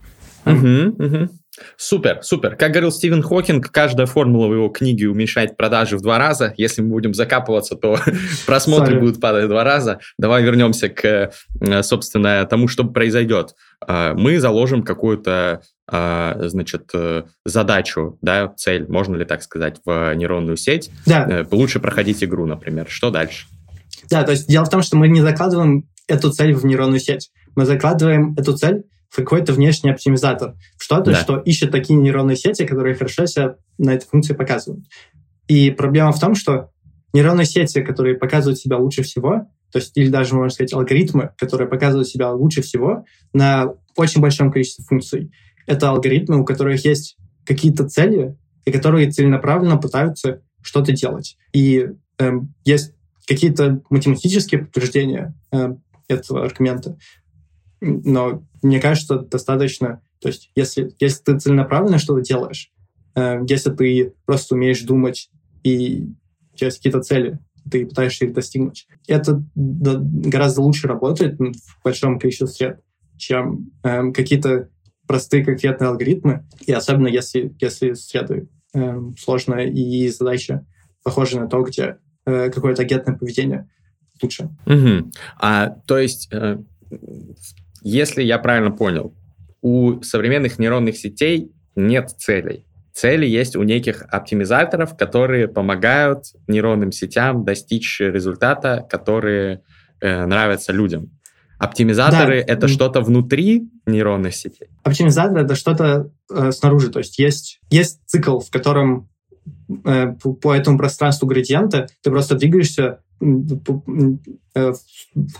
Угу, 0.53 1.03
угу. 1.03 1.29
Супер, 1.75 2.19
супер. 2.21 2.55
Как 2.55 2.71
говорил 2.71 2.91
Стивен 2.91 3.21
Хокинг, 3.23 3.71
каждая 3.71 4.05
формула 4.05 4.47
в 4.47 4.53
его 4.53 4.69
книге 4.69 5.09
уменьшает 5.09 5.57
продажи 5.57 5.97
в 5.97 6.01
два 6.01 6.17
раза. 6.19 6.53
Если 6.57 6.81
мы 6.81 6.89
будем 6.89 7.13
закапываться, 7.13 7.75
то 7.75 7.97
просмотры 8.45 8.99
будут 8.99 9.19
падать 9.19 9.45
в 9.45 9.49
два 9.49 9.63
раза. 9.63 9.99
Давай 10.17 10.43
вернемся 10.43 10.89
к, 10.89 11.31
э, 11.61 11.83
собственно, 11.83 12.45
тому, 12.45 12.67
что 12.67 12.83
произойдет. 12.83 13.55
А, 13.85 14.13
мы 14.13 14.39
заложим 14.39 14.83
какую-то 14.83 15.61
а, 15.89 16.35
значит, 16.47 16.89
э, 16.93 17.23
задачу, 17.45 18.17
да, 18.21 18.53
цель, 18.55 18.85
можно 18.87 19.15
ли 19.15 19.25
так 19.25 19.41
сказать, 19.41 19.77
в 19.85 20.13
нейронную 20.13 20.57
сеть. 20.57 20.91
Да. 21.05 21.25
Э, 21.29 21.45
лучше 21.49 21.79
проходить 21.79 22.23
игру, 22.23 22.45
например. 22.45 22.87
Что 22.89 23.09
дальше? 23.09 23.47
Да, 24.09 24.23
то 24.23 24.31
есть 24.31 24.47
дело 24.47 24.65
в 24.65 24.69
том, 24.69 24.81
что 24.81 24.97
мы 24.97 25.07
не 25.07 25.21
закладываем 25.21 25.87
эту 26.07 26.31
цель 26.31 26.53
в 26.53 26.65
нейронную 26.65 26.99
сеть. 26.99 27.31
Мы 27.55 27.65
закладываем 27.65 28.35
эту 28.37 28.55
цель 28.55 28.83
какой-то 29.15 29.53
внешний 29.53 29.91
оптимизатор, 29.91 30.55
что-то, 30.77 31.11
да. 31.11 31.17
что 31.17 31.37
ищет 31.37 31.71
такие 31.71 31.97
нейронные 31.99 32.37
сети, 32.37 32.65
которые 32.65 32.95
хорошо 32.95 33.25
себя 33.25 33.55
на 33.77 33.93
этой 33.93 34.07
функции 34.07 34.33
показывают. 34.33 34.85
И 35.47 35.71
проблема 35.71 36.11
в 36.11 36.19
том, 36.19 36.35
что 36.35 36.71
нейронные 37.13 37.45
сети, 37.45 37.81
которые 37.81 38.15
показывают 38.15 38.59
себя 38.59 38.77
лучше 38.77 39.03
всего, 39.03 39.47
то 39.71 39.79
есть, 39.79 39.97
или 39.97 40.09
даже, 40.09 40.35
можно 40.35 40.49
сказать, 40.49 40.73
алгоритмы, 40.73 41.31
которые 41.37 41.67
показывают 41.67 42.07
себя 42.07 42.31
лучше 42.31 42.61
всего 42.61 43.05
на 43.33 43.73
очень 43.95 44.21
большом 44.21 44.51
количестве 44.51 44.85
функций. 44.85 45.31
Это 45.65 45.89
алгоритмы, 45.89 46.39
у 46.39 46.45
которых 46.45 46.85
есть 46.85 47.17
какие-то 47.45 47.87
цели, 47.87 48.37
и 48.65 48.71
которые 48.71 49.11
целенаправленно 49.11 49.77
пытаются 49.77 50.41
что-то 50.61 50.91
делать. 50.91 51.37
И 51.53 51.87
э, 52.19 52.31
есть 52.65 52.93
какие-то 53.25 53.81
математические 53.89 54.61
подтверждения 54.61 55.35
э, 55.51 55.75
этого 56.07 56.45
аргумента, 56.45 56.97
но 57.81 58.43
мне 58.61 58.79
кажется, 58.79 59.19
достаточно, 59.19 60.01
то 60.19 60.29
есть 60.29 60.51
если, 60.55 60.91
если 60.99 61.23
ты 61.23 61.39
целенаправленно 61.39 61.99
что-то 61.99 62.21
делаешь, 62.21 62.71
э, 63.15 63.39
если 63.47 63.71
ты 63.71 64.13
просто 64.25 64.55
умеешь 64.55 64.81
думать 64.81 65.29
и 65.63 66.07
у 66.53 66.57
тебя 66.57 66.67
есть 66.67 66.77
какие-то 66.77 67.01
цели, 67.01 67.39
ты 67.69 67.85
пытаешься 67.85 68.25
их 68.25 68.33
достигнуть, 68.33 68.87
это 69.07 69.43
гораздо 69.55 70.61
лучше 70.61 70.87
работает 70.87 71.37
в 71.39 71.83
большом 71.83 72.19
количестве 72.19 72.47
сред, 72.47 72.81
чем 73.17 73.71
э, 73.83 74.11
какие-то 74.11 74.69
простые 75.07 75.43
конкретные 75.43 75.89
алгоритмы, 75.89 76.45
и 76.65 76.71
особенно 76.71 77.07
если, 77.07 77.55
если 77.59 77.93
среды 77.93 78.49
э, 78.73 79.01
сложная 79.17 79.65
и 79.67 80.09
задача 80.09 80.65
похожа 81.03 81.39
на 81.39 81.47
то, 81.47 81.61
где 81.63 81.97
э, 82.25 82.49
какое-то 82.49 82.81
агентное 82.81 83.15
поведение 83.15 83.69
лучше. 84.21 84.49
Угу. 84.65 85.11
А, 85.39 85.69
то 85.87 85.97
есть, 85.97 86.27
э, 86.31 86.57
если 87.81 88.23
я 88.23 88.37
правильно 88.39 88.71
понял, 88.71 89.13
у 89.61 90.01
современных 90.01 90.59
нейронных 90.59 90.97
сетей 90.97 91.51
нет 91.75 92.09
целей. 92.17 92.65
Цели 92.93 93.27
есть 93.27 93.55
у 93.55 93.63
неких 93.63 94.03
оптимизаторов, 94.09 94.97
которые 94.97 95.47
помогают 95.47 96.25
нейронным 96.47 96.91
сетям 96.91 97.45
достичь 97.45 97.99
результата, 97.99 98.87
которые 98.89 99.61
э, 100.01 100.25
нравятся 100.25 100.71
людям. 100.71 101.11
Оптимизаторы 101.59 102.43
да. 102.43 102.53
это 102.53 102.67
что-то 102.67 103.01
внутри 103.01 103.69
нейронных 103.85 104.35
сетей? 104.35 104.69
Оптимизатор 104.83 105.37
это 105.37 105.55
что-то 105.55 106.11
э, 106.31 106.51
снаружи. 106.51 106.89
То 106.89 106.99
есть, 106.99 107.19
есть 107.19 107.59
есть 107.69 107.99
цикл, 108.05 108.39
в 108.39 108.49
котором 108.51 109.09
э, 109.85 110.13
по 110.13 110.53
этому 110.53 110.77
пространству 110.77 111.27
градиента 111.27 111.87
ты 112.01 112.09
просто 112.09 112.35
двигаешься 112.35 113.01
э, 113.21 114.73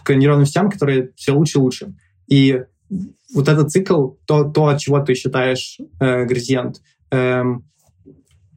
к 0.04 0.14
нейронным 0.14 0.46
сетям, 0.46 0.70
которые 0.70 1.12
все 1.16 1.34
лучше 1.34 1.60
и 1.60 1.62
лучше. 1.62 1.94
И 2.28 2.64
вот 3.34 3.48
этот 3.48 3.72
цикл, 3.72 4.12
то, 4.26 4.44
то 4.46 4.68
от 4.68 4.80
чего 4.80 5.00
ты 5.00 5.14
считаешь 5.16 5.78
э, 6.00 6.26
градиент, 6.26 6.82
э, 7.12 7.44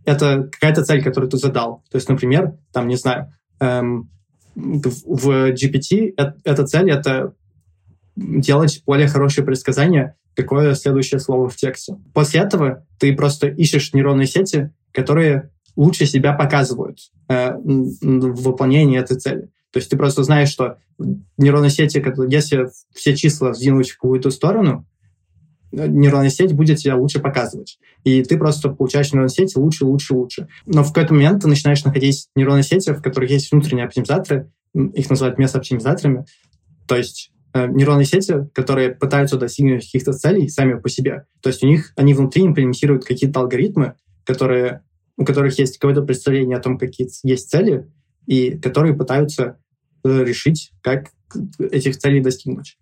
это 0.04 0.48
какая-то 0.50 0.84
цель, 0.84 1.02
которую 1.02 1.30
ты 1.30 1.36
задал. 1.36 1.84
То 1.90 1.96
есть, 1.96 2.08
например, 2.08 2.56
там, 2.72 2.88
не 2.88 2.96
знаю, 2.96 3.32
э, 3.60 3.82
в 4.54 5.52
GPT 5.52 6.14
эта 6.16 6.66
цель— 6.66 6.90
это 6.92 7.34
делать 8.16 8.82
более 8.86 9.08
хорошее 9.08 9.46
предсказание, 9.46 10.16
какое 10.34 10.74
следующее 10.74 11.20
слово 11.20 11.48
в 11.48 11.56
тексте. 11.56 11.96
После 12.12 12.40
этого 12.40 12.86
ты 12.98 13.14
просто 13.14 13.48
ищешь 13.48 13.92
нейронные 13.92 14.26
сети, 14.26 14.72
которые 14.92 15.50
лучше 15.76 16.06
себя 16.06 16.32
показывают 16.32 16.98
э, 17.28 17.52
в 17.54 18.42
выполнении 18.42 18.98
этой 18.98 19.18
цели. 19.18 19.50
То 19.72 19.78
есть 19.78 19.90
ты 19.90 19.96
просто 19.96 20.24
знаешь, 20.24 20.48
что 20.48 20.78
нейронные 21.38 21.70
сети, 21.70 22.04
если 22.28 22.68
все 22.94 23.16
числа 23.16 23.54
сдвинуть 23.54 23.90
в 23.90 23.98
какую-то 23.98 24.30
сторону, 24.30 24.86
э, 25.72 25.86
нейронная 25.86 26.30
сеть 26.30 26.52
будет 26.52 26.78
тебя 26.78 26.96
лучше 26.96 27.20
показывать. 27.20 27.78
И 28.02 28.22
ты 28.24 28.36
просто 28.36 28.70
получаешь 28.70 29.12
нейронные 29.12 29.30
сети 29.30 29.56
лучше, 29.58 29.84
лучше, 29.84 30.14
лучше. 30.14 30.48
Но 30.66 30.82
в 30.82 30.92
какой-то 30.92 31.14
момент 31.14 31.42
ты 31.42 31.48
начинаешь 31.48 31.84
находить 31.84 32.28
нейронные 32.34 32.64
сети, 32.64 32.92
в 32.92 33.02
которых 33.02 33.30
есть 33.30 33.52
внутренние 33.52 33.86
оптимизаторы, 33.86 34.50
их 34.74 35.08
называют 35.08 35.38
место-оптимизаторами. 35.38 36.24
То 36.86 36.96
есть 36.96 37.30
э, 37.54 37.68
нейронные 37.68 38.06
сети, 38.06 38.48
которые 38.52 38.90
пытаются 38.90 39.36
достигнуть 39.36 39.84
каких-то 39.84 40.12
целей 40.12 40.48
сами 40.48 40.74
по 40.74 40.88
себе. 40.88 41.26
То 41.40 41.48
есть 41.48 41.62
у 41.62 41.68
них, 41.68 41.92
они 41.96 42.14
внутри 42.14 42.44
имплементируют 42.44 43.04
какие-то 43.04 43.40
алгоритмы, 43.40 43.94
которые, 44.24 44.82
у 45.16 45.24
которых 45.24 45.56
есть 45.60 45.78
какое-то 45.78 46.02
представление 46.02 46.56
о 46.56 46.60
том, 46.60 46.76
какие 46.76 47.08
есть 47.22 47.50
цели, 47.50 47.88
и 48.30 48.56
которые 48.56 48.94
пытаются 48.94 49.58
э, 50.04 50.24
решить, 50.24 50.70
как 50.82 51.10
этих 51.58 51.98
целей 51.98 52.20
достигнуть. 52.20 52.78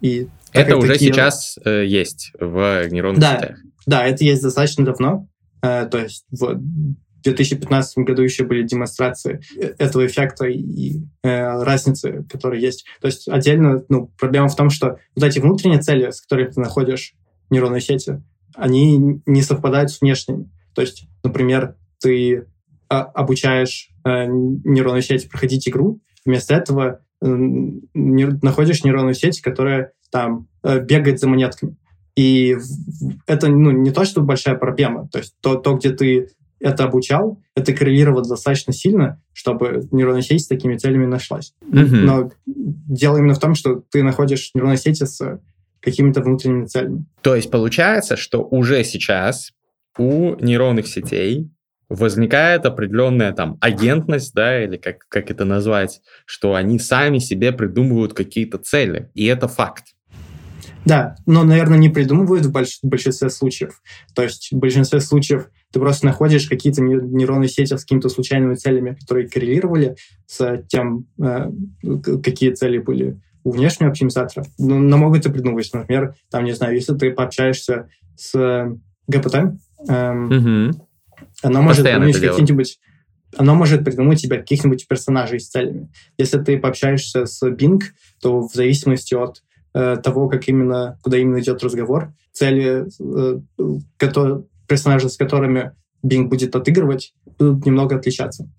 И 0.00 0.26
это 0.52 0.76
уже 0.76 0.94
такие... 0.94 1.12
сейчас 1.12 1.56
э, 1.64 1.86
есть 1.86 2.32
в 2.40 2.88
нейронных 2.88 3.20
да, 3.20 3.36
сетях. 3.36 3.58
Да, 3.86 4.04
это 4.04 4.24
есть 4.24 4.42
достаточно 4.42 4.84
давно. 4.84 5.28
Э, 5.62 5.86
то 5.86 5.98
есть 5.98 6.26
в 6.32 6.60
2015 7.22 7.98
году 7.98 8.22
еще 8.22 8.42
были 8.42 8.64
демонстрации 8.64 9.40
э, 9.56 9.74
этого 9.78 10.04
эффекта 10.04 10.46
и 10.46 10.96
э, 11.22 11.62
разницы, 11.62 12.26
которые 12.28 12.60
есть. 12.60 12.84
То 13.00 13.06
есть 13.06 13.28
отдельно, 13.28 13.84
ну, 13.88 14.10
проблема 14.18 14.48
в 14.48 14.56
том, 14.56 14.68
что 14.68 14.98
вот 15.14 15.24
эти 15.24 15.38
внутренние 15.38 15.78
цели, 15.78 16.10
с 16.10 16.20
которыми 16.22 16.50
ты 16.50 16.60
находишь 16.60 17.14
нейронные 17.50 17.80
сети, 17.80 18.20
они 18.56 19.20
не 19.26 19.42
совпадают 19.42 19.92
с 19.92 20.00
внешними. 20.00 20.50
То 20.74 20.80
есть, 20.80 21.04
например, 21.22 21.76
ты 22.00 22.48
а, 22.88 23.02
обучаешь 23.02 23.90
нейронную 24.26 25.02
сеть 25.02 25.28
проходить 25.28 25.68
игру, 25.68 26.00
вместо 26.24 26.54
этого 26.54 27.00
э, 27.22 27.26
находишь 27.26 28.84
нейронную 28.84 29.14
сеть, 29.14 29.40
которая 29.40 29.92
там 30.10 30.48
э, 30.62 30.80
бегает 30.80 31.20
за 31.20 31.28
монетками. 31.28 31.76
И 32.16 32.56
это 33.26 33.48
ну, 33.48 33.70
не 33.70 33.90
то, 33.90 34.04
что 34.04 34.22
большая 34.22 34.56
проблема. 34.56 35.08
То 35.08 35.18
есть 35.18 35.34
то, 35.40 35.54
то, 35.54 35.74
где 35.74 35.90
ты 35.90 36.28
это 36.60 36.84
обучал, 36.84 37.40
это 37.54 37.72
коррелировало 37.72 38.24
достаточно 38.24 38.72
сильно, 38.72 39.22
чтобы 39.32 39.86
нейронная 39.92 40.22
сеть 40.22 40.42
с 40.42 40.48
такими 40.48 40.76
целями 40.76 41.06
нашлась. 41.06 41.54
Mm-hmm. 41.62 42.00
Но 42.00 42.30
дело 42.46 43.18
именно 43.18 43.34
в 43.34 43.38
том, 43.38 43.54
что 43.54 43.82
ты 43.90 44.02
находишь 44.02 44.50
нейронные 44.54 44.78
сети 44.78 45.04
с 45.04 45.40
какими-то 45.80 46.20
внутренними 46.22 46.66
целями. 46.66 47.04
То 47.22 47.36
есть 47.36 47.50
получается, 47.50 48.16
что 48.16 48.42
уже 48.42 48.82
сейчас 48.82 49.52
у 49.96 50.34
нейронных 50.36 50.86
сетей 50.86 51.50
возникает 51.88 52.66
определенная 52.66 53.32
там 53.32 53.56
агентность, 53.60 54.34
да, 54.34 54.62
или 54.62 54.76
как, 54.76 55.06
как 55.08 55.30
это 55.30 55.44
назвать, 55.44 56.00
что 56.26 56.54
они 56.54 56.78
сами 56.78 57.18
себе 57.18 57.52
придумывают 57.52 58.14
какие-то 58.14 58.58
цели, 58.58 59.10
и 59.14 59.26
это 59.26 59.48
факт. 59.48 59.84
Да, 60.84 61.16
но, 61.26 61.44
наверное, 61.44 61.76
не 61.76 61.88
придумывают 61.88 62.46
в, 62.46 62.52
больш- 62.56 62.78
в 62.82 62.86
большинстве 62.86 63.28
случаев. 63.30 63.82
То 64.14 64.22
есть 64.22 64.48
в 64.52 64.56
большинстве 64.56 65.00
случаев 65.00 65.50
ты 65.70 65.80
просто 65.80 66.06
находишь 66.06 66.48
какие-то 66.48 66.80
нейронные 66.82 67.48
сети 67.48 67.76
с 67.76 67.82
какими-то 67.82 68.08
случайными 68.08 68.54
целями, 68.54 68.96
которые 68.98 69.28
коррелировали 69.28 69.96
с 70.26 70.62
тем, 70.68 71.06
э, 71.20 71.50
какие 72.22 72.52
цели 72.52 72.78
были 72.78 73.20
у 73.44 73.50
внешнего 73.50 73.90
оптимизатора. 73.90 74.46
Но, 74.58 74.78
но 74.78 74.96
могут 74.96 75.26
и 75.26 75.30
придумывать. 75.30 75.68
Например, 75.74 76.14
там, 76.30 76.44
не 76.44 76.52
знаю, 76.52 76.74
если 76.74 76.94
ты 76.94 77.10
пообщаешься 77.10 77.88
с 78.16 78.78
ГПТ, 79.08 79.58
эм, 79.88 80.70
угу 80.70 80.87
оно 81.42 81.62
может 81.62 81.84
придумать 81.84 82.20
какие-нибудь 82.20 82.78
оно 83.36 83.54
может 83.54 83.84
придумать 83.84 84.20
тебе 84.20 84.38
каких-нибудь 84.38 84.88
персонажей 84.88 85.38
с 85.38 85.48
целями. 85.48 85.90
Если 86.16 86.38
ты 86.38 86.58
пообщаешься 86.58 87.26
с 87.26 87.42
Bing, 87.46 87.80
то 88.22 88.40
в 88.40 88.54
зависимости 88.54 89.14
от 89.14 89.42
э, 89.74 89.96
того, 90.02 90.28
как 90.28 90.48
именно, 90.48 90.98
куда 91.02 91.18
именно 91.18 91.38
идет 91.40 91.62
разговор, 91.62 92.14
цели, 92.32 92.86
э, 92.98 93.40
которые, 93.98 94.44
персонажи, 94.66 95.10
с 95.10 95.16
которыми 95.16 95.72
Bing 96.04 96.24
будет 96.24 96.56
отыгрывать, 96.56 97.14
будут 97.38 97.66
немного 97.66 97.96
отличаться. 97.96 98.50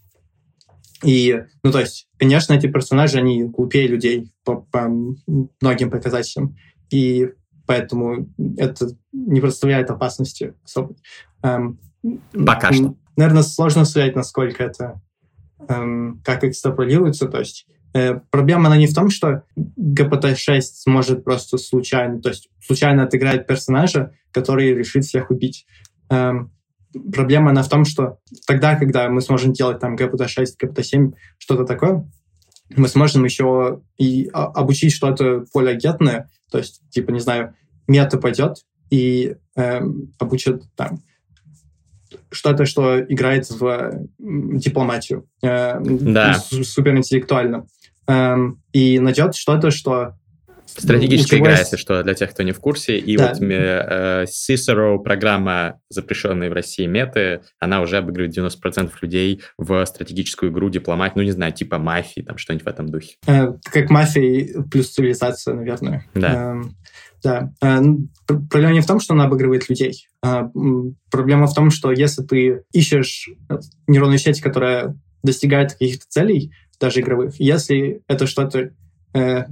И, 1.03 1.43
ну, 1.63 1.71
то 1.71 1.79
есть, 1.79 2.07
конечно, 2.17 2.53
эти 2.53 2.67
персонажи, 2.67 3.17
они 3.17 3.45
глупее 3.45 3.87
людей 3.87 4.31
по, 4.43 4.57
по 4.57 4.87
многим 5.61 5.89
показателям, 5.89 6.57
и 6.89 7.29
поэтому 7.65 8.27
это 8.57 8.89
не 9.13 9.39
представляет 9.39 9.89
опасности. 9.89 10.55
Эм, 11.41 11.79
Пока 12.45 12.71
что. 12.71 12.95
Наверное, 13.15 13.43
сложно 13.43 13.85
сказать, 13.85 14.15
насколько 14.15 14.63
это, 14.63 15.01
эм, 15.67 16.21
как 16.23 16.43
экстраполируется. 16.43 17.27
То 17.27 17.39
есть 17.39 17.67
э, 17.93 18.15
проблема 18.31 18.67
она 18.67 18.77
не 18.77 18.88
в 18.88 18.93
том, 18.93 19.09
что 19.09 19.43
ГПТ-6 19.57 20.62
сможет 20.62 21.23
просто 21.23 21.57
случайно, 21.57 22.21
то 22.21 22.29
есть 22.29 22.49
случайно 22.65 23.03
отыграть 23.03 23.45
персонажа, 23.45 24.13
который 24.31 24.73
решит 24.73 25.03
всех 25.03 25.31
убить. 25.31 25.65
Эм, 26.09 26.51
проблема 27.12 27.51
она 27.51 27.63
в 27.63 27.69
том, 27.69 27.85
что 27.85 28.19
тогда, 28.47 28.75
когда 28.75 29.09
мы 29.09 29.21
сможем 29.21 29.51
делать 29.51 29.79
там 29.79 29.95
ГПТ-6, 29.95 30.45
ГПТ-7, 30.62 31.13
что-то 31.38 31.65
такое, 31.65 32.09
мы 32.75 32.88
сможем 32.88 33.25
еще 33.25 33.81
и 33.97 34.29
обучить 34.31 34.93
что-то 34.93 35.43
более 35.53 35.75
агентное, 35.75 36.29
то 36.51 36.59
есть, 36.59 36.88
типа, 36.89 37.12
не 37.12 37.19
знаю, 37.19 37.55
мета 37.88 38.17
пойдет 38.17 38.57
и 38.89 39.35
эм, 39.55 40.13
обучит 40.19 40.63
там 40.75 41.01
что-то, 42.32 42.65
что 42.65 43.02
играет 43.02 43.50
в 43.50 44.08
дипломатию. 44.17 45.26
Э, 45.41 45.80
да. 45.82 46.36
Суперинтеллектуально. 46.36 47.67
Э, 48.08 48.36
и 48.74 49.00
найдет 49.00 49.36
что-то, 49.36 49.72
что 49.72 50.15
Стратегическая 50.77 51.39
игра, 51.39 51.58
если 51.58 51.77
что, 51.77 52.03
для 52.03 52.13
тех, 52.13 52.32
кто 52.32 52.43
не 52.43 52.51
в 52.51 52.60
курсе. 52.60 52.97
И 52.97 53.17
да. 53.17 53.29
вот 53.29 53.41
э, 53.41 54.25
Cicero, 54.25 54.99
программа, 54.99 55.79
запрещенная 55.89 56.49
в 56.49 56.53
России 56.53 56.86
меты, 56.86 57.41
она 57.60 57.82
уже 57.82 57.97
обыгрывает 57.97 58.38
90% 58.38 58.91
людей 59.01 59.41
в 59.58 59.86
стратегическую 59.86 60.51
игру 60.51 60.69
дипломат, 60.69 61.15
ну, 61.15 61.23
не 61.23 61.32
знаю, 61.32 61.53
типа 61.53 61.77
мафии, 61.79 62.21
там 62.21 62.38
что-нибудь 62.38 62.65
в 62.65 62.69
этом 62.69 62.89
духе. 62.89 63.15
Э, 63.27 63.53
как 63.63 63.89
мафия 63.89 64.63
плюс 64.63 64.89
цивилизация, 64.89 65.55
наверное. 65.55 66.05
Да. 66.13 66.55
Э, 66.55 66.63
да. 67.23 67.53
Э, 67.62 67.82
проблема 68.25 68.73
не 68.73 68.82
в 68.82 68.88
том, 68.88 68.99
что 68.99 69.13
она 69.13 69.25
обыгрывает 69.25 69.69
людей. 69.69 70.08
А 70.23 70.49
проблема 71.12 71.47
в 71.47 71.53
том, 71.53 71.71
что 71.71 71.91
если 71.91 72.23
ты 72.23 72.63
ищешь 72.71 73.29
нейронную 73.88 74.19
сеть, 74.19 74.41
которая 74.41 74.97
достигает 75.23 75.73
каких-то 75.73 76.05
целей, 76.08 76.53
даже 76.79 77.01
игровых, 77.01 77.39
если 77.39 78.01
это 78.08 78.25
что-то 78.25 78.71
э, 79.19 79.47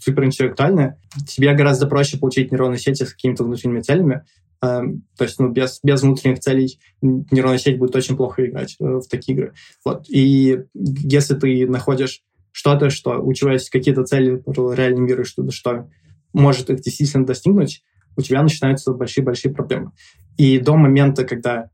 суперинтеллектуальное, 0.00 0.98
тебе 1.26 1.54
гораздо 1.54 1.86
проще 1.86 2.18
получить 2.18 2.50
нейронные 2.50 2.78
сети 2.78 3.04
с 3.04 3.12
какими-то 3.12 3.44
внутренними 3.44 3.80
целями. 3.80 4.24
Э, 4.62 4.82
то 5.16 5.24
есть 5.24 5.38
ну, 5.38 5.48
без, 5.48 5.80
без 5.82 6.02
внутренних 6.02 6.40
целей 6.40 6.78
нейронная 7.00 7.58
сеть 7.58 7.78
будет 7.78 7.96
очень 7.96 8.16
плохо 8.16 8.44
играть 8.46 8.76
э, 8.80 8.84
в 8.84 9.06
такие 9.08 9.36
игры. 9.36 9.54
Вот. 9.84 10.04
И 10.08 10.64
если 10.74 11.34
ты 11.34 11.66
находишь 11.66 12.22
что-то, 12.52 12.90
что 12.90 13.22
у 13.22 13.32
тебя 13.32 13.52
есть 13.52 13.70
какие-то 13.70 14.04
цели 14.04 14.42
в 14.44 14.74
реальном 14.74 15.04
мире, 15.04 15.24
что-то, 15.24 15.52
что 15.52 15.88
может 16.32 16.70
их 16.70 16.80
действительно 16.80 17.26
достигнуть, 17.26 17.82
у 18.16 18.22
тебя 18.22 18.42
начинаются 18.42 18.92
большие-большие 18.92 19.52
проблемы. 19.52 19.92
И 20.36 20.58
до 20.58 20.76
момента, 20.76 21.24
когда 21.24 21.70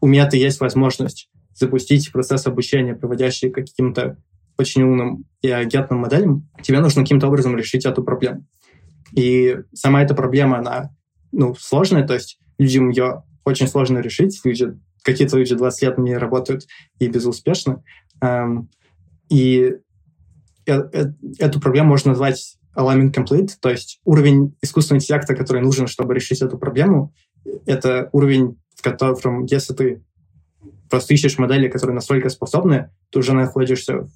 у 0.00 0.06
меты 0.06 0.36
есть 0.36 0.60
возможность 0.60 1.30
запустить 1.54 2.10
процесс 2.12 2.46
обучения, 2.46 2.94
проводящий 2.94 3.50
к 3.50 3.54
каким-то 3.56 4.16
очень 4.60 4.82
умным 4.82 5.24
и 5.42 5.50
агентным 5.50 6.00
моделям, 6.00 6.48
тебе 6.62 6.80
нужно 6.80 7.02
каким-то 7.02 7.26
образом 7.26 7.56
решить 7.56 7.84
эту 7.84 8.04
проблему. 8.04 8.46
И 9.16 9.56
сама 9.72 10.02
эта 10.02 10.14
проблема, 10.14 10.58
она 10.58 10.90
ну, 11.32 11.54
сложная, 11.54 12.06
то 12.06 12.14
есть 12.14 12.38
людям 12.58 12.90
ее 12.90 13.24
очень 13.44 13.66
сложно 13.66 13.98
решить. 13.98 14.40
Люди, 14.44 14.78
какие-то 15.02 15.38
люди 15.38 15.54
20 15.54 15.82
лет 15.82 15.98
не 15.98 16.16
работают 16.16 16.66
и 16.98 17.08
безуспешно. 17.08 17.82
Эм, 18.20 18.68
и 19.28 19.76
э, 20.66 20.72
э, 20.72 21.12
эту 21.38 21.60
проблему 21.60 21.88
можно 21.88 22.10
назвать 22.10 22.56
alignment 22.76 23.12
complete, 23.12 23.50
то 23.60 23.70
есть 23.70 24.00
уровень 24.04 24.56
искусственного 24.62 25.00
интеллекта, 25.00 25.34
который 25.34 25.62
нужен, 25.62 25.86
чтобы 25.86 26.14
решить 26.14 26.42
эту 26.42 26.58
проблему, 26.58 27.12
это 27.66 28.08
уровень, 28.12 28.60
в 28.76 28.82
котором, 28.82 29.44
если 29.46 29.74
ты 29.74 30.04
просто 30.88 31.14
ищешь 31.14 31.38
модели, 31.38 31.68
которые 31.68 31.94
настолько 31.94 32.28
способны, 32.28 32.90
ты 33.10 33.18
уже 33.18 33.32
находишься 33.32 34.08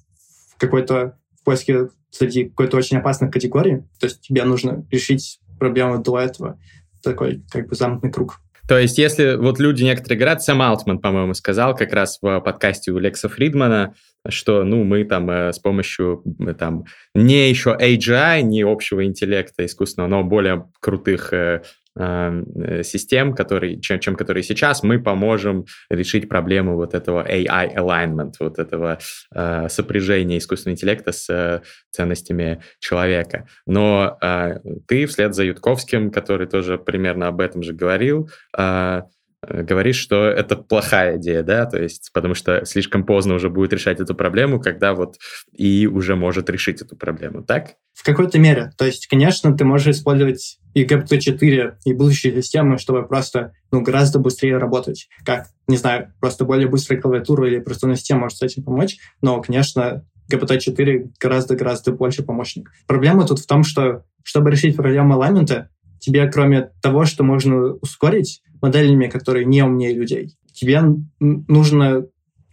какой-то 0.57 1.17
в 1.39 1.43
поиске 1.43 1.89
среди 2.11 2.45
какой-то 2.45 2.77
очень 2.77 2.97
опасной 2.97 3.31
категории. 3.31 3.85
То 3.99 4.07
есть 4.07 4.21
тебе 4.21 4.43
нужно 4.43 4.85
решить 4.91 5.39
проблему 5.59 6.01
до 6.01 6.19
этого. 6.19 6.59
Такой 7.03 7.43
как 7.51 7.67
бы 7.67 7.75
замкнутый 7.75 8.11
круг. 8.11 8.39
То 8.67 8.79
есть, 8.79 8.97
если 8.97 9.35
вот 9.35 9.59
люди 9.59 9.83
некоторые 9.83 10.17
говорят, 10.17 10.41
Сэм 10.41 10.59
Алтман, 10.59 10.99
по-моему, 10.99 11.35
сказал 11.35 11.75
как 11.75 11.93
раз 11.93 12.17
в 12.19 12.39
подкасте 12.39 12.91
у 12.91 12.97
Лекса 12.97 13.29
Фридмана, 13.29 13.93
что, 14.27 14.63
ну, 14.63 14.83
мы 14.83 15.03
там 15.03 15.29
э, 15.29 15.53
с 15.53 15.59
помощью 15.59 16.23
э, 16.39 16.53
там 16.55 16.85
не 17.13 17.47
еще 17.47 17.77
AGI, 17.79 18.41
не 18.41 18.63
общего 18.63 19.05
интеллекта 19.05 19.65
искусственного, 19.65 20.09
но 20.09 20.23
более 20.23 20.67
крутых 20.79 21.31
э, 21.31 21.61
систем, 21.95 23.33
которые, 23.33 23.79
чем, 23.79 23.99
чем 23.99 24.15
которые 24.15 24.43
сейчас, 24.43 24.83
мы 24.83 25.01
поможем 25.01 25.65
решить 25.89 26.27
проблему 26.27 26.75
вот 26.75 26.93
этого 26.93 27.25
AI 27.25 27.73
alignment, 27.75 28.33
вот 28.39 28.59
этого 28.59 28.99
э, 29.33 29.69
сопряжения 29.69 30.37
искусственного 30.37 30.75
интеллекта 30.75 31.11
с 31.11 31.29
э, 31.29 31.61
ценностями 31.91 32.61
человека. 32.79 33.47
Но 33.65 34.17
э, 34.21 34.59
ты 34.87 35.05
вслед 35.05 35.33
за 35.33 35.43
Ютковским, 35.45 36.11
который 36.11 36.47
тоже 36.47 36.77
примерно 36.77 37.27
об 37.27 37.39
этом 37.39 37.63
же 37.63 37.73
говорил, 37.73 38.29
э, 38.57 39.01
Э, 39.47 39.63
говоришь, 39.63 39.97
что 39.97 40.25
это 40.25 40.55
плохая 40.55 41.17
идея, 41.17 41.43
да, 41.43 41.65
то 41.65 41.81
есть 41.81 42.09
потому 42.13 42.33
что 42.33 42.65
слишком 42.65 43.05
поздно 43.05 43.35
уже 43.35 43.49
будет 43.49 43.73
решать 43.73 43.99
эту 43.99 44.15
проблему, 44.15 44.59
когда 44.59 44.93
вот 44.93 45.17
и 45.53 45.87
уже 45.87 46.15
может 46.15 46.49
решить 46.49 46.81
эту 46.81 46.95
проблему, 46.95 47.43
так? 47.43 47.75
В 47.93 48.03
какой-то 48.03 48.39
мере. 48.39 48.71
То 48.77 48.85
есть, 48.85 49.07
конечно, 49.07 49.55
ты 49.55 49.63
можешь 49.63 49.87
использовать 49.87 50.59
и 50.73 50.83
GPT-4, 50.83 51.75
и 51.85 51.93
будущие 51.93 52.33
системы, 52.41 52.77
чтобы 52.77 53.07
просто 53.07 53.53
ну, 53.71 53.81
гораздо 53.81 54.19
быстрее 54.19 54.57
работать. 54.57 55.07
Как, 55.23 55.47
не 55.67 55.77
знаю, 55.77 56.13
просто 56.19 56.45
более 56.45 56.67
быстрая 56.67 56.99
клавиатура 56.99 57.47
или 57.47 57.59
операционная 57.59 57.95
система 57.95 58.21
может 58.21 58.39
с 58.39 58.41
этим 58.41 58.63
помочь, 58.63 58.97
но, 59.21 59.41
конечно, 59.41 60.05
GPT-4 60.31 61.11
гораздо-гораздо 61.19 61.91
больше 61.91 62.23
помощник. 62.23 62.71
Проблема 62.87 63.25
тут 63.25 63.39
в 63.39 63.45
том, 63.45 63.63
что 63.63 64.03
чтобы 64.23 64.49
решить 64.49 64.75
проблему 64.75 65.13
аламента, 65.13 65.69
тебе, 65.99 66.29
кроме 66.29 66.71
того, 66.81 67.05
что 67.05 67.23
можно 67.23 67.73
ускорить 67.75 68.41
моделями, 68.61 69.07
которые 69.07 69.45
не 69.45 69.63
умнее 69.63 69.93
людей, 69.93 70.37
тебе 70.51 70.81
нужно 71.19 72.05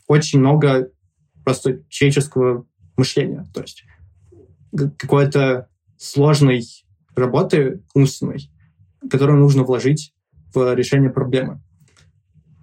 очень 0.09 0.41
много 0.41 0.91
просто 1.45 1.83
человеческого 1.89 2.67
мышления, 2.97 3.47
то 3.55 3.63
есть 3.63 3.85
какой-то 4.99 5.69
сложной 5.97 6.65
работы 7.15 7.83
умственной, 7.95 8.51
которую 9.11 9.39
нужно 9.39 9.65
вложить 9.65 10.15
в 10.55 10.75
решение 10.75 11.11
проблемы. 11.11 11.63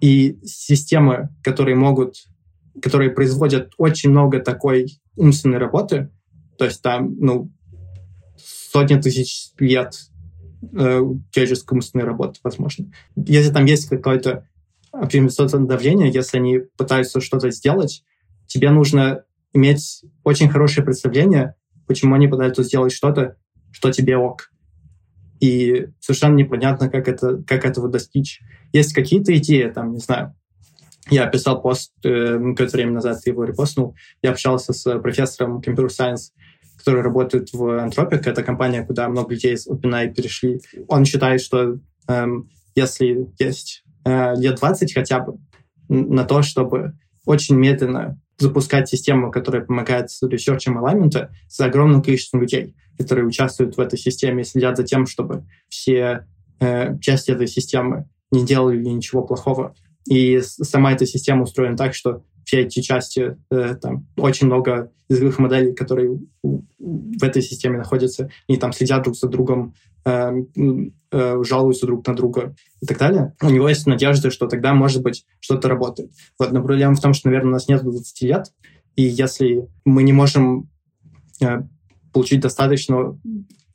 И 0.00 0.38
системы, 0.44 1.28
которые 1.42 1.76
могут, 1.76 2.16
которые 2.80 3.10
производят 3.10 3.72
очень 3.76 4.10
много 4.10 4.40
такой 4.40 5.00
умственной 5.16 5.58
работы, 5.58 6.10
то 6.58 6.64
есть 6.64 6.82
там, 6.82 7.16
ну, 7.18 7.52
сотни 8.36 8.96
тысяч 8.96 9.50
лет 9.58 9.94
э, 10.62 11.00
умственной 11.70 12.04
работы, 12.04 12.40
возможно. 12.42 12.92
Если 13.16 13.52
там 13.52 13.64
есть 13.64 13.88
какое-то 13.88 14.46
оптимизационное 14.92 15.68
давление, 15.68 16.10
если 16.10 16.38
они 16.38 16.58
пытаются 16.76 17.20
что-то 17.20 17.50
сделать, 17.50 18.04
тебе 18.46 18.70
нужно 18.70 19.24
иметь 19.52 20.04
очень 20.24 20.48
хорошее 20.48 20.84
представление, 20.84 21.54
почему 21.86 22.14
они 22.14 22.28
пытаются 22.28 22.62
сделать 22.62 22.92
что-то, 22.92 23.36
что 23.72 23.92
тебе 23.92 24.16
ок. 24.16 24.50
И 25.40 25.88
совершенно 26.00 26.34
непонятно, 26.34 26.90
как, 26.90 27.08
это, 27.08 27.42
как 27.46 27.64
этого 27.64 27.88
достичь. 27.88 28.40
Есть 28.72 28.92
какие-то 28.92 29.36
идеи, 29.36 29.70
там, 29.70 29.92
не 29.92 30.00
знаю, 30.00 30.34
я 31.08 31.26
писал 31.26 31.60
пост 31.60 31.92
э, 32.04 32.38
какое-то 32.38 32.76
время 32.76 32.92
назад, 32.92 33.26
его 33.26 33.44
репостнул. 33.44 33.96
Я 34.22 34.30
общался 34.30 34.72
с 34.72 34.98
профессором 35.00 35.60
Computer 35.60 35.88
Science 35.88 36.30
который 36.80 37.02
работает 37.02 37.52
в 37.52 37.62
Anthropic. 37.62 38.22
Это 38.24 38.42
компания, 38.42 38.84
куда 38.84 39.08
много 39.08 39.34
людей 39.34 39.54
из 39.54 39.68
OpenAI 39.68 40.12
перешли. 40.14 40.60
Он 40.88 41.04
считает, 41.04 41.40
что 41.40 41.78
эм, 42.08 42.48
если 42.74 43.28
есть 43.38 43.84
э, 44.04 44.34
лет 44.36 44.56
20 44.56 44.94
хотя 44.94 45.20
бы 45.20 45.38
на 45.88 46.24
то, 46.24 46.42
чтобы 46.42 46.94
очень 47.26 47.56
медленно 47.56 48.18
запускать 48.38 48.88
систему, 48.88 49.30
которая 49.30 49.62
помогает 49.62 50.10
с 50.10 50.22
ресерчем 50.26 50.78
аламента 50.78 51.30
с 51.48 51.60
огромным 51.60 52.02
количеством 52.02 52.40
людей, 52.40 52.74
которые 52.96 53.26
участвуют 53.26 53.76
в 53.76 53.80
этой 53.80 53.98
системе 53.98 54.42
и 54.42 54.46
следят 54.46 54.76
за 54.76 54.84
тем, 54.84 55.06
чтобы 55.06 55.44
все 55.68 56.26
э, 56.60 56.98
части 57.00 57.30
этой 57.30 57.46
системы 57.46 58.08
не 58.30 58.44
делали 58.44 58.82
ничего 58.82 59.22
плохого. 59.22 59.74
И 60.08 60.40
сама 60.40 60.92
эта 60.92 61.04
система 61.06 61.42
устроена 61.42 61.76
так, 61.76 61.94
что 61.94 62.24
все 62.50 62.62
эти 62.62 62.80
части, 62.80 63.36
э, 63.52 63.76
там 63.76 64.08
очень 64.16 64.48
много 64.48 64.90
языковых 65.08 65.38
моделей, 65.38 65.72
которые 65.72 66.18
в 66.42 67.22
этой 67.22 67.42
системе 67.42 67.78
находятся, 67.78 68.28
они 68.48 68.58
там 68.58 68.72
следят 68.72 69.04
друг 69.04 69.16
за 69.16 69.28
другом, 69.28 69.74
э, 70.04 70.32
э, 71.12 71.42
жалуются 71.44 71.86
друг 71.86 72.04
на 72.08 72.16
друга 72.16 72.56
и 72.80 72.86
так 72.86 72.98
далее. 72.98 73.36
У 73.40 73.50
него 73.50 73.68
есть 73.68 73.86
надежда, 73.86 74.32
что 74.32 74.48
тогда, 74.48 74.74
может 74.74 75.00
быть, 75.00 75.26
что-то 75.38 75.68
работает. 75.68 76.10
Вот, 76.40 76.50
но 76.50 76.60
проблема 76.60 76.96
в 76.96 77.00
том, 77.00 77.14
что, 77.14 77.28
наверное, 77.28 77.50
у 77.50 77.52
нас 77.52 77.68
нет 77.68 77.84
20 77.84 78.22
лет, 78.22 78.46
и 78.96 79.02
если 79.02 79.68
мы 79.84 80.02
не 80.02 80.12
можем 80.12 80.68
получить 82.12 82.40
достаточно, 82.40 83.16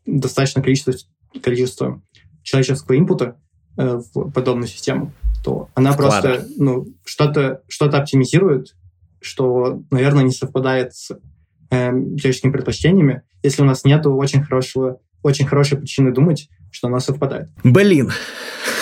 достаточно 0.06 0.62
количество, 0.62 0.94
количество 1.42 2.02
человеческого 2.44 2.98
инпута 2.98 3.40
э, 3.78 4.02
в 4.14 4.32
подобную 4.32 4.68
систему, 4.68 5.14
то 5.46 5.70
она 5.76 5.92
Вклада. 5.92 6.22
просто 6.22 6.48
ну, 6.58 6.88
что-то 7.06 7.62
что 7.68 7.86
оптимизирует, 7.86 8.76
что, 9.22 9.84
наверное, 9.92 10.24
не 10.24 10.32
совпадает 10.32 10.96
с 10.96 11.12
э, 11.70 11.92
человеческими 12.18 12.52
предпочтениями, 12.52 13.22
если 13.44 13.62
у 13.62 13.66
нас 13.66 13.86
нет 13.86 14.08
очень 14.08 14.44
хорошего, 14.44 15.00
очень 15.22 15.46
хорошей 15.46 15.78
причины 15.78 16.12
думать, 16.12 16.50
что 16.72 16.88
она 16.88 17.00
совпадает. 17.00 17.50
Блин, 17.64 18.12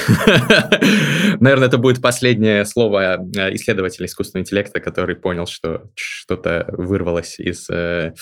Наверное, 1.39 1.67
это 1.67 1.77
будет 1.77 2.01
последнее 2.01 2.65
слово 2.65 3.17
э, 3.17 3.55
исследователя 3.55 4.05
искусственного 4.05 4.43
интеллекта, 4.43 4.79
который 4.79 5.15
понял, 5.15 5.47
что 5.47 5.89
что-то 5.95 6.65
вырвалось 6.77 7.39
из 7.39 7.69
э, 7.69 8.13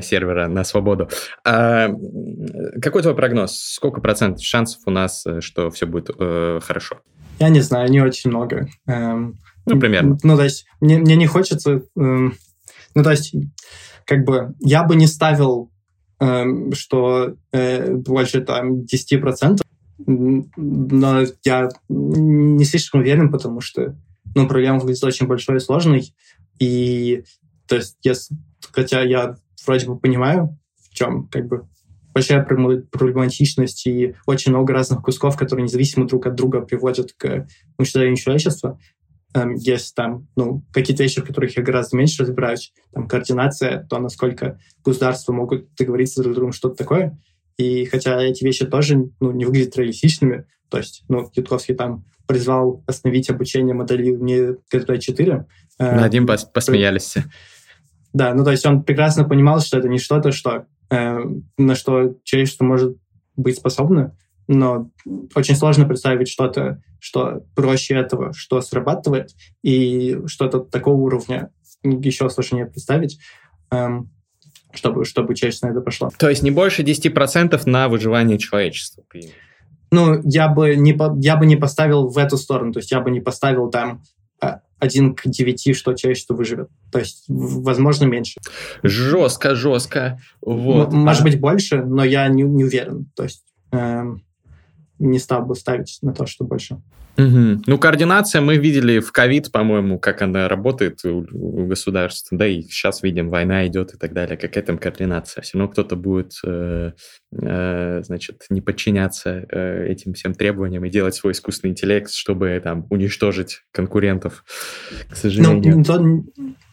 сервера 0.00 0.48
на 0.48 0.64
свободу. 0.64 1.08
А, 1.44 1.88
какой 2.80 3.02
твой 3.02 3.16
прогноз? 3.16 3.56
Сколько 3.56 4.00
процентов 4.00 4.44
шансов 4.44 4.82
у 4.86 4.90
нас, 4.90 5.26
э, 5.26 5.40
что 5.40 5.70
все 5.70 5.86
будет 5.86 6.10
э, 6.18 6.60
хорошо? 6.62 7.00
Я 7.38 7.48
не 7.48 7.60
знаю, 7.60 7.90
не 7.90 8.00
очень 8.00 8.30
много. 8.30 8.68
Эм, 8.86 9.38
ну, 9.66 9.78
примерно. 9.78 10.18
Ну, 10.22 10.36
то 10.36 10.44
есть, 10.44 10.66
мне, 10.80 10.98
мне 10.98 11.16
не 11.16 11.26
хочется... 11.26 11.82
Эм, 11.96 12.34
ну, 12.94 13.02
то 13.02 13.10
есть, 13.10 13.34
как 14.04 14.24
бы, 14.24 14.54
я 14.60 14.84
бы 14.84 14.96
не 14.96 15.06
ставил 15.06 15.70
эм, 16.20 16.72
что 16.72 17.36
э, 17.52 17.92
больше 17.92 18.40
там 18.40 18.80
10%, 18.80 19.60
но 20.06 21.24
я 21.44 21.68
не 21.88 22.64
слишком 22.64 23.00
уверен, 23.00 23.30
потому 23.30 23.60
что 23.60 23.96
ну, 24.34 24.46
проблема 24.46 24.78
выглядит 24.78 25.04
очень 25.04 25.26
большой 25.26 25.56
и 25.56 25.60
сложной. 25.60 26.14
И 26.58 27.24
то 27.66 27.76
есть, 27.76 27.96
если, 28.02 28.36
хотя 28.72 29.02
я 29.02 29.36
вроде 29.66 29.86
бы 29.86 29.98
понимаю, 29.98 30.58
в 30.82 30.94
чем 30.94 31.28
как 31.28 31.46
бы 31.46 31.68
большая 32.18 32.42
проблематичность 32.42 33.86
и 33.86 34.16
очень 34.26 34.50
много 34.50 34.72
разных 34.72 35.02
кусков, 35.02 35.36
которые 35.36 35.64
независимо 35.64 36.06
друг 36.06 36.26
от 36.26 36.34
друга 36.34 36.62
приводят 36.62 37.12
к 37.12 37.46
уничтожению 37.78 38.16
человечества. 38.16 38.80
Эм, 39.34 39.54
есть 39.54 39.94
там 39.94 40.26
ну, 40.34 40.64
какие-то 40.72 41.04
вещи, 41.04 41.20
в 41.20 41.24
которых 41.24 41.56
я 41.56 41.62
гораздо 41.62 41.96
меньше 41.96 42.22
разбираюсь. 42.22 42.72
Там 42.92 43.06
координация, 43.06 43.86
то, 43.88 44.00
насколько 44.00 44.58
государства 44.84 45.32
могут 45.32 45.72
договориться 45.76 46.20
друг 46.22 46.34
с 46.34 46.36
другом, 46.36 46.52
что-то 46.52 46.74
такое. 46.74 47.20
И 47.56 47.84
хотя 47.84 48.20
эти 48.20 48.42
вещи 48.42 48.66
тоже 48.66 49.10
ну, 49.20 49.30
не 49.30 49.44
выглядят 49.44 49.76
реалистичными, 49.76 50.44
то 50.70 50.78
есть, 50.78 51.04
ну, 51.08 51.30
Ютковский 51.34 51.76
там 51.76 52.04
призвал 52.26 52.82
остановить 52.86 53.30
обучение 53.30 53.74
модели 53.74 54.10
не 54.10 54.56
ГТ-4. 54.72 55.44
Над 55.78 56.02
один 56.02 56.26
пос 56.26 56.44
посмеялись. 56.44 57.14
Да, 58.12 58.34
ну 58.34 58.42
то 58.42 58.50
есть 58.50 58.66
он 58.66 58.82
прекрасно 58.82 59.24
понимал, 59.24 59.60
что 59.60 59.78
это 59.78 59.88
не 59.88 59.98
что-то, 59.98 60.32
что, 60.32 60.66
э, 60.90 61.18
на 61.56 61.74
что 61.74 62.14
человечество 62.24 62.64
может 62.64 62.96
быть 63.36 63.56
способно, 63.56 64.16
но 64.48 64.90
очень 65.34 65.54
сложно 65.54 65.86
представить 65.86 66.28
что-то, 66.28 66.82
что 66.98 67.44
проще 67.54 67.94
этого, 67.94 68.32
что 68.32 68.60
срабатывает, 68.60 69.30
и 69.62 70.18
что-то 70.26 70.60
такого 70.60 70.96
уровня 70.96 71.50
еще 71.82 72.28
сложнее 72.30 72.66
представить, 72.66 73.18
эм, 73.70 74.10
чтобы, 74.72 75.04
чтобы 75.04 75.34
человечество 75.34 75.68
на 75.68 75.72
это 75.72 75.80
пошло. 75.82 76.10
То 76.18 76.28
есть 76.28 76.42
не 76.42 76.50
больше 76.50 76.82
10% 76.82 77.60
на 77.66 77.88
выживание 77.88 78.38
человечества? 78.38 79.04
Ну, 79.90 80.20
я 80.24 80.48
бы, 80.48 80.76
не, 80.76 80.96
я 81.22 81.36
бы 81.36 81.46
не 81.46 81.56
поставил 81.56 82.08
в 82.08 82.18
эту 82.18 82.36
сторону, 82.36 82.72
то 82.72 82.78
есть 82.78 82.90
я 82.90 83.00
бы 83.00 83.10
не 83.10 83.20
поставил 83.20 83.70
там 83.70 84.02
один 84.78 85.14
к 85.14 85.26
девяти, 85.26 85.74
что 85.74 85.94
человечество 85.94 86.34
выживет. 86.34 86.68
То 86.92 86.98
есть, 86.98 87.24
возможно, 87.28 88.04
меньше. 88.04 88.40
Жестко, 88.82 89.54
жестко. 89.54 90.20
Вот. 90.40 90.92
Может 90.92 91.22
а... 91.22 91.24
быть, 91.24 91.40
больше, 91.40 91.82
но 91.84 92.04
я 92.04 92.28
не, 92.28 92.42
не 92.42 92.64
уверен. 92.64 93.06
То 93.16 93.24
есть, 93.24 93.44
эм, 93.72 94.22
не 94.98 95.18
стал 95.18 95.44
бы 95.44 95.54
ставить 95.54 95.98
на 96.02 96.12
то, 96.12 96.26
что 96.26 96.44
больше. 96.44 96.80
Угу. 97.18 97.62
Ну, 97.66 97.78
координация 97.78 98.40
мы 98.40 98.58
видели 98.58 99.00
в 99.00 99.10
ковид, 99.10 99.50
по-моему, 99.50 99.98
как 99.98 100.22
она 100.22 100.48
работает 100.48 101.04
у, 101.04 101.26
у 101.32 101.66
государств, 101.66 102.28
да, 102.30 102.46
и 102.46 102.62
сейчас 102.62 103.02
видим, 103.02 103.28
война 103.28 103.66
идет 103.66 103.92
и 103.92 103.96
так 103.98 104.12
далее. 104.12 104.36
Какая 104.36 104.62
там 104.62 104.78
координация? 104.78 105.42
Все 105.42 105.58
равно 105.58 105.72
кто-то 105.72 105.96
будет, 105.96 106.34
э, 106.46 106.92
э, 107.32 108.02
значит, 108.04 108.44
не 108.50 108.60
подчиняться 108.60 109.44
э, 109.50 109.88
этим 109.88 110.12
всем 110.12 110.32
требованиям 110.32 110.84
и 110.84 110.90
делать 110.90 111.16
свой 111.16 111.32
искусственный 111.32 111.72
интеллект, 111.72 112.12
чтобы 112.12 112.60
там 112.62 112.86
уничтожить 112.88 113.62
конкурентов, 113.72 114.44
к 115.10 115.16
сожалению. 115.16 115.72
Ну, 115.72 115.78
не 115.78 115.84
то, 115.84 116.24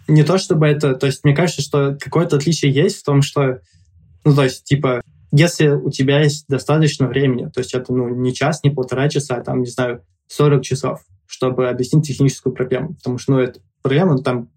не 0.08 0.24
то 0.24 0.38
чтобы 0.38 0.68
это... 0.68 0.94
То 0.94 1.08
есть 1.08 1.24
мне 1.24 1.36
кажется, 1.36 1.64
что 1.64 1.98
какое-то 2.00 2.36
отличие 2.36 2.72
есть 2.72 3.00
в 3.00 3.04
том, 3.04 3.24
что, 3.24 3.62
ну, 4.24 4.36
то 4.36 4.44
есть, 4.44 4.64
типа, 4.64 5.02
если 5.32 5.68
у 5.68 5.90
тебя 5.90 6.22
есть 6.22 6.46
достаточно 6.48 7.08
времени, 7.08 7.50
то 7.54 7.60
есть 7.60 7.74
это 7.74 7.94
ну, 7.94 8.10
не 8.10 8.34
час, 8.34 8.64
не 8.64 8.70
полтора 8.70 9.10
часа, 9.10 9.36
а 9.36 9.44
там, 9.44 9.62
не 9.62 9.70
знаю, 9.70 10.04
40 10.28 10.64
часов, 10.64 11.02
чтобы 11.26 11.70
объяснить 11.70 12.08
техническую 12.08 12.54
проблему. 12.54 12.96
Потому 12.96 13.18
что 13.18 13.34
ну, 13.34 13.40
это 13.40 13.60
проблема, 13.82 14.18
там 14.22 14.50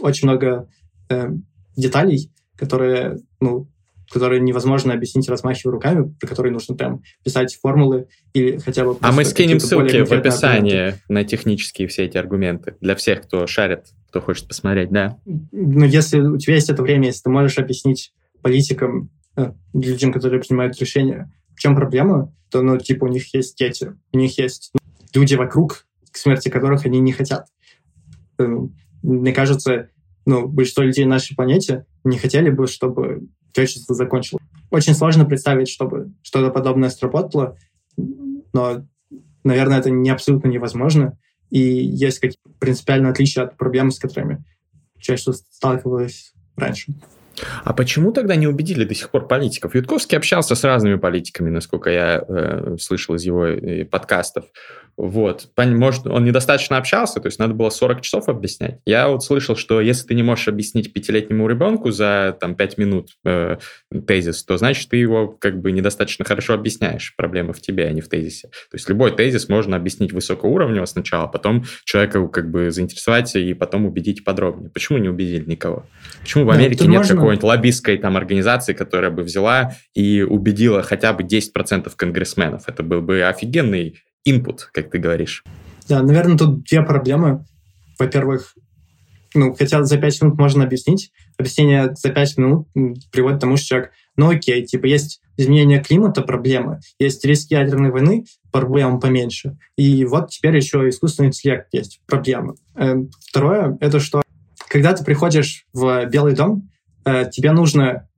очень 0.00 0.28
много 0.28 0.68
э, 1.08 1.30
деталей, 1.76 2.30
которые, 2.56 3.18
ну, 3.40 3.68
которые 4.12 4.40
невозможно 4.40 4.92
объяснить, 4.92 5.28
размахивая 5.28 5.72
руками, 5.72 6.14
при 6.20 6.28
которые 6.28 6.52
нужно 6.52 6.74
прям 6.74 7.02
писать 7.24 7.56
формулы 7.60 8.08
или 8.34 8.58
хотя 8.58 8.84
бы... 8.84 8.96
А 9.00 9.12
мы 9.12 9.24
скинем 9.24 9.58
ссылки 9.58 10.04
в 10.04 10.12
описании 10.12 10.72
аргументы. 10.72 11.04
на 11.08 11.24
технические 11.24 11.88
все 11.88 12.04
эти 12.04 12.18
аргументы 12.18 12.76
для 12.80 12.94
всех, 12.94 13.22
кто 13.22 13.46
шарит, 13.46 13.86
кто 14.08 14.20
хочет 14.20 14.46
посмотреть, 14.48 14.90
да? 14.90 15.18
Ну, 15.24 15.84
если 15.84 16.20
у 16.20 16.36
тебя 16.36 16.54
есть 16.54 16.68
это 16.68 16.82
время, 16.82 17.06
если 17.06 17.22
ты 17.22 17.30
можешь 17.30 17.58
объяснить 17.58 18.12
политикам, 18.42 19.10
людям, 19.72 20.12
которые 20.12 20.40
принимают 20.40 20.78
решения, 20.78 21.32
в 21.54 21.60
чем 21.60 21.74
проблема, 21.74 22.34
то, 22.50 22.62
ну, 22.62 22.78
типа, 22.78 23.04
у 23.04 23.08
них 23.08 23.34
есть 23.34 23.56
дети, 23.58 23.94
у 24.12 24.18
них 24.18 24.38
есть 24.38 24.72
люди 25.14 25.34
вокруг, 25.34 25.86
к 26.10 26.16
смерти 26.16 26.48
которых 26.48 26.84
они 26.84 27.00
не 27.00 27.12
хотят. 27.12 27.46
Эм, 28.38 28.76
мне 29.02 29.32
кажется, 29.32 29.88
ну, 30.26 30.46
большинство 30.46 30.84
людей 30.84 31.04
на 31.04 31.12
нашей 31.12 31.34
планете 31.34 31.86
не 32.04 32.18
хотели 32.18 32.50
бы, 32.50 32.66
чтобы 32.66 33.28
человечество 33.52 33.94
закончилось. 33.94 34.44
Очень 34.70 34.94
сложно 34.94 35.24
представить, 35.24 35.68
чтобы 35.68 36.12
что-то 36.22 36.50
подобное 36.50 36.90
сработало, 36.90 37.56
но, 38.52 38.86
наверное, 39.44 39.78
это 39.78 39.90
не 39.90 40.10
абсолютно 40.10 40.48
невозможно. 40.48 41.18
И 41.50 41.58
есть 41.60 42.18
какие-то 42.18 42.38
принципиальные 42.58 43.10
отличия 43.10 43.44
от 43.44 43.56
проблем, 43.56 43.90
с 43.90 43.98
которыми 43.98 44.44
человечество 44.98 45.32
сталкивалось 45.32 46.32
раньше. 46.56 46.94
А 47.64 47.72
почему 47.72 48.12
тогда 48.12 48.36
не 48.36 48.46
убедили 48.46 48.84
до 48.84 48.94
сих 48.94 49.10
пор 49.10 49.26
политиков? 49.26 49.74
Ютковский 49.74 50.16
общался 50.16 50.54
с 50.54 50.64
разными 50.64 50.96
политиками, 50.96 51.50
насколько 51.50 51.90
я 51.90 52.24
э, 52.26 52.76
слышал 52.80 53.14
из 53.14 53.24
его 53.24 53.46
э, 53.46 53.84
подкастов. 53.84 54.44
Вот. 54.96 55.48
Может, 55.56 56.06
он 56.06 56.24
недостаточно 56.24 56.76
общался, 56.76 57.18
то 57.20 57.26
есть 57.26 57.38
надо 57.38 57.54
было 57.54 57.70
40 57.70 58.02
часов 58.02 58.28
объяснять. 58.28 58.78
Я 58.84 59.08
вот 59.08 59.24
слышал, 59.24 59.56
что 59.56 59.80
если 59.80 60.06
ты 60.06 60.14
не 60.14 60.22
можешь 60.22 60.48
объяснить 60.48 60.92
пятилетнему 60.92 61.48
ребенку 61.48 61.90
за 61.90 62.36
там, 62.38 62.54
5 62.54 62.78
минут 62.78 63.08
э, 63.24 63.56
тезис, 64.06 64.44
то 64.44 64.58
значит 64.58 64.90
ты 64.90 64.98
его 64.98 65.28
как 65.28 65.60
бы 65.60 65.72
недостаточно 65.72 66.24
хорошо 66.24 66.54
объясняешь. 66.54 67.14
Проблема 67.16 67.54
в 67.54 67.60
тебе, 67.60 67.86
а 67.86 67.92
не 67.92 68.02
в 68.02 68.08
тезисе. 68.08 68.48
То 68.48 68.76
есть 68.76 68.88
любой 68.88 69.16
тезис 69.16 69.48
можно 69.48 69.76
объяснить 69.76 70.12
высокоуровнево 70.12 70.84
сначала, 70.84 71.26
потом 71.26 71.64
человека 71.84 72.26
как 72.28 72.50
бы 72.50 72.70
заинтересовать 72.70 73.34
и 73.34 73.54
потом 73.54 73.86
убедить 73.86 74.24
подробнее. 74.24 74.70
Почему 74.70 74.98
не 74.98 75.08
убедили 75.08 75.44
никого? 75.48 75.86
Почему 76.20 76.44
в 76.44 76.50
Америке 76.50 76.84
да, 76.84 76.90
нет 76.90 76.98
можно... 76.98 77.21
какой-нибудь 77.22 77.44
лоббистской 77.44 77.98
там 77.98 78.16
организации, 78.16 78.72
которая 78.72 79.10
бы 79.10 79.22
взяла 79.22 79.74
и 79.94 80.22
убедила 80.22 80.82
хотя 80.82 81.12
бы 81.12 81.22
10% 81.22 81.90
конгрессменов? 81.96 82.64
Это 82.68 82.82
был 82.82 83.00
бы 83.00 83.22
офигенный 83.22 84.00
input, 84.28 84.60
как 84.72 84.90
ты 84.90 84.98
говоришь. 84.98 85.44
Да, 85.88 86.02
наверное, 86.02 86.38
тут 86.38 86.64
две 86.64 86.82
проблемы. 86.82 87.44
Во-первых, 87.98 88.54
ну, 89.34 89.54
хотя 89.54 89.82
за 89.84 89.98
пять 89.98 90.20
минут 90.20 90.38
можно 90.38 90.64
объяснить. 90.64 91.10
Объяснение 91.38 91.94
за 91.94 92.10
пять 92.10 92.36
минут 92.36 92.68
приводит 93.10 93.38
к 93.38 93.40
тому, 93.40 93.56
что 93.56 93.66
человек, 93.66 93.92
ну 94.16 94.30
окей, 94.30 94.64
типа 94.64 94.86
есть 94.86 95.20
изменение 95.36 95.82
климата, 95.82 96.22
проблемы, 96.22 96.80
есть 96.98 97.24
риски 97.24 97.54
ядерной 97.54 97.90
войны, 97.90 98.26
проблем 98.50 99.00
поменьше. 99.00 99.56
И 99.76 100.04
вот 100.04 100.30
теперь 100.30 100.56
еще 100.56 100.88
искусственный 100.88 101.28
интеллект 101.28 101.68
есть, 101.72 102.00
проблемы. 102.06 102.54
Эм, 102.74 103.10
второе, 103.20 103.76
это 103.80 103.98
что, 103.98 104.22
когда 104.68 104.92
ты 104.92 105.04
приходишь 105.04 105.64
в 105.72 106.04
Белый 106.06 106.34
дом, 106.34 106.68
э, 106.68 106.71
тебе 107.04 107.52
нужно 107.52 108.08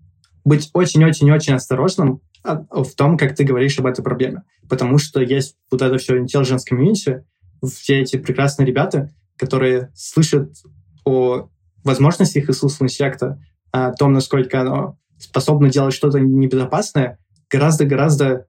быть 0.44 0.70
очень-очень-очень 0.72 1.54
осторожным 1.54 2.20
в 2.42 2.94
том, 2.94 3.16
как 3.16 3.34
ты 3.34 3.44
говоришь 3.44 3.78
об 3.78 3.86
этой 3.86 4.02
проблеме. 4.02 4.42
Потому 4.68 4.98
что 4.98 5.20
есть 5.20 5.56
вот 5.70 5.80
это 5.80 5.96
все 5.98 6.22
intelligence 6.22 6.62
community, 6.70 7.22
все 7.66 8.00
эти 8.00 8.18
прекрасные 8.18 8.66
ребята, 8.66 9.10
которые 9.36 9.90
слышат 9.94 10.52
о 11.04 11.48
возможностях 11.82 12.48
искусственного 12.48 12.90
интеллекта, 12.90 13.40
о 13.72 13.92
том, 13.92 14.12
насколько 14.12 14.60
оно 14.60 14.98
способно 15.18 15.70
делать 15.70 15.94
что-то 15.94 16.20
небезопасное, 16.20 17.18
гораздо-гораздо 17.50 18.46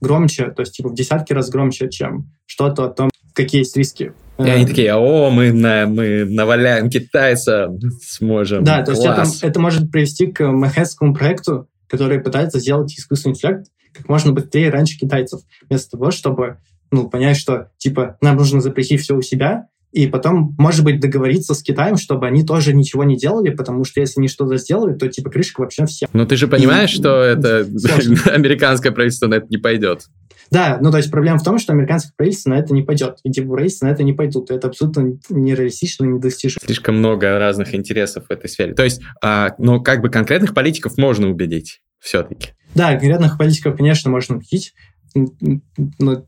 громче, 0.00 0.50
то 0.50 0.60
есть 0.60 0.74
типа 0.76 0.90
в 0.90 0.94
десятки 0.94 1.32
раз 1.32 1.50
громче, 1.50 1.88
чем 1.88 2.30
что-то 2.46 2.84
о 2.84 2.90
том, 2.90 3.10
какие 3.34 3.60
есть 3.60 3.76
риски. 3.76 4.12
И 4.38 4.48
они 4.48 4.66
такие, 4.66 4.94
о, 4.94 5.30
мы, 5.30 5.52
на, 5.52 5.86
мы 5.86 6.24
наваляем 6.24 6.90
китайца, 6.90 7.68
сможем. 8.02 8.64
Да, 8.64 8.82
то 8.82 8.90
есть 8.92 9.04
это, 9.04 9.24
это 9.42 9.60
может 9.60 9.92
привести 9.92 10.26
к 10.26 10.44
Манхэттенскому 10.44 11.14
проекту, 11.14 11.68
которые 11.86 12.20
пытаются 12.20 12.58
сделать 12.58 12.92
искусственный 12.98 13.34
интеллект 13.34 13.66
как 13.94 14.08
можно 14.08 14.32
быстрее 14.32 14.70
раньше 14.70 14.98
китайцев, 14.98 15.40
вместо 15.68 15.92
того, 15.92 16.10
чтобы 16.10 16.58
ну, 16.90 17.08
понять, 17.08 17.36
что 17.36 17.70
типа 17.78 18.18
нам 18.20 18.36
нужно 18.36 18.60
запретить 18.60 19.00
все 19.00 19.16
у 19.16 19.22
себя, 19.22 19.68
и 19.94 20.08
потом, 20.08 20.56
может 20.58 20.84
быть, 20.84 20.98
договориться 20.98 21.54
с 21.54 21.62
Китаем, 21.62 21.96
чтобы 21.96 22.26
они 22.26 22.44
тоже 22.44 22.74
ничего 22.74 23.04
не 23.04 23.16
делали, 23.16 23.50
потому 23.50 23.84
что 23.84 24.00
если 24.00 24.20
они 24.20 24.28
что-то 24.28 24.56
сделают, 24.56 24.98
то 24.98 25.08
типа 25.08 25.30
крышка 25.30 25.60
вообще 25.60 25.86
всем. 25.86 26.08
Но 26.12 26.26
ты 26.26 26.36
же 26.36 26.48
понимаешь, 26.48 26.92
и, 26.92 26.96
что 26.96 27.20
это 27.22 27.60
американское 28.32 28.90
правительство 28.90 29.28
на 29.28 29.34
это 29.34 29.46
не 29.50 29.58
пойдет. 29.58 30.06
Да, 30.50 30.78
ну 30.80 30.90
то 30.90 30.96
есть 30.96 31.10
проблема 31.10 31.38
в 31.38 31.44
том, 31.44 31.58
что 31.58 31.72
американское 31.72 32.12
правительство 32.16 32.50
на 32.50 32.58
это 32.58 32.74
не 32.74 32.82
пойдет, 32.82 33.18
и 33.22 33.30
типа 33.30 33.52
правительство 33.52 33.86
на 33.86 33.90
это 33.90 34.02
не 34.02 34.12
пойдут. 34.12 34.50
Это 34.50 34.66
абсолютно 34.66 35.16
нереалистично 35.30 36.04
и 36.04 36.08
недостижимо. 36.08 36.60
Слишком 36.64 36.96
много 36.96 37.38
разных 37.38 37.72
интересов 37.74 38.24
в 38.28 38.32
этой 38.32 38.50
сфере. 38.50 38.74
То 38.74 38.82
есть, 38.82 39.00
а, 39.22 39.50
но 39.58 39.80
как 39.80 40.02
бы 40.02 40.10
конкретных 40.10 40.54
политиков 40.54 40.98
можно 40.98 41.28
убедить 41.28 41.80
все-таки. 42.00 42.50
Да, 42.74 42.90
конкретных 42.90 43.38
политиков, 43.38 43.76
конечно, 43.76 44.10
можно 44.10 44.36
убедить, 44.36 44.74
но, 45.14 46.26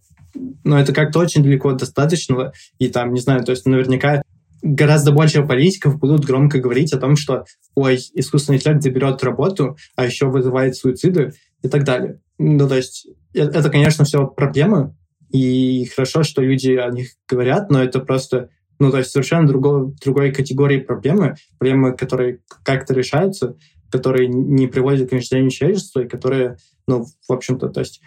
но 0.65 0.79
это 0.79 0.93
как-то 0.93 1.21
очень 1.21 1.43
далеко 1.43 1.71
от 1.71 1.79
достаточного, 1.79 2.53
и 2.79 2.89
там, 2.89 3.13
не 3.13 3.21
знаю, 3.21 3.45
то 3.45 3.51
есть 3.53 3.67
наверняка 3.67 4.23
гораздо 4.63 5.13
больше 5.13 5.43
политиков 5.45 5.99
будут 5.99 6.25
громко 6.25 6.59
говорить 6.59 6.93
о 6.93 6.99
том, 6.99 7.17
что 7.17 7.45
ой, 7.75 7.99
искусственный 8.15 8.57
интеллект 8.57 8.83
заберет 8.83 9.23
работу, 9.23 9.77
а 9.95 10.05
еще 10.05 10.27
вызывает 10.27 10.77
суициды 10.77 11.33
и 11.63 11.69
так 11.69 11.85
далее. 11.85 12.21
Ну, 12.39 12.69
то 12.69 12.77
есть 12.77 13.07
э, 13.35 13.43
это, 13.43 13.71
конечно, 13.71 14.05
все 14.05 14.27
проблемы, 14.27 14.95
и 15.31 15.87
хорошо, 15.87 16.23
что 16.23 16.43
люди 16.43 16.73
о 16.73 16.91
них 16.91 17.11
говорят, 17.29 17.71
но 17.71 17.83
это 17.83 18.01
просто 18.01 18.49
ну, 18.79 18.91
то 18.91 18.99
есть 18.99 19.11
совершенно 19.11 19.47
другого, 19.47 19.95
другой 20.05 20.33
категории 20.33 20.79
проблемы, 20.79 21.37
проблемы, 21.59 21.97
которые 21.97 22.41
как-то 22.63 22.93
решаются, 22.93 23.57
которые 23.91 24.29
не 24.29 24.67
приводят 24.67 25.09
к 25.09 25.13
уничтожению 25.13 25.51
человечества, 25.51 26.01
и 26.01 26.09
которые, 26.09 26.59
ну, 26.87 27.07
в 27.29 27.33
общем-то, 27.33 27.69
то 27.69 27.81
есть 27.81 28.03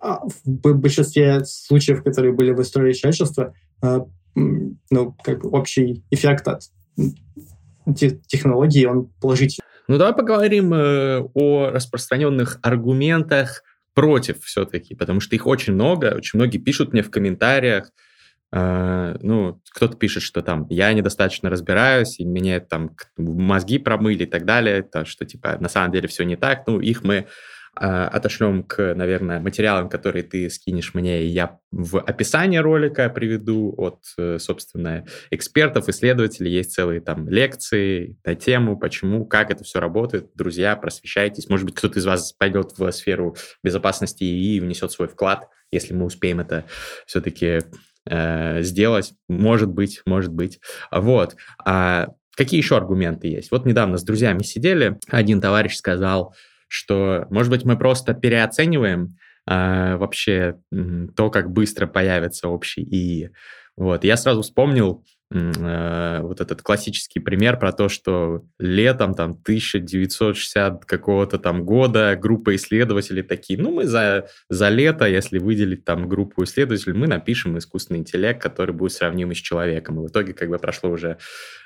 в 0.00 0.74
большинстве 0.74 1.44
случаев, 1.44 2.02
которые 2.02 2.32
были 2.32 2.52
в 2.52 2.60
истории 2.60 2.92
человечества, 2.92 3.54
а, 3.82 4.06
ну, 4.34 5.16
как 5.22 5.44
общий 5.44 6.04
эффект 6.10 6.48
от 6.48 6.62
технологии, 8.26 8.84
он 8.84 9.06
положительный. 9.20 9.64
Ну, 9.88 9.96
давай 9.96 10.14
поговорим 10.14 10.74
э, 10.74 11.22
о 11.32 11.70
распространенных 11.70 12.58
аргументах 12.62 13.62
против 13.94 14.44
все-таки, 14.44 14.94
потому 14.94 15.20
что 15.20 15.34
их 15.34 15.46
очень 15.46 15.72
много, 15.72 16.14
очень 16.14 16.38
многие 16.38 16.58
пишут 16.58 16.92
мне 16.92 17.02
в 17.02 17.10
комментариях, 17.10 17.90
э, 18.52 19.16
ну, 19.22 19.62
кто-то 19.70 19.96
пишет, 19.96 20.22
что 20.22 20.42
там 20.42 20.66
я 20.68 20.92
недостаточно 20.92 21.48
разбираюсь, 21.48 22.20
и 22.20 22.26
мне 22.26 22.60
там 22.60 22.94
мозги 23.16 23.78
промыли 23.78 24.24
и 24.24 24.26
так 24.26 24.44
далее, 24.44 24.82
то, 24.82 25.06
что 25.06 25.24
типа 25.24 25.56
на 25.58 25.70
самом 25.70 25.90
деле 25.90 26.06
все 26.06 26.24
не 26.24 26.36
так, 26.36 26.66
ну, 26.66 26.80
их 26.80 27.02
мы 27.02 27.16
а, 27.16 27.24
отошлем 27.78 28.64
к, 28.64 28.94
наверное, 28.94 29.40
материалам, 29.40 29.88
которые 29.88 30.24
ты 30.24 30.50
скинешь 30.50 30.94
мне, 30.94 31.22
и 31.22 31.26
я 31.26 31.58
в 31.70 31.98
описании 32.00 32.58
ролика 32.58 33.08
приведу 33.08 33.74
от, 33.76 34.00
э, 34.16 34.38
собственно, 34.38 35.04
экспертов, 35.30 35.88
исследователей. 35.88 36.50
Есть 36.50 36.72
целые 36.72 37.00
там 37.00 37.28
лекции 37.28 38.18
на 38.24 38.34
тему, 38.34 38.78
почему, 38.78 39.26
как 39.26 39.50
это 39.50 39.64
все 39.64 39.80
работает. 39.80 40.30
Друзья, 40.34 40.74
просвещайтесь. 40.76 41.48
Может 41.48 41.66
быть, 41.66 41.74
кто-то 41.74 41.98
из 41.98 42.06
вас 42.06 42.32
пойдет 42.32 42.72
в 42.76 42.90
сферу 42.90 43.36
безопасности 43.62 44.24
и 44.24 44.60
внесет 44.60 44.90
свой 44.92 45.08
вклад, 45.08 45.48
если 45.70 45.94
мы 45.94 46.06
успеем 46.06 46.40
это 46.40 46.64
все-таки 47.06 47.60
э, 48.06 48.62
сделать. 48.62 49.12
Может 49.28 49.68
быть, 49.68 50.02
может 50.06 50.32
быть. 50.32 50.58
Вот. 50.90 51.36
А 51.64 52.08
какие 52.34 52.58
еще 52.58 52.76
аргументы 52.76 53.28
есть? 53.28 53.50
Вот 53.50 53.66
недавно 53.66 53.98
с 53.98 54.02
друзьями 54.02 54.42
сидели, 54.42 54.98
один 55.10 55.40
товарищ 55.40 55.76
сказал, 55.76 56.34
что, 56.68 57.26
может 57.30 57.50
быть, 57.50 57.64
мы 57.64 57.76
просто 57.76 58.14
переоцениваем 58.14 59.16
э, 59.50 59.96
вообще 59.96 60.58
то, 61.16 61.30
как 61.30 61.50
быстро 61.50 61.86
появится 61.86 62.48
общий 62.48 62.82
ИИ. 62.82 63.30
Вот, 63.76 64.04
я 64.04 64.16
сразу 64.16 64.42
вспомнил 64.42 65.04
вот 65.30 66.40
этот 66.40 66.62
классический 66.62 67.20
пример 67.20 67.58
про 67.58 67.72
то, 67.72 67.88
что 67.88 68.44
летом 68.58 69.14
там 69.14 69.32
1960 69.32 70.84
какого-то 70.86 71.38
там 71.38 71.64
года 71.64 72.16
группа 72.16 72.56
исследователей 72.56 73.22
такие, 73.22 73.60
ну 73.60 73.70
мы 73.70 73.84
за, 73.84 74.28
за 74.48 74.68
лето, 74.70 75.04
если 75.04 75.38
выделить 75.38 75.84
там 75.84 76.08
группу 76.08 76.44
исследователей, 76.44 76.94
мы 76.94 77.06
напишем 77.06 77.58
искусственный 77.58 78.00
интеллект, 78.00 78.42
который 78.42 78.74
будет 78.74 78.92
сравнимый 78.92 79.36
с 79.36 79.38
человеком. 79.38 80.00
И 80.00 80.06
в 80.06 80.10
итоге 80.10 80.32
как 80.32 80.48
бы 80.48 80.58
прошло 80.58 80.90
уже 80.90 81.18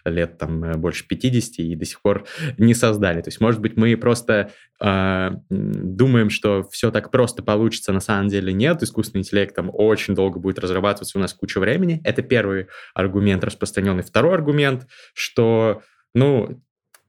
лет 0.05 0.39
там 0.39 0.65
э, 0.65 0.77
больше 0.77 1.07
50 1.07 1.59
и 1.59 1.77
до 1.77 1.85
сих 1.85 2.01
пор 2.03 2.27
не 2.59 2.75
создали. 2.75 3.21
То 3.21 3.29
есть, 3.29 3.41
может 3.41 3.61
быть, 3.61 3.77
мы 3.77 3.97
просто 3.97 4.51
э, 4.81 5.31
думаем, 5.51 6.31
что 6.31 6.65
все 6.71 6.91
так 6.91 7.11
просто 7.11 7.43
получится, 7.43 7.93
на 7.93 8.01
самом 8.01 8.29
деле 8.29 8.53
нет. 8.53 8.83
Искусственный 8.83 9.21
интеллект 9.21 9.55
там 9.55 9.71
очень 9.73 10.15
долго 10.15 10.39
будет 10.39 10.59
разрабатываться, 10.59 11.19
у 11.19 11.21
нас 11.21 11.35
куча 11.35 11.61
времени. 11.61 12.01
Это 12.05 12.23
первый 12.23 12.67
аргумент 12.95 13.45
распространенный. 13.53 14.03
Второй 14.03 14.35
аргумент, 14.35 14.87
что, 15.15 15.83
ну, 16.15 16.61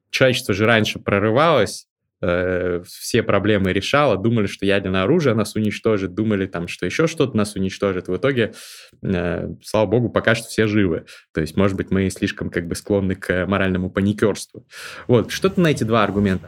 человечество 0.10 0.54
же 0.54 0.66
раньше 0.66 1.00
прорывалось, 1.00 1.88
э, 2.22 2.84
все 2.86 3.24
проблемы 3.24 3.74
решало, 3.74 4.18
думали, 4.18 4.48
что 4.48 4.66
ядерное 4.66 5.04
оружие 5.04 5.36
нас 5.36 5.56
уничтожит, 5.56 6.14
думали 6.14 6.46
там, 6.46 6.68
что 6.68 6.86
еще 6.86 7.08
что-то 7.08 7.36
нас 7.36 7.56
уничтожит. 7.56 8.08
В 8.08 8.16
итоге, 8.16 8.54
э, 9.02 9.50
слава 9.64 9.86
богу, 9.88 10.10
пока 10.10 10.36
что 10.36 10.48
все 10.48 10.68
живы. 10.68 11.06
То 11.34 11.42
есть, 11.42 11.58
может 11.58 11.76
быть, 11.76 11.92
мы 11.92 12.10
слишком 12.10 12.50
как 12.50 12.68
бы 12.68 12.76
склонны 12.76 13.16
к 13.16 13.46
моральному 13.46 13.90
паникерству. 13.90 14.66
Вот, 15.08 15.32
что 15.32 15.50
ты 15.50 15.60
на 15.60 15.68
эти 15.68 15.84
два 15.84 16.04
аргумента? 16.04 16.48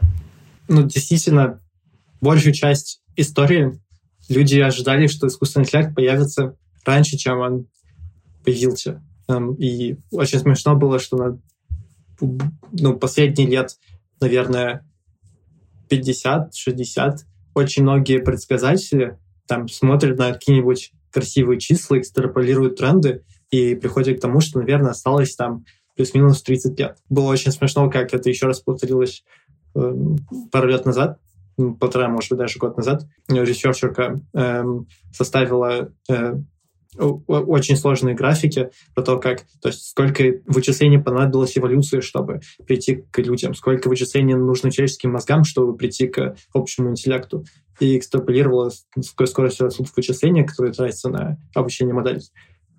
Ну, 0.68 0.82
действительно, 0.82 1.60
большую 2.20 2.52
часть 2.52 3.02
истории 3.16 3.78
люди 4.28 4.58
ожидали, 4.58 5.06
что 5.06 5.26
искусственный 5.26 5.64
интеллект 5.64 5.94
появится 5.94 6.56
раньше, 6.84 7.16
чем 7.16 7.38
он 7.38 7.66
появился. 8.44 9.02
И 9.58 9.96
очень 10.10 10.38
смешно 10.38 10.76
было, 10.76 10.98
что 10.98 11.16
на 11.16 11.38
ну, 12.72 12.96
последние 12.96 13.48
лет, 13.48 13.78
наверное, 14.20 14.86
50-60 15.90 17.18
очень 17.54 17.82
многие 17.82 18.18
предсказатели 18.18 19.18
там 19.46 19.68
смотрят 19.68 20.18
на 20.18 20.32
какие-нибудь 20.32 20.92
красивые 21.10 21.58
числа, 21.58 21.98
экстраполируют 21.98 22.76
тренды 22.76 23.24
и 23.50 23.74
приходят 23.74 24.18
к 24.18 24.20
тому, 24.20 24.40
что, 24.40 24.58
наверное, 24.58 24.90
осталось 24.90 25.34
там 25.34 25.64
плюс-минус 25.94 26.42
30 26.42 26.78
лет. 26.78 26.98
Было 27.08 27.30
очень 27.30 27.52
смешно, 27.52 27.88
как 27.90 28.12
это 28.12 28.28
еще 28.28 28.46
раз 28.46 28.60
повторилось 28.60 29.24
э, 29.74 29.94
пару 30.52 30.68
лет 30.68 30.84
назад, 30.84 31.18
полтора, 31.56 32.08
может 32.08 32.30
быть, 32.30 32.38
даже 32.38 32.58
год 32.58 32.76
назад. 32.76 33.06
Ресерчерка 33.28 34.20
э, 34.34 34.64
составила 35.12 35.90
э, 36.10 36.34
очень 36.98 37.76
сложные 37.76 38.14
графики 38.14 38.70
про 38.94 39.02
то, 39.02 39.18
как, 39.18 39.42
то 39.60 39.68
есть 39.68 39.90
сколько 39.90 40.22
вычислений 40.46 40.98
понадобилось 40.98 41.56
эволюции, 41.56 42.00
чтобы 42.00 42.40
прийти 42.66 43.04
к 43.10 43.18
людям, 43.18 43.54
сколько 43.54 43.88
вычислений 43.88 44.34
нужно 44.34 44.70
человеческим 44.70 45.12
мозгам, 45.12 45.44
чтобы 45.44 45.76
прийти 45.76 46.08
к 46.08 46.36
общему 46.52 46.90
интеллекту. 46.90 47.44
И 47.78 47.98
экстраполировала 47.98 48.70
с 48.70 49.10
какой 49.10 49.26
скоростью 49.26 49.66
растут 49.66 49.88
вычисления, 49.94 50.44
которые 50.44 50.72
тратятся 50.72 51.10
на 51.10 51.38
обучение 51.54 51.94
модели. 51.94 52.20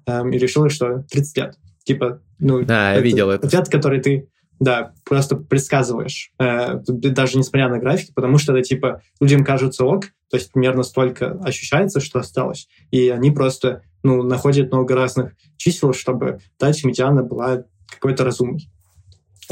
Эм, 0.07 0.31
и 0.31 0.37
решила, 0.39 0.69
что 0.69 1.03
30 1.11 1.37
лет. 1.37 1.55
Типа, 1.83 2.21
ну, 2.39 2.63
да, 2.63 2.93
я 2.93 3.01
видел 3.01 3.29
это. 3.29 3.45
Ответ, 3.45 3.69
который 3.69 4.01
ты 4.01 4.27
да, 4.59 4.93
просто 5.05 5.35
предсказываешь, 5.35 6.31
э, 6.39 6.79
даже 6.87 7.37
несмотря 7.37 7.69
на 7.69 7.79
графики, 7.79 8.11
потому 8.13 8.37
что 8.37 8.53
это 8.53 8.67
типа 8.67 9.01
людям 9.19 9.43
кажется 9.43 9.85
ок, 9.85 10.05
то 10.29 10.37
есть 10.37 10.51
примерно 10.51 10.83
столько 10.83 11.31
ощущается, 11.43 11.99
что 11.99 12.19
осталось, 12.19 12.67
и 12.91 13.09
они 13.09 13.31
просто 13.31 13.83
ну, 14.03 14.23
находят 14.23 14.71
много 14.71 14.95
разных 14.95 15.33
чисел, 15.57 15.93
чтобы 15.93 16.39
дать 16.59 16.83
медиана 16.83 17.23
была 17.23 17.63
какой-то 17.89 18.23
разумной. 18.23 18.69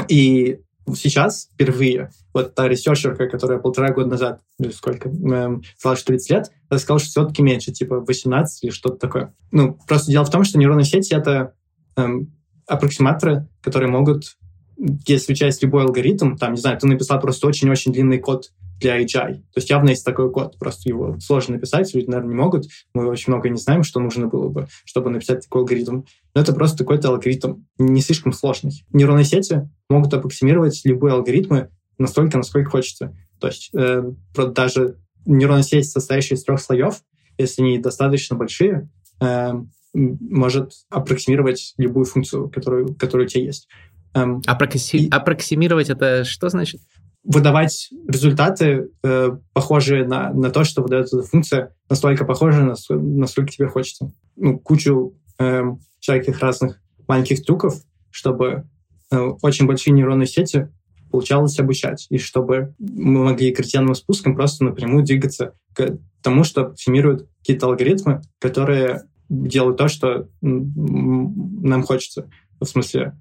И 0.08 0.60
сейчас 0.94 1.48
впервые 1.52 2.10
вот 2.32 2.54
та 2.54 2.68
ресерчерка, 2.68 3.28
которая 3.28 3.58
полтора 3.58 3.92
года 3.92 4.08
назад, 4.08 4.40
или 4.58 4.70
сколько, 4.70 5.08
эм, 5.08 5.62
сказала, 5.76 5.96
что 5.96 6.06
30 6.08 6.30
лет, 6.30 6.52
она 6.68 6.78
сказала, 6.78 7.00
что 7.00 7.08
все-таки 7.08 7.42
меньше, 7.42 7.72
типа 7.72 8.00
18 8.00 8.64
или 8.64 8.70
что-то 8.70 8.96
такое. 8.96 9.34
Ну, 9.50 9.78
просто 9.86 10.10
дело 10.10 10.24
в 10.24 10.30
том, 10.30 10.44
что 10.44 10.58
нейронные 10.58 10.84
сети— 10.84 11.14
это 11.14 11.54
эм, 11.96 12.32
аппроксиматоры, 12.66 13.48
которые 13.62 13.90
могут 13.90 14.36
если 15.06 15.32
учесть 15.32 15.62
любой 15.62 15.84
алгоритм, 15.84 16.36
там, 16.36 16.54
не 16.54 16.60
знаю, 16.60 16.78
ты 16.78 16.86
написал 16.86 17.20
просто 17.20 17.46
очень-очень 17.46 17.92
длинный 17.92 18.18
код 18.18 18.52
для 18.80 19.00
HI. 19.00 19.34
То 19.34 19.56
есть 19.56 19.70
явно 19.70 19.90
есть 19.90 20.04
такой 20.04 20.30
код, 20.30 20.58
просто 20.58 20.88
его 20.88 21.18
сложно 21.18 21.54
написать, 21.54 21.94
люди, 21.94 22.06
наверное, 22.06 22.30
не 22.30 22.34
могут. 22.34 22.66
Мы 22.94 23.06
очень 23.06 23.32
много 23.32 23.48
не 23.48 23.58
знаем, 23.58 23.82
что 23.82 24.00
нужно 24.00 24.26
было 24.26 24.48
бы, 24.48 24.68
чтобы 24.84 25.10
написать 25.10 25.44
такой 25.44 25.62
алгоритм. 25.62 26.02
Но 26.34 26.40
это 26.40 26.52
просто 26.52 26.78
какой-то 26.78 27.08
алгоритм, 27.08 27.62
не 27.78 28.02
слишком 28.02 28.32
сложный. 28.32 28.84
Нейронные 28.92 29.24
сети 29.24 29.68
могут 29.88 30.12
аппроксимировать 30.12 30.82
любые 30.84 31.14
алгоритмы 31.14 31.70
настолько, 31.98 32.36
насколько 32.36 32.70
хочется. 32.70 33.16
То 33.40 33.46
есть 33.46 33.70
э, 33.74 34.02
даже 34.34 34.98
нейронная 35.24 35.62
сеть, 35.62 35.90
состоящая 35.90 36.34
из 36.34 36.44
трех 36.44 36.60
слоев, 36.60 37.02
если 37.38 37.62
они 37.62 37.78
достаточно 37.78 38.36
большие, 38.36 38.90
э, 39.20 39.52
может 39.94 40.72
аппроксимировать 40.90 41.74
любую 41.78 42.04
функцию, 42.04 42.50
которую, 42.50 42.94
которая 42.94 43.26
у 43.26 43.30
тебя 43.30 43.44
есть. 43.44 43.68
Эм, 44.16 44.40
Аппрокси... 44.46 44.96
и... 44.96 45.10
Аппроксимировать 45.10 45.90
это 45.90 46.24
что 46.24 46.48
значит? 46.48 46.80
Выдавать 47.22 47.90
результаты, 48.08 48.88
э, 49.02 49.36
похожие 49.52 50.06
на, 50.06 50.32
на 50.32 50.50
то, 50.50 50.64
что 50.64 50.82
выдает 50.82 51.08
эта 51.08 51.22
функция, 51.22 51.74
настолько 51.90 52.24
похожие, 52.24 52.64
насколько 52.64 53.50
тебе 53.52 53.68
хочется. 53.68 54.10
Ну, 54.36 54.58
кучу 54.58 55.14
э, 55.38 55.62
всяких 56.00 56.40
разных 56.40 56.80
маленьких 57.06 57.44
трюков, 57.44 57.74
чтобы 58.10 58.64
э, 59.10 59.18
очень 59.42 59.66
большие 59.66 59.92
нейронные 59.92 60.26
сети 60.26 60.68
получалось 61.10 61.58
обучать, 61.58 62.06
и 62.08 62.16
чтобы 62.16 62.74
мы 62.78 63.24
могли 63.24 63.52
картинным 63.52 63.94
спуском 63.94 64.34
просто 64.34 64.64
напрямую 64.64 65.04
двигаться 65.04 65.52
к 65.74 65.98
тому, 66.22 66.42
что 66.42 66.62
оптимируют 66.62 67.28
какие-то 67.40 67.66
алгоритмы, 67.66 68.22
которые 68.38 69.02
делают 69.28 69.76
то, 69.76 69.88
что 69.88 70.28
нам 70.40 71.82
хочется. 71.82 72.30
В 72.60 72.64
смысле, 72.64 73.14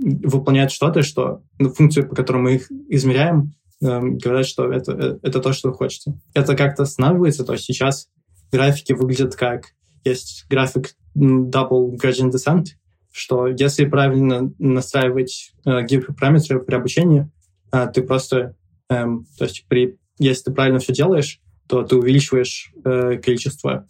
выполняют 0.00 0.72
что-то, 0.72 1.02
что 1.02 1.42
ну, 1.58 1.70
функцию, 1.70 2.08
по 2.08 2.14
которой 2.14 2.38
мы 2.38 2.54
их 2.54 2.70
измеряем, 2.88 3.52
э, 3.82 4.00
говорят, 4.00 4.46
что 4.46 4.72
это, 4.72 4.92
э, 4.92 5.18
это 5.22 5.40
то, 5.40 5.52
что 5.52 5.72
хочется. 5.72 6.18
Это 6.34 6.56
как-то 6.56 6.84
останавливается, 6.84 7.44
то 7.44 7.52
есть 7.52 7.64
сейчас 7.64 8.08
графики 8.50 8.92
выглядят 8.92 9.36
как 9.36 9.72
есть 10.04 10.46
график 10.48 10.94
Double 11.16 11.96
Gradient 11.96 12.30
Descent, 12.30 12.66
что 13.12 13.48
если 13.48 13.84
правильно 13.84 14.52
настраивать 14.58 15.52
э, 15.66 15.84
гиперпараметры 15.84 16.60
при 16.60 16.74
обучении, 16.74 17.30
э, 17.72 17.88
ты 17.92 18.02
просто, 18.02 18.54
э, 18.88 19.04
то 19.38 19.44
есть 19.44 19.66
при, 19.68 19.98
если 20.18 20.44
ты 20.44 20.52
правильно 20.52 20.78
все 20.78 20.92
делаешь, 20.92 21.40
то 21.68 21.82
ты 21.82 21.96
увеличиваешь 21.96 22.72
э, 22.84 23.18
количество 23.18 23.88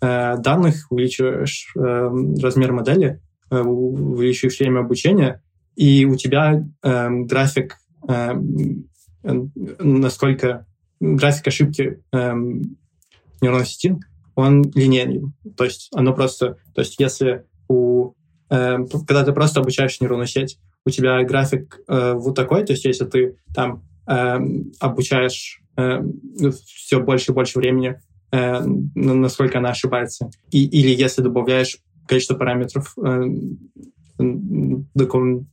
э, 0.00 0.36
данных, 0.38 0.86
увеличиваешь 0.90 1.72
э, 1.76 1.80
размер 2.40 2.72
модели, 2.72 3.20
э, 3.50 3.60
увеличиваешь 3.60 4.58
время 4.58 4.80
обучения, 4.80 5.42
и 5.76 6.04
у 6.04 6.16
тебя 6.16 6.64
э, 6.82 7.10
график, 7.10 7.78
э, 8.08 8.32
насколько 9.22 10.66
график 11.00 11.48
ошибки 11.48 12.02
э, 12.12 12.34
нейронной 13.40 13.66
сети, 13.66 13.96
он 14.34 14.62
линейный. 14.74 15.32
То 15.56 15.64
есть 15.64 15.90
оно 15.94 16.14
просто, 16.14 16.56
то 16.74 16.80
есть 16.80 16.98
если 16.98 17.44
у 17.68 18.12
э, 18.50 18.78
когда 19.06 19.24
ты 19.24 19.32
просто 19.32 19.60
обучаешь 19.60 20.00
нейронную 20.00 20.26
сеть, 20.26 20.58
у 20.84 20.90
тебя 20.90 21.22
график 21.22 21.80
э, 21.88 22.14
вот 22.14 22.34
такой, 22.34 22.64
то 22.64 22.72
есть 22.72 22.84
если 22.84 23.04
ты 23.04 23.36
там 23.54 23.82
э, 24.06 24.38
обучаешь 24.80 25.62
э, 25.76 26.02
все 26.66 27.00
больше 27.00 27.32
и 27.32 27.34
больше 27.34 27.58
времени, 27.58 28.00
э, 28.30 28.60
насколько 28.94 29.58
она 29.58 29.70
ошибается, 29.70 30.30
и, 30.50 30.64
или 30.64 30.90
если 30.94 31.22
добавляешь 31.22 31.78
количество 32.06 32.34
параметров 32.34 32.94
э, 32.98 33.22
до 34.18 35.06
какого 35.06 35.44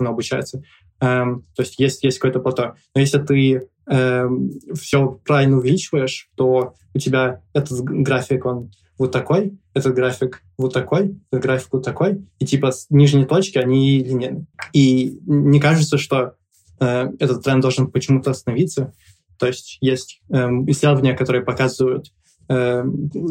обучается. 0.00 0.62
Эм, 1.00 1.44
то 1.54 1.62
есть 1.62 1.78
есть, 1.78 2.04
есть 2.04 2.18
какое-то 2.18 2.40
плато. 2.40 2.74
Но 2.94 3.00
если 3.00 3.18
ты 3.18 3.68
эм, 3.86 4.50
все 4.74 5.20
правильно 5.24 5.56
увеличиваешь, 5.56 6.28
то 6.36 6.74
у 6.94 6.98
тебя 6.98 7.42
этот 7.54 7.80
график, 7.80 8.44
он 8.44 8.70
вот 8.98 9.12
такой, 9.12 9.58
этот 9.72 9.94
график 9.94 10.42
вот 10.58 10.74
такой, 10.74 11.18
этот 11.30 11.42
график 11.42 11.68
вот 11.72 11.84
такой, 11.84 12.26
и 12.38 12.44
типа 12.44 12.70
нижние 12.90 13.24
точки, 13.24 13.56
они 13.56 14.00
линейные. 14.00 14.44
И 14.74 15.18
не 15.24 15.58
кажется, 15.58 15.96
что 15.96 16.34
э, 16.80 17.10
этот 17.18 17.42
тренд 17.42 17.62
должен 17.62 17.90
почему-то 17.90 18.32
остановиться. 18.32 18.92
То 19.38 19.46
есть 19.46 19.78
есть 19.80 20.20
э, 20.28 20.36
исследования, 20.66 21.16
которые 21.16 21.42
показывают, 21.42 22.12
э, 22.50 22.84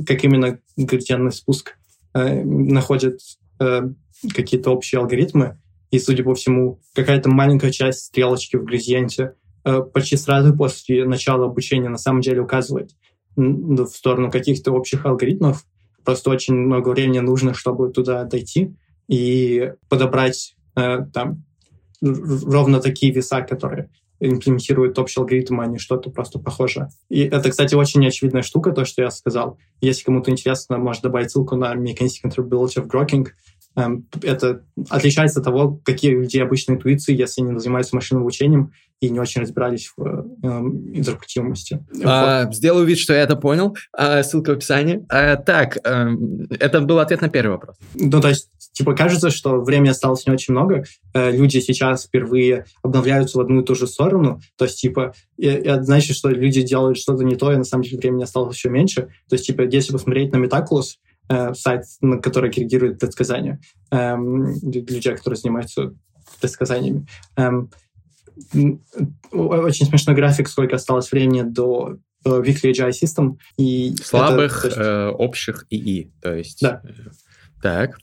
как 0.07 0.23
именно 0.23 0.59
градиентный 0.75 1.31
спуск 1.31 1.77
э, 2.15 2.43
находит 2.43 3.19
э, 3.59 3.81
какие-то 4.33 4.71
общие 4.71 4.99
алгоритмы, 4.99 5.59
и, 5.91 5.99
судя 5.99 6.23
по 6.23 6.35
всему, 6.35 6.79
какая-то 6.93 7.29
маленькая 7.29 7.71
часть 7.71 8.05
стрелочки 8.05 8.57
в 8.57 8.63
градиенте 8.63 9.33
э, 9.65 9.81
почти 9.81 10.17
сразу 10.17 10.55
после 10.55 11.05
начала 11.05 11.45
обучения 11.45 11.89
на 11.89 11.97
самом 11.97 12.21
деле 12.21 12.41
указывает 12.41 12.91
в 13.35 13.87
сторону 13.87 14.31
каких-то 14.31 14.71
общих 14.71 15.05
алгоритмов. 15.05 15.65
Просто 16.03 16.29
очень 16.29 16.55
много 16.55 16.89
времени 16.89 17.19
нужно, 17.19 17.53
чтобы 17.53 17.91
туда 17.91 18.23
дойти 18.23 18.75
и 19.07 19.73
подобрать 19.87 20.55
э, 20.75 21.05
там 21.13 21.43
ровно 22.01 22.79
такие 22.79 23.11
веса, 23.11 23.41
которые 23.41 23.89
имплементируют 24.19 24.99
общий 24.99 25.19
алгоритм, 25.19 25.61
а 25.61 25.65
не 25.65 25.77
что-то 25.77 26.09
просто 26.09 26.39
похожее. 26.39 26.89
И 27.09 27.21
это, 27.21 27.49
кстати, 27.49 27.75
очень 27.75 28.05
очевидная 28.05 28.41
штука, 28.41 28.71
то, 28.71 28.85
что 28.85 29.01
я 29.01 29.11
сказал. 29.11 29.57
Если 29.81 30.03
кому-то 30.03 30.29
интересно, 30.29 30.77
может 30.77 31.03
добавить 31.03 31.31
ссылку 31.31 31.55
на 31.55 31.73
Mechanistic 31.75 32.35
Grokking. 32.35 33.27
Эм, 33.27 33.33
это 34.21 34.63
отличается 34.89 35.39
от 35.39 35.45
того, 35.45 35.79
какие 35.83 36.15
у 36.15 36.21
людей 36.21 36.43
обычно 36.43 36.73
интуиции, 36.73 37.15
если 37.15 37.41
они 37.41 37.57
занимаются 37.59 37.95
машинным 37.95 38.23
обучением 38.23 38.71
и 39.01 39.09
не 39.09 39.19
очень 39.19 39.41
разбирались 39.41 39.91
в 39.95 40.03
э, 40.03 40.47
интерпретируемости. 40.93 41.85
А, 42.03 42.45
вот. 42.45 42.55
Сделаю 42.55 42.85
вид, 42.85 42.97
что 42.97 43.13
я 43.13 43.21
это 43.21 43.37
понял. 43.37 43.75
А, 43.93 44.23
ссылка 44.23 44.51
в 44.51 44.53
описании. 44.55 45.05
А, 45.09 45.37
так, 45.37 45.77
а, 45.85 46.09
это 46.59 46.81
был 46.81 46.99
ответ 46.99 47.21
на 47.21 47.29
первый 47.29 47.51
вопрос. 47.51 47.77
Ну, 47.95 48.19
то 48.19 48.27
есть, 48.27 48.49
типа, 48.73 48.95
кажется, 48.95 49.29
что 49.29 49.61
времени 49.61 49.89
осталось 49.89 50.27
не 50.27 50.33
очень 50.33 50.53
много. 50.53 50.83
Э, 51.13 51.31
люди 51.31 51.59
сейчас 51.59 52.05
впервые 52.05 52.65
обновляются 52.83 53.37
в 53.37 53.41
одну 53.41 53.61
и 53.61 53.65
ту 53.65 53.73
же 53.73 53.87
сторону. 53.87 54.41
То 54.57 54.65
есть, 54.65 54.81
типа, 54.81 55.13
это 55.37 55.83
значит, 55.83 56.17
что 56.17 56.29
люди 56.29 56.61
делают 56.61 56.97
что-то 56.97 57.23
не 57.23 57.37
то, 57.37 57.53
и 57.53 57.57
на 57.57 57.63
самом 57.63 57.83
деле 57.83 57.99
времени 57.99 58.23
осталось 58.23 58.57
еще 58.57 58.69
меньше. 58.69 59.03
То 59.29 59.35
есть, 59.35 59.45
типа, 59.45 59.61
если 59.61 59.93
посмотреть 59.93 60.33
на 60.33 60.37
Metaculus, 60.37 60.95
э, 61.29 61.53
сайт, 61.53 61.83
который 62.21 62.51
корректирует 62.51 62.99
предсказания, 62.99 63.59
э, 63.91 64.15
людей, 64.17 65.15
которые 65.15 65.37
занимаются 65.37 65.93
предсказаниями. 66.41 67.07
Э, 67.37 67.49
очень 69.31 69.85
смешной 69.85 70.15
график, 70.15 70.47
сколько 70.47 70.75
осталось 70.75 71.11
времени 71.11 71.41
до 71.41 71.97
Weekly 72.25 72.71
AGI 72.71 72.91
System. 72.91 73.37
И 73.57 73.95
Слабых, 74.03 74.65
это, 74.65 74.67
есть, 74.67 74.77
э, 74.77 75.07
общих 75.09 75.65
ИИ. 75.69 76.11
То 76.21 76.35
есть... 76.35 76.61
Да. 76.61 76.81
Э, 76.83 77.09
так. 77.61 77.97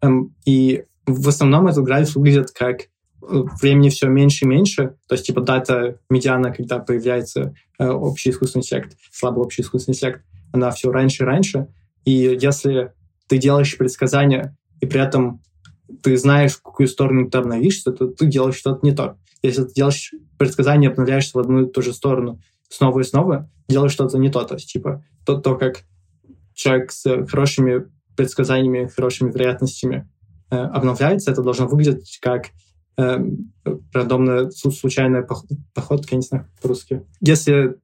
Эм, 0.00 0.34
и 0.44 0.84
в 1.06 1.28
основном 1.28 1.66
этот 1.66 1.84
график 1.84 2.16
выглядит 2.16 2.50
как 2.52 2.82
э, 2.82 2.86
времени 3.60 3.88
все 3.88 4.08
меньше 4.08 4.44
и 4.44 4.48
меньше, 4.48 4.96
то 5.08 5.14
есть 5.14 5.26
типа 5.26 5.40
дата 5.40 5.98
медиана, 6.10 6.52
когда 6.52 6.78
появляется 6.78 7.54
э, 7.78 7.88
общий 7.88 8.30
искусственный 8.30 8.62
интеллект, 8.62 8.96
слабый 9.10 9.44
общий 9.44 9.62
искусственный 9.62 9.94
интеллект, 9.94 10.22
она 10.52 10.70
все 10.70 10.90
раньше 10.90 11.22
и 11.22 11.26
раньше, 11.26 11.68
и 12.04 12.38
если 12.40 12.92
ты 13.28 13.38
делаешь 13.38 13.76
предсказания, 13.76 14.56
и 14.80 14.86
при 14.86 15.00
этом 15.00 15.40
ты 16.02 16.16
знаешь, 16.16 16.52
в 16.52 16.62
какую 16.62 16.88
сторону 16.88 17.30
ты 17.30 17.38
обновишься, 17.38 17.92
то 17.92 18.06
ты 18.06 18.26
делаешь 18.26 18.56
что-то 18.56 18.84
не 18.84 18.94
то. 18.94 19.16
Если 19.42 19.64
ты 19.64 19.72
делаешь 19.74 20.12
предсказания, 20.38 20.88
обновляешься 20.88 21.36
в 21.36 21.40
одну 21.40 21.62
и 21.62 21.70
ту 21.70 21.82
же 21.82 21.92
сторону 21.92 22.40
снова 22.68 23.00
и 23.00 23.04
снова, 23.04 23.50
делаешь 23.68 23.92
что-то 23.92 24.18
не 24.18 24.30
то. 24.30 24.42
То 24.44 24.54
есть, 24.54 24.72
типа, 24.72 25.04
то, 25.24 25.38
то 25.38 25.56
как 25.56 25.84
человек 26.54 26.90
с 26.92 27.26
хорошими 27.26 27.86
предсказаниями, 28.16 28.88
хорошими 28.88 29.30
вероятностями 29.30 30.08
э, 30.50 30.56
обновляется, 30.56 31.30
это 31.30 31.42
должно 31.42 31.66
выглядеть 31.66 32.18
как 32.20 32.46
э, 32.98 33.18
рандомная 33.92 34.50
случайная 34.50 35.26
походка, 35.74 36.08
я 36.12 36.16
не 36.16 36.22
знаю 36.22 36.48
по-русски. 36.60 37.02
Если 37.20 37.76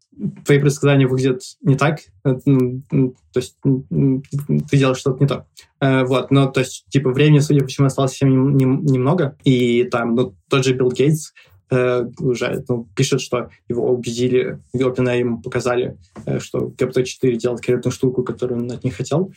твои 0.45 0.59
предсказания 0.59 1.07
выглядят 1.07 1.43
не 1.63 1.77
так, 1.77 2.01
э, 2.25 2.35
то 2.35 3.13
есть 3.37 3.57
ты 3.63 4.77
делаешь 4.77 4.99
что-то 4.99 5.23
не 5.23 5.29
то. 5.29 5.47
Э, 5.81 6.05
вот, 6.05 6.31
но 6.31 6.47
то 6.47 6.61
есть, 6.61 6.87
типа, 6.89 7.11
времени, 7.11 7.39
судя 7.39 7.63
по 7.63 7.69
всему, 7.69 7.87
осталось 7.87 8.13
совсем 8.13 8.57
немного, 8.57 9.37
и 9.45 9.85
там, 9.85 10.15
ну, 10.15 10.35
тот 10.49 10.65
же 10.65 10.75
Билл 10.75 10.91
Гейтс 10.91 11.33
э, 11.71 12.05
уже 12.19 12.65
ну, 12.69 12.89
пишет, 12.97 13.21
что 13.21 13.51
его 13.69 13.91
убедили, 13.91 14.61
OpenAI 14.75 15.19
ему 15.21 15.41
показали, 15.41 15.99
что 16.39 16.73
GPT-4 16.77 17.37
делает 17.37 17.61
корректную 17.61 17.93
штуку, 17.93 18.23
которую 18.23 18.63
он 18.63 18.73
от 18.73 18.85
них 18.85 18.97
хотел. 18.97 19.33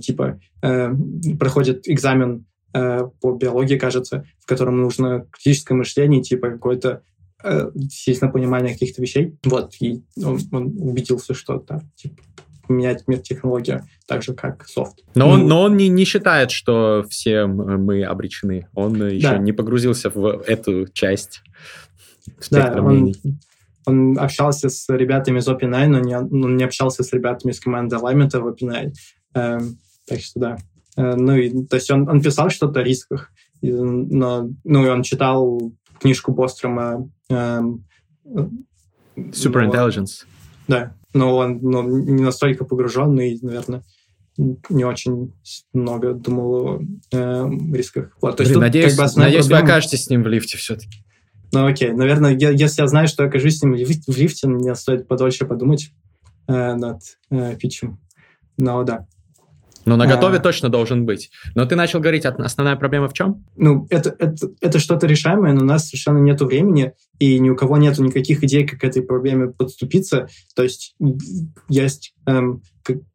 Типа, 0.00 0.40
проходит 1.38 1.88
экзамен 1.88 2.46
по 2.72 3.32
биологии, 3.38 3.76
кажется, 3.76 4.24
в 4.40 4.46
котором 4.46 4.80
нужно 4.80 5.26
критическое 5.30 5.74
мышление, 5.74 6.22
типа 6.22 6.52
какой-то 6.52 7.02
естественно, 7.44 8.32
понимание 8.32 8.72
каких-то 8.72 9.00
вещей. 9.02 9.36
Вот, 9.44 9.74
и 9.80 10.02
он, 10.22 10.38
он 10.52 10.74
убедился, 10.78 11.34
что 11.34 11.62
да, 11.66 11.82
типа, 11.96 12.22
менять 12.68 13.06
мир 13.06 13.20
технология 13.20 13.86
так 14.06 14.22
же, 14.22 14.34
как 14.34 14.66
софт. 14.66 15.04
Но 15.14 15.26
ну, 15.26 15.32
он, 15.32 15.48
но 15.48 15.62
он 15.62 15.76
не, 15.76 15.88
не 15.88 16.04
считает, 16.04 16.50
что 16.50 17.04
все 17.08 17.46
мы 17.46 18.04
обречены. 18.04 18.66
Он 18.74 19.08
еще 19.08 19.30
да. 19.30 19.38
не 19.38 19.52
погрузился 19.52 20.10
в 20.10 20.42
эту 20.46 20.86
часть 20.92 21.42
да, 22.50 22.74
он, 22.82 23.14
он 23.86 24.18
общался 24.18 24.68
с 24.68 24.88
ребятами 24.88 25.38
из 25.38 25.48
OpenAI, 25.48 25.86
но 25.86 26.00
не, 26.00 26.16
он 26.16 26.56
не 26.56 26.64
общался 26.64 27.02
с 27.02 27.12
ребятами 27.12 27.52
из 27.52 27.60
команды 27.60 27.96
Alignment 27.96 28.38
в 28.38 28.46
OpenAI. 28.46 28.92
Эм, 29.34 29.78
так 30.06 30.20
что 30.20 30.40
да. 30.40 30.56
Э, 30.96 31.14
ну, 31.14 31.34
и, 31.36 31.66
то 31.66 31.76
есть 31.76 31.90
он, 31.90 32.08
он 32.08 32.20
писал 32.20 32.50
что-то 32.50 32.80
о 32.80 32.84
рисках, 32.84 33.30
но, 33.62 34.48
ну, 34.64 34.86
и 34.86 34.88
он 34.88 35.02
читал 35.02 35.72
книжку 36.00 36.32
Бострома 36.32 37.08
Эм, 37.30 37.84
Super 39.16 39.70
но. 39.70 40.26
Да, 40.66 40.94
но 41.14 41.36
он 41.36 41.58
но 41.62 41.82
не 41.82 42.22
настолько 42.22 42.64
погруженный, 42.64 43.38
наверное, 43.42 43.82
не 44.36 44.84
очень 44.84 45.34
много 45.72 46.12
думал 46.14 46.54
о 46.54 46.80
э, 47.12 47.50
рисках. 47.72 48.16
Вот, 48.20 48.36
то 48.36 48.42
Блин, 48.44 48.48
есть 48.50 48.60
надеюсь, 48.60 48.96
как 48.96 49.06
бы 49.06 49.20
надеюсь 49.20 49.46
проблема... 49.46 49.66
вы 49.66 49.72
окажетесь 49.72 50.04
с 50.04 50.10
ним 50.10 50.22
в 50.22 50.28
лифте 50.28 50.56
все-таки. 50.56 51.04
Ну 51.52 51.66
окей, 51.66 51.92
наверное, 51.92 52.36
я, 52.36 52.50
если 52.50 52.82
я 52.82 52.88
знаю, 52.88 53.08
что 53.08 53.24
я 53.24 53.28
окажусь 53.28 53.58
с 53.58 53.62
ним 53.62 53.72
в 53.74 54.16
лифте, 54.16 54.46
мне 54.46 54.74
стоит 54.74 55.08
подольше 55.08 55.46
подумать 55.46 55.90
э, 56.46 56.74
над 56.74 57.00
э, 57.30 57.56
питчем. 57.56 57.98
Но 58.56 58.84
да. 58.84 59.06
Но 59.88 59.96
на 59.96 60.06
готове 60.06 60.38
а... 60.38 60.40
точно 60.40 60.68
должен 60.68 61.06
быть. 61.06 61.30
Но 61.54 61.64
ты 61.66 61.76
начал 61.76 62.00
говорить, 62.00 62.24
основная 62.26 62.76
проблема 62.76 63.08
в 63.08 63.12
чем? 63.12 63.44
Ну, 63.56 63.86
это, 63.90 64.14
это, 64.18 64.50
это 64.60 64.78
что-то 64.78 65.06
решаемое, 65.06 65.52
но 65.52 65.62
у 65.62 65.64
нас 65.64 65.88
совершенно 65.88 66.18
нет 66.18 66.40
времени, 66.40 66.92
и 67.18 67.38
ни 67.38 67.50
у 67.50 67.56
кого 67.56 67.76
нет 67.78 67.98
никаких 67.98 68.44
идей, 68.44 68.66
как 68.66 68.80
к 68.80 68.84
этой 68.84 69.02
проблеме 69.02 69.48
подступиться. 69.48 70.28
То 70.54 70.62
есть 70.62 70.94
есть 71.68 72.14
эм, 72.26 72.62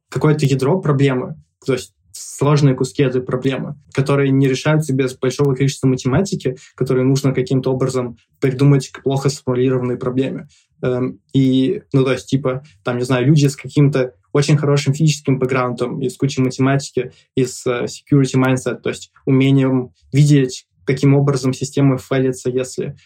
какое-то 0.10 0.46
ядро 0.46 0.80
проблемы, 0.80 1.36
то 1.66 1.74
есть 1.74 1.94
сложные 2.14 2.76
куски 2.76 3.04
этой 3.04 3.22
проблемы, 3.22 3.76
которые 3.92 4.32
не 4.32 4.48
решаются 4.48 4.94
без 4.94 5.18
большого 5.18 5.56
количества 5.56 5.88
математики, 5.88 6.58
которые 6.76 7.06
нужно 7.06 7.34
каким-то 7.34 7.72
образом 7.72 8.18
придумать 8.40 8.90
к 8.90 9.02
плохо 9.02 9.30
сформулированной 9.30 9.98
проблеме. 9.98 10.48
Эм, 10.82 11.20
и, 11.34 11.82
ну, 11.92 12.04
то 12.04 12.12
есть, 12.12 12.28
типа, 12.28 12.64
там, 12.84 12.98
не 12.98 13.04
знаю, 13.04 13.26
люди 13.26 13.48
с 13.48 13.56
каким-то 13.56 14.14
очень 14.34 14.58
хорошим 14.58 14.94
физическим 14.94 15.40
бэкграундом, 15.40 16.02
и 16.02 16.10
с 16.10 16.18
кучей 16.18 16.42
математики, 16.42 17.14
и 17.36 17.46
с 17.46 17.66
uh, 17.66 17.86
security 17.86 18.36
mindset, 18.36 18.82
то 18.82 18.90
есть 18.90 19.12
умением 19.26 19.92
видеть, 20.12 20.68
каким 20.86 21.16
образом 21.16 21.54
системы 21.54 21.98
фейлятся, 21.98 22.50
если 22.50 22.98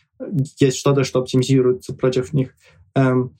есть 0.59 0.77
что-то, 0.77 1.03
что 1.03 1.19
оптимизируется 1.19 1.93
против 1.93 2.33
них. 2.33 2.55
Um, 2.97 3.31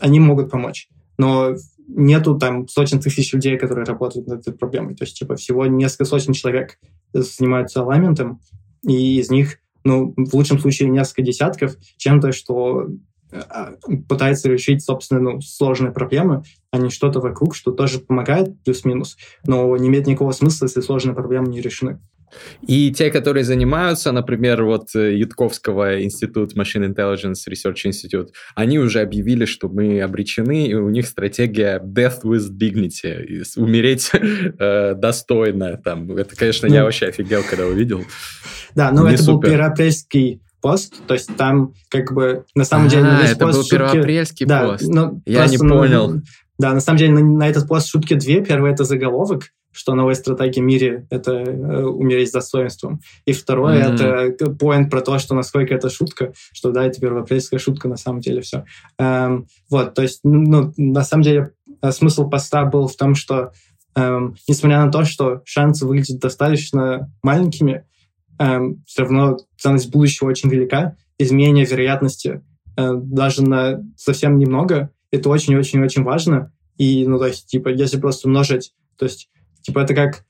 они 0.00 0.20
могут 0.20 0.50
помочь. 0.50 0.88
Но 1.18 1.54
нету 1.88 2.38
там 2.38 2.66
сотен 2.68 3.00
тысяч 3.00 3.32
людей, 3.32 3.58
которые 3.58 3.84
работают 3.84 4.26
над 4.26 4.40
этой 4.40 4.54
проблемой. 4.54 4.94
То 4.94 5.04
есть, 5.04 5.18
типа, 5.18 5.36
всего 5.36 5.66
несколько 5.66 6.04
сотен 6.04 6.32
человек 6.32 6.78
занимаются 7.12 7.80
аламентом, 7.80 8.40
и 8.86 9.18
из 9.18 9.30
них, 9.30 9.58
ну, 9.84 10.14
в 10.16 10.34
лучшем 10.34 10.58
случае, 10.58 10.88
несколько 10.88 11.22
десятков 11.22 11.76
чем-то, 11.96 12.32
что 12.32 12.88
пытается 14.08 14.48
решить, 14.48 14.82
собственно, 14.82 15.20
ну, 15.20 15.40
сложные 15.40 15.92
проблемы, 15.92 16.42
а 16.70 16.78
не 16.78 16.90
что-то 16.90 17.20
вокруг, 17.20 17.54
что 17.54 17.72
тоже 17.72 17.98
помогает 17.98 18.62
плюс-минус, 18.64 19.16
но 19.46 19.76
не 19.76 19.88
имеет 19.88 20.06
никакого 20.06 20.32
смысла, 20.32 20.66
если 20.66 20.80
сложные 20.80 21.14
проблемы 21.14 21.48
не 21.48 21.60
решены. 21.60 21.98
И 22.66 22.92
те, 22.92 23.10
которые 23.10 23.44
занимаются, 23.44 24.12
например, 24.12 24.64
вот 24.64 24.94
э, 24.94 25.16
Ютковского 25.16 26.02
институт 26.02 26.56
Machine 26.56 26.92
Intelligence 26.92 27.48
Research 27.48 27.86
Institute, 27.86 28.28
они 28.54 28.78
уже 28.78 29.00
объявили, 29.00 29.44
что 29.44 29.68
мы 29.68 30.00
обречены, 30.00 30.66
и 30.66 30.74
у 30.74 30.88
них 30.88 31.06
стратегия 31.06 31.80
death 31.80 32.22
with 32.22 32.50
dignity, 32.50 33.44
умереть 33.56 34.10
э, 34.58 34.94
достойно. 34.94 35.76
Там. 35.76 36.10
Это, 36.16 36.36
конечно, 36.36 36.68
ну, 36.68 36.74
я 36.74 36.84
вообще 36.84 37.06
офигел, 37.06 37.42
когда 37.48 37.66
увидел. 37.66 38.02
Да, 38.74 38.90
ну 38.90 39.06
это 39.06 39.22
супер. 39.22 39.48
был 39.48 39.50
первоапрельский 39.50 40.40
пост, 40.64 40.94
то 41.06 41.12
есть 41.12 41.36
там 41.36 41.74
как 41.90 42.14
бы 42.14 42.46
на 42.54 42.64
самом 42.64 42.86
а, 42.86 42.88
деле... 42.88 43.02
На 43.02 43.20
это 43.20 43.44
был 43.44 43.52
шутки... 43.52 43.72
первоапрельский 43.72 44.46
да, 44.46 44.62
пост. 44.64 44.84
Ну, 44.88 45.20
я 45.26 45.46
не 45.46 45.58
понял. 45.58 46.22
Да, 46.58 46.72
на 46.72 46.80
самом 46.80 46.98
деле 46.98 47.12
на, 47.12 47.20
на 47.20 47.46
этот 47.46 47.68
пост 47.68 47.88
шутки 47.88 48.14
две. 48.14 48.42
Первое— 48.42 48.72
это 48.72 48.84
заголовок, 48.84 49.50
что 49.72 49.94
новая 49.94 50.14
стратегия 50.14 50.62
в 50.62 50.64
мире— 50.64 51.06
это 51.10 51.32
э, 51.32 51.82
умереть 51.84 52.30
с 52.30 52.32
достоинством. 52.32 53.00
И 53.26 53.34
второе 53.34 53.90
mm-hmm.— 53.90 54.08
это 54.40 54.50
поинт 54.52 54.90
про 54.90 55.02
то, 55.02 55.18
что 55.18 55.34
насколько 55.34 55.74
это 55.74 55.90
шутка, 55.90 56.32
что 56.54 56.70
да, 56.70 56.86
это 56.86 56.98
первоапрельская 56.98 57.60
шутка 57.60 57.86
на 57.86 57.98
самом 57.98 58.20
деле 58.20 58.40
все. 58.40 58.64
Эм, 58.98 59.46
вот, 59.68 59.92
то 59.92 60.00
есть, 60.00 60.20
ну, 60.24 60.72
на 60.78 61.04
самом 61.04 61.24
деле 61.24 61.50
э, 61.82 61.92
смысл 61.92 62.30
поста 62.30 62.64
был 62.64 62.88
в 62.88 62.96
том, 62.96 63.16
что 63.16 63.52
эм, 63.96 64.34
несмотря 64.48 64.82
на 64.82 64.90
то, 64.90 65.04
что 65.04 65.42
шансы 65.44 65.84
выглядят 65.84 66.20
достаточно 66.20 67.12
маленькими, 67.22 67.84
все 68.38 69.02
равно 69.02 69.38
ценность 69.58 69.90
будущего 69.90 70.28
очень 70.28 70.50
велика, 70.50 70.96
изменение 71.18 71.64
вероятности 71.64 72.42
э, 72.76 72.94
даже 72.94 73.42
на 73.42 73.80
совсем 73.96 74.38
немного— 74.38 74.90
это 75.10 75.28
очень-очень-очень 75.28 76.02
важно. 76.02 76.52
И, 76.76 77.06
ну, 77.06 77.18
то 77.18 77.26
есть, 77.26 77.46
типа, 77.46 77.68
если 77.68 78.00
просто 78.00 78.26
умножить, 78.26 78.74
то 78.98 79.04
есть 79.04 79.28
Типа 79.64 79.80
это 79.80 79.94
как 79.94 80.24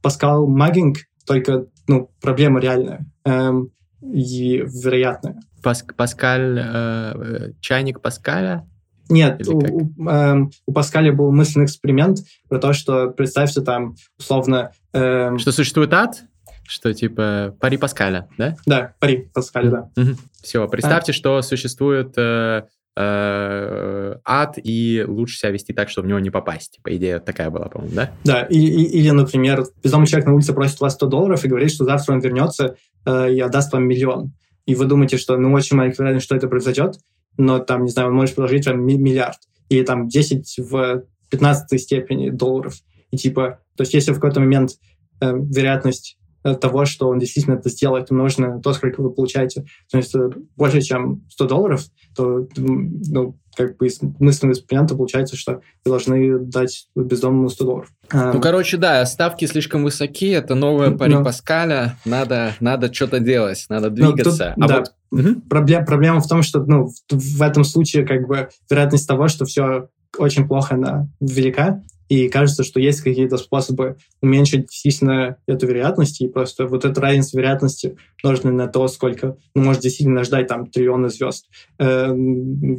Паскал 0.00 0.46
Магинг, 0.46 0.98
только 1.26 1.66
ну, 1.88 2.10
проблема 2.20 2.60
реальная 2.60 3.04
эм, 3.24 3.70
и 4.00 4.58
вероятная. 4.58 5.40
Пас 5.62 5.84
Паскаль, 5.96 6.58
э, 6.58 7.52
чайник 7.60 8.00
Паскаля? 8.00 8.68
Нет, 9.08 9.46
у, 9.48 9.58
у, 9.58 10.08
эм, 10.08 10.50
у 10.66 10.72
Паскаля 10.72 11.12
был 11.12 11.32
мысленный 11.32 11.66
эксперимент 11.66 12.20
про 12.48 12.58
то, 12.58 12.72
что 12.72 13.08
представьте 13.10 13.60
там 13.60 13.96
условно... 14.18 14.70
Эм, 14.92 15.38
что 15.38 15.50
существует 15.50 15.92
ад? 15.92 16.22
Что 16.66 16.92
типа 16.92 17.56
пари 17.60 17.76
Паскаля, 17.76 18.28
да? 18.38 18.56
Да, 18.66 18.94
пари 18.98 19.28
Паскаля, 19.32 19.70
да. 19.70 20.02
Угу. 20.02 20.16
Все, 20.42 20.68
представьте, 20.68 21.12
а. 21.12 21.14
что 21.14 21.42
существует 21.42 22.14
э, 22.16 22.62
э, 22.96 24.16
ад, 24.24 24.58
и 24.62 25.04
лучше 25.06 25.38
себя 25.38 25.50
вести 25.50 25.72
так, 25.72 25.88
чтобы 25.90 26.06
в 26.06 26.08
него 26.08 26.18
не 26.18 26.30
попасть. 26.30 26.80
По 26.82 26.94
идее, 26.96 27.20
такая 27.20 27.50
была, 27.50 27.68
по-моему, 27.68 27.94
да? 27.94 28.10
Да, 28.24 28.42
и, 28.42 28.58
и, 28.58 28.98
или, 28.98 29.10
например, 29.10 29.64
бездомный 29.82 30.06
человек 30.06 30.26
на 30.26 30.34
улице 30.34 30.52
просит 30.54 30.80
вас 30.80 30.94
100 30.94 31.06
долларов 31.06 31.44
и 31.44 31.48
говорит, 31.48 31.70
что 31.70 31.84
завтра 31.84 32.14
он 32.14 32.20
вернется 32.20 32.76
э, 33.04 33.32
и 33.32 33.40
отдаст 33.40 33.72
вам 33.72 33.86
миллион. 33.86 34.32
И 34.66 34.74
вы 34.74 34.86
думаете, 34.86 35.16
что 35.16 35.36
ну 35.36 35.52
очень 35.52 35.76
маленькая 35.76 35.98
вероятность, 35.98 36.26
что 36.26 36.34
это 36.34 36.48
произойдет, 36.48 36.96
но 37.36 37.58
там, 37.60 37.84
не 37.84 37.90
знаю, 37.90 38.08
он 38.08 38.14
может 38.14 38.34
положить 38.34 38.66
вам 38.66 38.84
миллиард. 38.84 39.38
Или 39.68 39.84
там 39.84 40.08
10 40.08 40.58
в 40.58 41.04
15 41.30 41.80
степени 41.80 42.30
долларов. 42.30 42.74
И 43.10 43.16
типа, 43.16 43.60
то 43.76 43.82
есть 43.82 43.94
если 43.94 44.12
в 44.12 44.16
какой-то 44.16 44.40
момент 44.40 44.72
э, 45.20 45.32
вероятность 45.32 46.18
того, 46.54 46.84
что 46.84 47.08
он 47.08 47.18
действительно 47.18 47.54
это 47.54 47.68
сделает, 47.68 48.10
на 48.10 48.60
то, 48.60 48.72
сколько 48.72 49.02
вы 49.02 49.10
получаете. 49.10 49.64
То 49.90 49.98
есть 49.98 50.14
э, 50.14 50.30
больше, 50.56 50.80
чем 50.80 51.24
100 51.30 51.46
долларов, 51.46 51.84
то 52.14 52.46
ну, 52.56 53.38
как 53.56 53.76
бы 53.76 53.86
из 53.86 54.00
мысленного 54.00 54.52
эксперимента 54.52 54.94
получается, 54.94 55.36
что 55.36 55.60
вы 55.84 55.90
должны 55.90 56.38
дать 56.38 56.88
бездомному 56.94 57.48
100 57.48 57.64
долларов. 57.64 57.92
А, 58.10 58.32
ну, 58.32 58.40
короче, 58.40 58.76
да, 58.76 59.04
ставки 59.06 59.46
слишком 59.46 59.82
высоки, 59.82 60.30
это 60.30 60.54
новая 60.54 60.90
пари 60.90 61.14
но... 61.14 61.24
Паскаля, 61.24 61.96
надо, 62.04 62.54
надо 62.60 62.92
что-то 62.92 63.18
делать, 63.18 63.64
надо 63.68 63.90
двигаться. 63.90 64.54
Тут, 64.54 64.64
а 64.64 64.68
да, 64.68 64.78
вот... 64.78 64.92
Угу. 65.10 65.40
Проблема, 65.48 65.86
проблема 65.86 66.20
в 66.20 66.28
том, 66.28 66.42
что 66.42 66.62
ну, 66.64 66.88
в, 66.88 66.94
в 67.10 67.42
этом 67.42 67.64
случае 67.64 68.06
как 68.06 68.26
бы 68.26 68.48
вероятность 68.68 69.08
того, 69.08 69.28
что 69.28 69.44
все 69.44 69.88
очень 70.18 70.46
плохо, 70.46 70.74
она 70.74 71.08
велика, 71.20 71.82
и 72.08 72.28
кажется, 72.28 72.62
что 72.62 72.80
есть 72.80 73.00
какие-то 73.00 73.36
способы 73.36 73.96
уменьшить 74.20 74.68
действительно 74.68 75.36
эту 75.46 75.66
вероятность, 75.66 76.20
и 76.20 76.28
просто 76.28 76.66
вот 76.66 76.84
это 76.84 77.00
равенство 77.00 77.38
вероятности 77.38 77.96
нужно 78.22 78.52
на 78.52 78.68
то, 78.68 78.86
сколько 78.88 79.36
ну, 79.54 79.64
может 79.64 79.82
действительно 79.82 80.24
ждать 80.24 80.46
там 80.46 80.66
триллионы 80.66 81.08
звезд, 81.08 81.46
э, 81.78 82.06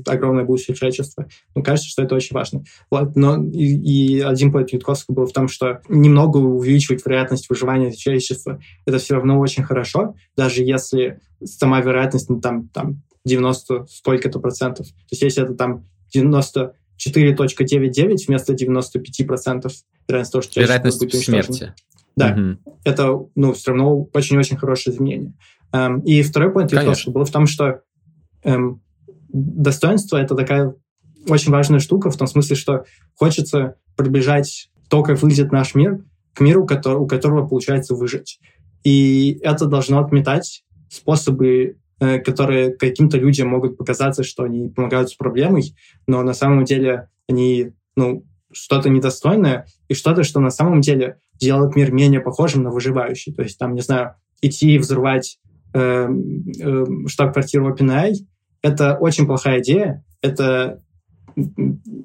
огромное 0.05 0.43
будущее 0.43 0.75
человечества. 0.75 1.27
Ну, 1.55 1.63
кажется, 1.63 1.89
что 1.89 2.03
это 2.03 2.15
очень 2.15 2.33
важно. 2.33 2.63
Вот, 2.89 3.15
но 3.15 3.43
и, 3.43 4.17
и 4.17 4.19
один 4.21 4.51
поинт 4.51 4.71
Ютковского 4.71 5.15
был 5.15 5.25
в 5.25 5.33
том, 5.33 5.47
что 5.47 5.81
немного 5.89 6.37
увеличивать 6.37 7.05
вероятность 7.05 7.49
выживания 7.49 7.91
человечества, 7.91 8.61
это 8.85 8.97
все 8.97 9.15
равно 9.15 9.39
очень 9.39 9.63
хорошо, 9.63 10.15
даже 10.35 10.63
если 10.63 11.19
сама 11.43 11.81
вероятность, 11.81 12.29
ну, 12.29 12.39
там, 12.39 12.69
там 12.69 13.03
90 13.25 13.87
сколько-то 13.89 14.39
процентов. 14.39 14.87
То 14.87 14.93
есть 15.11 15.21
если 15.21 15.43
это 15.43 15.53
там 15.53 15.85
90 16.13 16.73
4.99 16.97 18.15
вместо 18.27 18.53
95% 18.53 19.71
вероятность 20.07 20.31
того, 20.31 20.41
что 20.41 20.61
вероятность 20.61 20.99
будет 20.99 21.15
смерти. 21.15 21.73
Да, 22.15 22.33
угу. 22.33 22.75
это 22.83 23.19
ну, 23.35 23.53
все 23.53 23.71
равно 23.71 24.07
очень-очень 24.13 24.57
хорошее 24.57 24.95
изменение. 24.95 25.33
Эм, 25.71 25.99
и 25.99 26.23
второй 26.23 26.51
point 26.51 26.69
Конечно. 26.69 27.11
был 27.11 27.25
в 27.25 27.31
том, 27.31 27.45
что 27.45 27.81
эм, 28.43 28.81
достоинство— 29.29 30.17
это 30.21 30.35
такая 30.35 30.73
очень 31.27 31.51
важная 31.51 31.79
штука 31.79 32.09
в 32.09 32.17
том 32.17 32.27
смысле, 32.27 32.55
что 32.55 32.85
хочется 33.15 33.75
приближать 33.95 34.69
то, 34.89 35.03
как 35.03 35.21
выглядит 35.21 35.51
наш 35.51 35.75
мир, 35.75 36.03
к 36.33 36.39
миру, 36.39 36.65
который, 36.65 36.97
у 36.97 37.07
которого 37.07 37.45
получается 37.47 37.93
выжить. 37.93 38.39
И 38.83 39.39
это 39.43 39.65
должно 39.65 39.99
отметать 39.99 40.63
способы 40.89 41.77
которые 41.99 42.71
каким-то 42.71 43.17
людям 43.17 43.49
могут 43.49 43.77
показаться, 43.77 44.23
что 44.23 44.43
они 44.43 44.69
помогают 44.69 45.09
с 45.09 45.15
проблемой, 45.15 45.75
но 46.05 46.21
на 46.21 46.33
самом 46.33 46.63
деле 46.63 47.09
они 47.27 47.71
ну, 47.95 48.23
что-то 48.51 48.89
недостойное 48.89 49.65
и 49.87 49.93
что-то, 49.93 50.23
что 50.23 50.39
на 50.39 50.49
самом 50.49 50.81
деле 50.81 51.19
делает 51.33 51.75
мир 51.75 51.91
менее 51.91 52.21
похожим 52.21 52.63
на 52.63 52.71
выживающий. 52.71 53.33
То 53.33 53.43
есть 53.43 53.57
там, 53.57 53.73
не 53.73 53.81
знаю, 53.81 54.15
идти 54.41 54.75
и 54.75 54.77
взрывать 54.77 55.39
э, 55.73 56.07
э, 56.07 56.85
штаб-квартиру 57.07 57.73
OpenAI— 57.73 58.13
это 58.61 58.97
очень 58.97 59.27
плохая 59.27 59.59
идея. 59.59 60.03
Это 60.21 60.81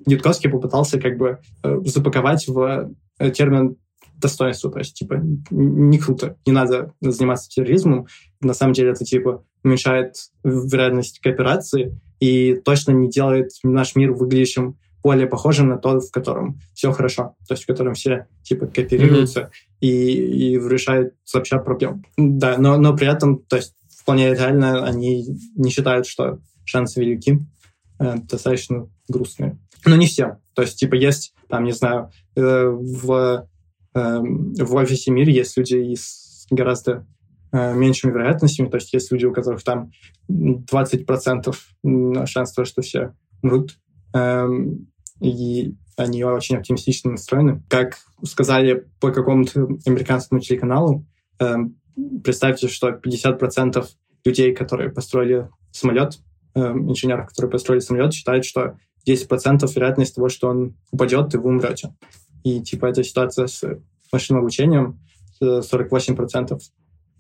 Ютковский 0.07 0.51
попытался 0.51 1.01
как 1.01 1.17
бы 1.17 1.39
э, 1.63 1.81
запаковать 1.85 2.47
в 2.47 2.91
э, 3.19 3.31
термин 3.31 3.77
достоинство, 4.23 4.71
то 4.71 4.79
есть, 4.79 4.95
типа, 4.95 5.21
не 5.51 5.99
круто, 5.99 6.37
не 6.47 6.53
надо 6.53 6.95
заниматься 7.01 7.49
терроризмом. 7.49 8.07
На 8.41 8.55
самом 8.55 8.73
деле 8.73 8.91
это, 8.91 9.05
типа, 9.05 9.45
уменьшает 9.63 10.15
вероятность 10.45 11.21
кооперации 11.21 11.99
и 12.21 12.55
точно 12.55 12.93
не 12.93 13.11
делает 13.11 13.51
наш 13.63 13.95
мир 13.97 14.13
выглядящим 14.13 14.79
более 15.03 15.27
похожим 15.27 15.69
на 15.69 15.79
тот, 15.79 16.05
в 16.05 16.11
котором 16.13 16.61
все 16.75 16.93
хорошо, 16.93 17.35
то 17.47 17.55
есть 17.55 17.65
в 17.65 17.67
котором 17.67 17.95
все 17.95 18.27
типа 18.45 18.67
кооперируются 18.67 19.41
mm-hmm. 19.41 19.79
и, 19.81 20.53
и 20.53 20.59
решают 20.59 21.15
сообща 21.25 21.59
проблем. 21.59 22.05
Да, 22.17 22.57
но, 22.59 22.79
но 22.79 22.97
при 22.97 23.13
этом, 23.13 23.41
то 23.41 23.57
есть 23.57 23.75
вполне 24.01 24.33
реально 24.33 24.85
они 24.85 25.27
не 25.57 25.71
считают, 25.71 26.07
что 26.07 26.39
шансы 26.65 27.01
велики, 27.01 27.41
э, 27.99 28.15
достаточно 28.29 28.89
грустные. 29.09 29.59
Но 29.85 29.97
не 29.97 30.07
все. 30.07 30.39
То 30.55 30.63
есть, 30.63 30.79
типа, 30.79 30.95
есть, 30.95 31.35
там, 31.49 31.65
не 31.65 31.73
знаю, 31.73 32.11
э, 32.37 32.67
в, 32.67 33.49
в 33.95 34.75
офисе 34.75 35.11
мире 35.11 35.35
есть 35.35 35.57
люди 35.57 35.75
из 35.75 36.47
гораздо 36.51 37.07
Э, 37.55 37.75
меньшими 37.75 38.13
вероятностями. 38.13 38.69
То 38.69 38.79
есть 38.79 38.95
есть 38.95 39.13
люди, 39.13 39.27
у 39.27 39.33
которых 39.33 39.63
там 39.63 39.91
20% 40.31 41.55
шанс 42.25 42.53
того, 42.53 42.65
что 42.65 42.81
все 42.81 43.13
умрут. 43.43 43.79
Эм, 44.15 44.91
и 45.21 45.75
они 45.99 46.25
очень 46.25 46.57
оптимистично 46.57 47.11
настроены. 47.11 47.63
Как 47.69 47.99
сказали 48.25 48.87
по 49.01 49.11
какому-то 49.11 49.69
американскому 49.85 50.41
телеканалу, 50.41 51.07
эм, 51.41 51.77
представьте, 52.25 52.69
что 52.69 52.93
50% 52.93 53.87
людей, 54.25 54.55
которые 54.55 54.89
построили 54.89 55.51
самолет, 55.73 56.21
эм, 56.55 56.91
инженеров, 56.91 57.27
которые 57.27 57.51
построили 57.51 57.81
самолет, 57.81 58.15
считают, 58.15 58.47
что 58.47 58.79
10% 59.05 59.75
вероятность 59.77 60.15
того, 60.15 60.31
что 60.31 60.49
он 60.49 60.75
упадет, 60.91 61.35
и 61.35 61.37
вы 61.37 61.51
умрете. 61.51 61.95
И 62.45 62.61
типа 62.61 62.87
эта 62.87 63.05
ситуация 63.05 63.47
с 63.47 63.63
машинным 64.13 64.43
обучением, 64.43 64.99
48% 65.43 66.61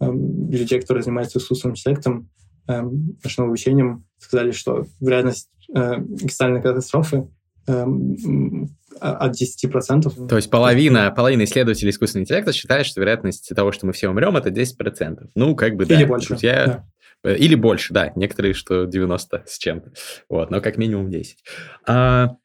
эм, 0.00 0.50
людей, 0.50 0.80
которые 0.80 1.02
занимаются 1.02 1.38
искусственным 1.38 1.74
интеллектом, 1.74 2.30
эм, 2.68 3.16
машинным 3.22 3.50
обучением, 3.50 4.04
сказали, 4.18 4.52
что 4.52 4.86
вероятность 5.00 5.50
э, 5.74 5.94
экстремальной 6.22 6.62
катастрофы 6.62 7.28
эм, 7.66 8.68
от 9.00 9.32
10%. 9.40 10.28
То 10.28 10.36
есть 10.36 10.50
половина, 10.50 11.10
половина 11.10 11.44
исследователей 11.44 11.90
искусственного 11.90 12.24
интеллекта 12.24 12.52
считает, 12.52 12.86
что 12.86 13.00
вероятность 13.00 13.50
того, 13.54 13.72
что 13.72 13.86
мы 13.86 13.92
все 13.92 14.08
умрем, 14.08 14.36
это 14.36 14.50
10%. 14.50 15.30
Ну, 15.34 15.56
как 15.56 15.76
бы, 15.76 15.86
да. 15.86 15.96
Или 15.96 16.04
больше. 16.04 16.28
Друзья, 16.28 16.66
да. 16.66 16.84
Э, 17.30 17.36
или 17.36 17.54
больше, 17.54 17.92
да. 17.92 18.12
Некоторые, 18.16 18.54
что 18.54 18.84
90 18.84 19.44
с 19.46 19.58
чем-то. 19.58 19.92
Вот, 20.28 20.50
но 20.50 20.60
как 20.60 20.76
минимум 20.76 21.10
10. 21.10 21.38
А, 21.86 22.36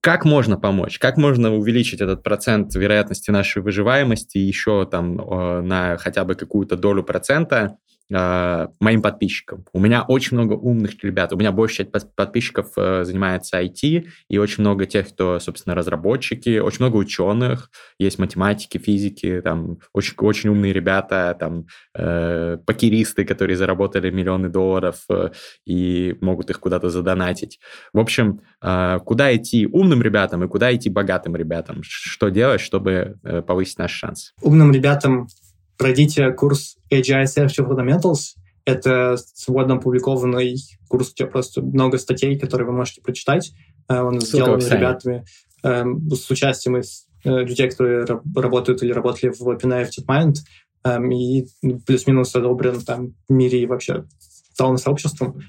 как 0.00 0.24
можно 0.24 0.56
помочь? 0.58 0.98
Как 0.98 1.16
можно 1.16 1.54
увеличить 1.54 2.00
этот 2.00 2.22
процент 2.22 2.74
вероятности 2.74 3.30
нашей 3.30 3.62
выживаемости 3.62 4.38
еще 4.38 4.86
там 4.90 5.16
на 5.16 5.96
хотя 5.98 6.24
бы 6.24 6.34
какую-то 6.34 6.76
долю 6.76 7.02
процента? 7.02 7.78
Э, 8.10 8.66
моим 8.80 9.02
подписчикам. 9.02 9.64
У 9.72 9.80
меня 9.80 10.02
очень 10.02 10.36
много 10.36 10.54
умных 10.54 11.02
ребят. 11.02 11.32
У 11.32 11.36
меня 11.36 11.52
большая 11.52 11.86
часть 11.86 12.14
подписчиков 12.14 12.72
э, 12.76 13.04
занимается 13.04 13.60
IT, 13.60 14.06
и 14.28 14.38
очень 14.38 14.62
много 14.62 14.86
тех, 14.86 15.08
кто, 15.08 15.38
собственно, 15.40 15.74
разработчики, 15.74 16.58
очень 16.58 16.84
много 16.84 16.96
ученых, 16.96 17.70
есть 17.98 18.18
математики, 18.18 18.78
физики, 18.78 19.40
там 19.42 19.78
очень, 19.92 20.14
очень 20.18 20.50
умные 20.50 20.72
ребята, 20.72 21.36
там 21.38 21.66
э, 21.94 22.58
покеристы, 22.66 23.24
которые 23.24 23.56
заработали 23.56 24.10
миллионы 24.10 24.48
долларов 24.48 25.04
э, 25.10 25.30
и 25.66 26.16
могут 26.20 26.50
их 26.50 26.60
куда-то 26.60 26.90
задонатить. 26.90 27.60
В 27.92 27.98
общем, 27.98 28.40
э, 28.62 28.98
куда 29.04 29.34
идти 29.34 29.66
умным 29.66 30.02
ребятам 30.02 30.44
и 30.44 30.48
куда 30.48 30.74
идти 30.74 30.90
богатым 30.90 31.36
ребятам? 31.36 31.82
Что 31.82 32.28
делать, 32.28 32.60
чтобы 32.60 33.18
э, 33.22 33.42
повысить 33.42 33.78
наш 33.78 33.92
шанс? 33.92 34.32
Умным 34.42 34.72
ребятам 34.72 35.28
пройдите 35.78 36.30
курс 36.32 36.76
AGI 36.90 37.24
Safety 37.24 37.66
Fundamentals. 37.66 38.36
Это 38.64 39.16
свободно 39.16 39.76
опубликованный 39.76 40.56
курс, 40.88 41.14
где 41.14 41.24
просто 41.24 41.62
много 41.62 41.96
статей, 41.96 42.38
которые 42.38 42.66
вы 42.66 42.74
можете 42.74 43.00
прочитать. 43.00 43.52
Э, 43.88 44.02
он 44.02 44.20
Ссылка 44.20 44.60
сделан 44.60 44.80
ребятами 44.80 45.24
эм, 45.62 46.10
с 46.10 46.30
участием 46.30 46.76
из 46.76 47.06
э, 47.24 47.30
людей, 47.30 47.70
которые 47.70 48.04
работают 48.36 48.82
или 48.82 48.92
работали 48.92 49.32
в 49.32 49.40
OpenAI 49.40 49.88
DeepMind, 49.88 50.34
эм, 50.84 51.10
и 51.12 51.46
плюс-минус 51.86 52.34
одобрен 52.36 52.80
там 52.82 53.14
в 53.28 53.32
мире 53.32 53.62
и 53.62 53.66
вообще 53.66 54.04
целым 54.52 54.76
сообществом. 54.76 55.40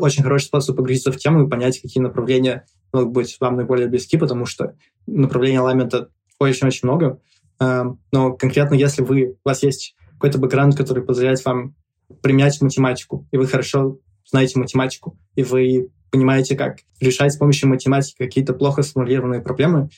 Очень 0.00 0.24
хороший 0.24 0.46
способ 0.46 0.76
погрузиться 0.76 1.12
в 1.12 1.16
тему 1.16 1.46
и 1.46 1.48
понять, 1.48 1.80
какие 1.80 2.02
направления 2.02 2.66
могут 2.92 3.12
быть 3.12 3.36
вам 3.40 3.56
наиболее 3.56 3.88
близки, 3.88 4.18
потому 4.18 4.44
что 4.44 4.74
направлений 5.06 5.58
аламента 5.58 6.10
очень-очень 6.38 6.88
много. 6.88 7.20
Эм, 7.58 8.00
но 8.12 8.32
конкретно 8.34 8.74
если 8.74 9.02
вы, 9.02 9.36
у 9.44 9.48
вас 9.48 9.62
есть 9.62 9.94
какой-то 10.12 10.38
бэкграунд, 10.38 10.76
который 10.76 11.02
позволяет 11.04 11.44
вам 11.44 11.74
применять 12.22 12.60
математику, 12.60 13.26
и 13.30 13.36
вы 13.36 13.46
хорошо 13.46 13.98
знаете 14.24 14.58
математику, 14.58 15.18
и 15.34 15.42
вы 15.42 15.90
понимаете, 16.10 16.56
как 16.56 16.78
решать 17.00 17.32
с 17.32 17.36
помощью 17.36 17.68
математики 17.68 18.16
какие-то 18.18 18.52
плохо 18.54 18.82
сформулированные 18.82 19.40
проблемы, 19.40 19.88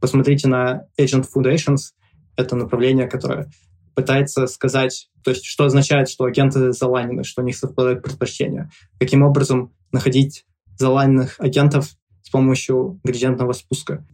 посмотрите 0.00 0.48
на 0.48 0.84
Agent 0.98 1.26
Foundations. 1.34 1.92
Это 2.36 2.56
направление, 2.56 3.08
которое 3.08 3.50
пытается 3.94 4.46
сказать, 4.46 5.10
то 5.24 5.32
есть 5.32 5.44
что 5.44 5.64
означает, 5.64 6.08
что 6.08 6.24
агенты 6.24 6.72
залайнены, 6.72 7.24
что 7.24 7.42
у 7.42 7.44
них 7.44 7.56
совпадают 7.56 8.02
предпочтения, 8.02 8.70
каким 9.00 9.24
образом 9.24 9.72
находить 9.90 10.46
залайненных 10.76 11.34
агентов 11.40 11.90
с 12.22 12.30
помощью 12.30 13.00
градиентного 13.02 13.52
спуска, 13.52 14.06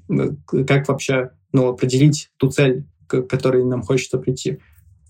как 0.66 0.88
вообще 0.88 1.32
ну, 1.54 1.68
определить 1.68 2.30
ту 2.36 2.50
цель, 2.50 2.84
к 3.06 3.22
которой 3.22 3.64
нам 3.64 3.82
хочется 3.82 4.18
прийти. 4.18 4.58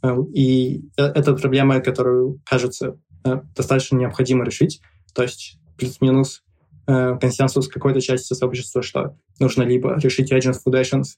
Э, 0.02 0.14
и 0.32 0.84
э, 0.96 1.02
это 1.02 1.34
проблема, 1.34 1.80
которую, 1.80 2.40
кажется, 2.44 3.00
э, 3.24 3.40
достаточно 3.56 3.96
необходимо 3.96 4.44
решить. 4.44 4.80
То 5.14 5.22
есть 5.22 5.58
плюс-минус 5.76 6.42
консенсус 6.86 7.66
какой-то 7.68 8.02
части 8.02 8.34
сообщества, 8.34 8.82
что 8.82 9.16
нужно 9.40 9.62
либо 9.62 9.98
решить 9.98 10.30
agent 10.30 10.56
foundations, 10.66 11.16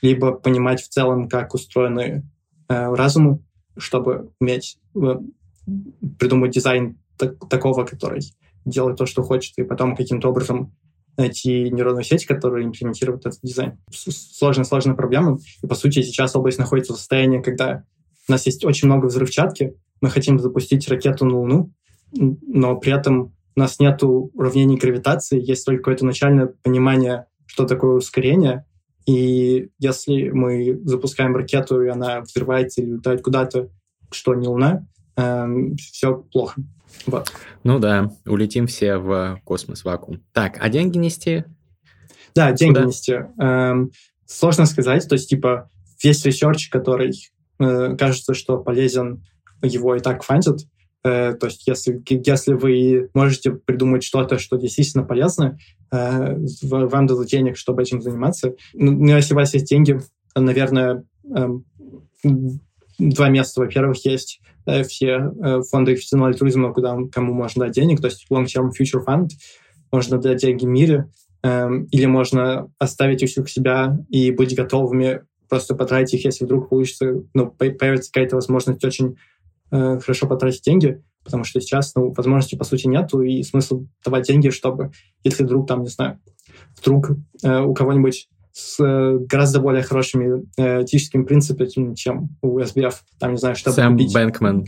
либо 0.00 0.30
понимать 0.30 0.80
в 0.80 0.88
целом, 0.88 1.28
как 1.28 1.54
устроены 1.54 2.22
разумы, 2.68 3.40
чтобы 3.76 4.30
уметь 4.38 4.78
придумать 6.20 6.52
дизайн 6.52 7.00
такого, 7.16 7.84
который 7.84 8.20
делает 8.64 8.96
то, 8.96 9.06
что 9.06 9.24
хочет, 9.24 9.58
и 9.58 9.64
потом 9.64 9.96
каким-то 9.96 10.28
образом 10.28 10.72
найти 11.18 11.70
нейронную 11.70 12.04
сеть, 12.04 12.24
которая 12.24 12.64
имплементирует 12.64 13.26
этот 13.26 13.40
дизайн. 13.42 13.78
Сложная-сложная 13.90 14.94
проблема. 14.94 15.38
И, 15.62 15.66
по 15.66 15.74
сути, 15.74 16.02
сейчас 16.02 16.34
область 16.36 16.58
находится 16.58 16.94
в 16.94 16.96
состоянии, 16.96 17.42
когда 17.42 17.84
у 18.28 18.32
нас 18.32 18.46
есть 18.46 18.64
очень 18.64 18.86
много 18.86 19.06
взрывчатки, 19.06 19.74
мы 20.00 20.10
хотим 20.10 20.38
запустить 20.38 20.88
ракету 20.88 21.24
на 21.24 21.38
Луну, 21.38 21.72
но 22.12 22.76
при 22.76 22.92
этом 22.92 23.34
у 23.56 23.60
нас 23.60 23.80
нет 23.80 24.02
уравнений 24.02 24.76
гравитации, 24.76 25.44
есть 25.44 25.66
только 25.66 25.82
какое-то 25.82 26.06
начальное 26.06 26.46
понимание, 26.62 27.26
что 27.46 27.64
такое 27.64 27.96
ускорение, 27.96 28.64
и 29.06 29.70
если 29.78 30.28
мы 30.28 30.78
запускаем 30.84 31.34
ракету, 31.34 31.82
и 31.82 31.88
она 31.88 32.20
взрывается 32.20 32.82
или 32.82 32.96
летает 32.96 33.22
куда-то, 33.22 33.70
что 34.12 34.34
не 34.34 34.46
Луна, 34.46 34.86
э, 35.16 35.22
эм, 35.22 35.76
все 35.76 36.14
плохо. 36.30 36.60
Вот. 37.06 37.32
Ну 37.64 37.78
да, 37.78 38.12
улетим 38.26 38.66
все 38.66 38.98
в 38.98 39.40
космос, 39.44 39.84
вакуум. 39.84 40.22
Так, 40.32 40.56
а 40.60 40.68
деньги 40.68 40.98
нести? 40.98 41.44
Да, 42.34 42.52
деньги 42.52 42.74
Куда? 42.74 42.86
нести. 42.86 43.14
Эм, 43.38 43.90
сложно 44.26 44.66
сказать, 44.66 45.08
то 45.08 45.14
есть, 45.14 45.28
типа, 45.28 45.70
весь 46.02 46.24
research, 46.24 46.68
который 46.68 47.12
э, 47.58 47.96
кажется, 47.96 48.34
что 48.34 48.58
полезен, 48.58 49.24
его 49.62 49.96
и 49.96 50.00
так 50.00 50.22
фандят. 50.22 50.60
Э, 51.04 51.34
то 51.34 51.46
есть, 51.46 51.66
если, 51.66 52.02
если 52.08 52.54
вы 52.54 53.08
можете 53.14 53.52
придумать 53.52 54.04
что-то, 54.04 54.38
что 54.38 54.56
действительно 54.56 55.04
полезно, 55.04 55.58
э, 55.90 56.36
вам 56.62 57.06
дадут 57.06 57.28
денег, 57.28 57.56
чтобы 57.56 57.82
этим 57.82 58.02
заниматься. 58.02 58.54
Ну, 58.74 58.92
ну 58.92 59.16
если 59.16 59.34
у 59.34 59.36
вас 59.36 59.54
есть 59.54 59.66
деньги, 59.66 60.00
наверное, 60.34 61.04
э, 61.34 61.48
два 62.98 63.28
места. 63.28 63.60
Во-первых, 63.60 64.04
есть 64.04 64.40
э, 64.66 64.82
все 64.82 65.32
э, 65.42 65.60
фонды 65.70 65.92
эффективного 65.92 66.34
альтруизма, 66.34 66.72
куда 66.72 66.96
кому 67.12 67.32
можно 67.32 67.66
дать 67.66 67.74
денег, 67.74 68.00
то 68.00 68.08
есть 68.08 68.26
long-term 68.30 68.70
future 68.78 69.04
fund, 69.06 69.28
можно 69.92 70.18
дать 70.18 70.40
деньги 70.40 70.64
мире, 70.64 71.10
э, 71.42 71.68
или 71.90 72.06
можно 72.06 72.70
оставить 72.78 73.22
их 73.22 73.30
у 73.42 73.46
себя 73.46 73.98
и 74.08 74.30
быть 74.30 74.56
готовыми 74.56 75.22
просто 75.48 75.74
потратить 75.74 76.14
их, 76.14 76.24
если 76.24 76.44
вдруг 76.44 76.68
получится, 76.68 77.22
ну, 77.34 77.50
появится 77.50 78.12
какая-то 78.12 78.36
возможность 78.36 78.84
очень 78.84 79.16
э, 79.70 79.98
хорошо 79.98 80.26
потратить 80.26 80.62
деньги, 80.62 81.02
потому 81.24 81.44
что 81.44 81.60
сейчас, 81.60 81.94
ну, 81.94 82.12
возможности, 82.12 82.54
по 82.56 82.64
сути, 82.64 82.86
нету, 82.86 83.22
и 83.22 83.42
смысл 83.42 83.86
давать 84.04 84.26
деньги, 84.26 84.50
чтобы, 84.50 84.90
если 85.24 85.44
вдруг 85.44 85.66
там, 85.66 85.82
не 85.82 85.88
знаю, 85.88 86.20
вдруг 86.80 87.10
э, 87.42 87.60
у 87.60 87.74
кого-нибудь 87.74 88.28
с 88.58 88.82
э, 88.82 89.18
гораздо 89.20 89.60
более 89.60 89.82
хорошими 89.82 90.44
э, 90.56 90.82
этическими 90.82 91.22
принципами, 91.22 91.94
чем 91.94 92.36
у 92.42 92.58
SBF. 92.58 92.94
Там, 93.20 93.32
не 93.32 93.38
знаю, 93.38 93.54
что 93.54 93.70
Сэм 93.70 93.92
купить. 93.92 94.12
Бэнкман, 94.12 94.64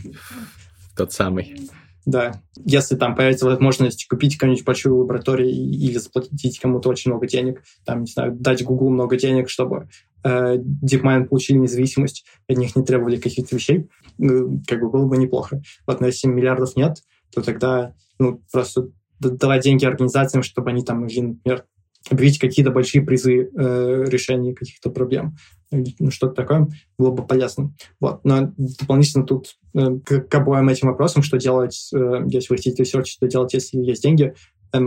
тот 0.95 1.11
самый. 1.11 1.69
Да. 2.05 2.41
Если 2.55 2.95
там 2.95 3.15
появится 3.15 3.45
возможность 3.45 4.07
купить 4.07 4.37
какую-нибудь 4.37 4.65
большую 4.65 4.97
лабораторию 4.97 5.49
или 5.49 5.97
заплатить 5.97 6.59
кому-то 6.59 6.89
очень 6.89 7.11
много 7.11 7.27
денег, 7.27 7.61
там, 7.85 8.01
не 8.01 8.11
знаю, 8.11 8.31
дать 8.33 8.63
Google 8.63 8.89
много 8.89 9.17
денег, 9.17 9.49
чтобы 9.49 9.89
э, 10.23 10.55
DeepMind 10.57 11.25
получили 11.25 11.57
независимость, 11.57 12.25
от 12.47 12.57
них 12.57 12.75
не 12.75 12.83
требовали 12.83 13.17
каких-то 13.17 13.55
вещей, 13.55 13.89
ну, 14.17 14.61
как 14.67 14.79
бы 14.79 14.89
было 14.89 15.05
бы 15.05 15.17
неплохо. 15.17 15.61
Вот, 15.85 15.99
но 15.99 16.07
если 16.07 16.27
миллиардов 16.27 16.75
нет, 16.77 16.97
то 17.33 17.41
тогда 17.41 17.93
ну, 18.19 18.41
просто 18.51 18.87
давать 19.19 19.63
деньги 19.63 19.85
организациям, 19.85 20.43
чтобы 20.43 20.71
они 20.71 20.83
там 20.83 21.01
могли, 21.01 21.21
например, 21.21 21.65
объявить 22.09 22.39
какие-то 22.39 22.71
большие 22.71 23.03
призы 23.03 23.49
э, 23.55 24.05
решения 24.07 24.53
каких-то 24.53 24.89
проблем. 24.89 25.35
Ну, 25.71 26.11
что-то 26.11 26.33
такое 26.33 26.67
было 26.97 27.11
бы 27.11 27.25
полезно. 27.25 27.73
Вот. 27.99 28.25
Но 28.25 28.53
дополнительно 28.57 29.25
тут 29.25 29.55
э, 29.73 29.99
к, 30.03 30.21
к 30.21 30.35
обоим 30.35 30.69
этим 30.69 30.87
вопросам, 30.89 31.23
что 31.23 31.37
делать, 31.37 31.89
э, 31.93 32.23
если 32.27 32.47
вы 32.49 32.57
хотите 32.57 32.83
research, 32.83 33.05
что 33.05 33.27
делать, 33.27 33.53
если 33.53 33.77
есть 33.77 34.03
деньги, 34.03 34.33
э, 34.73 34.79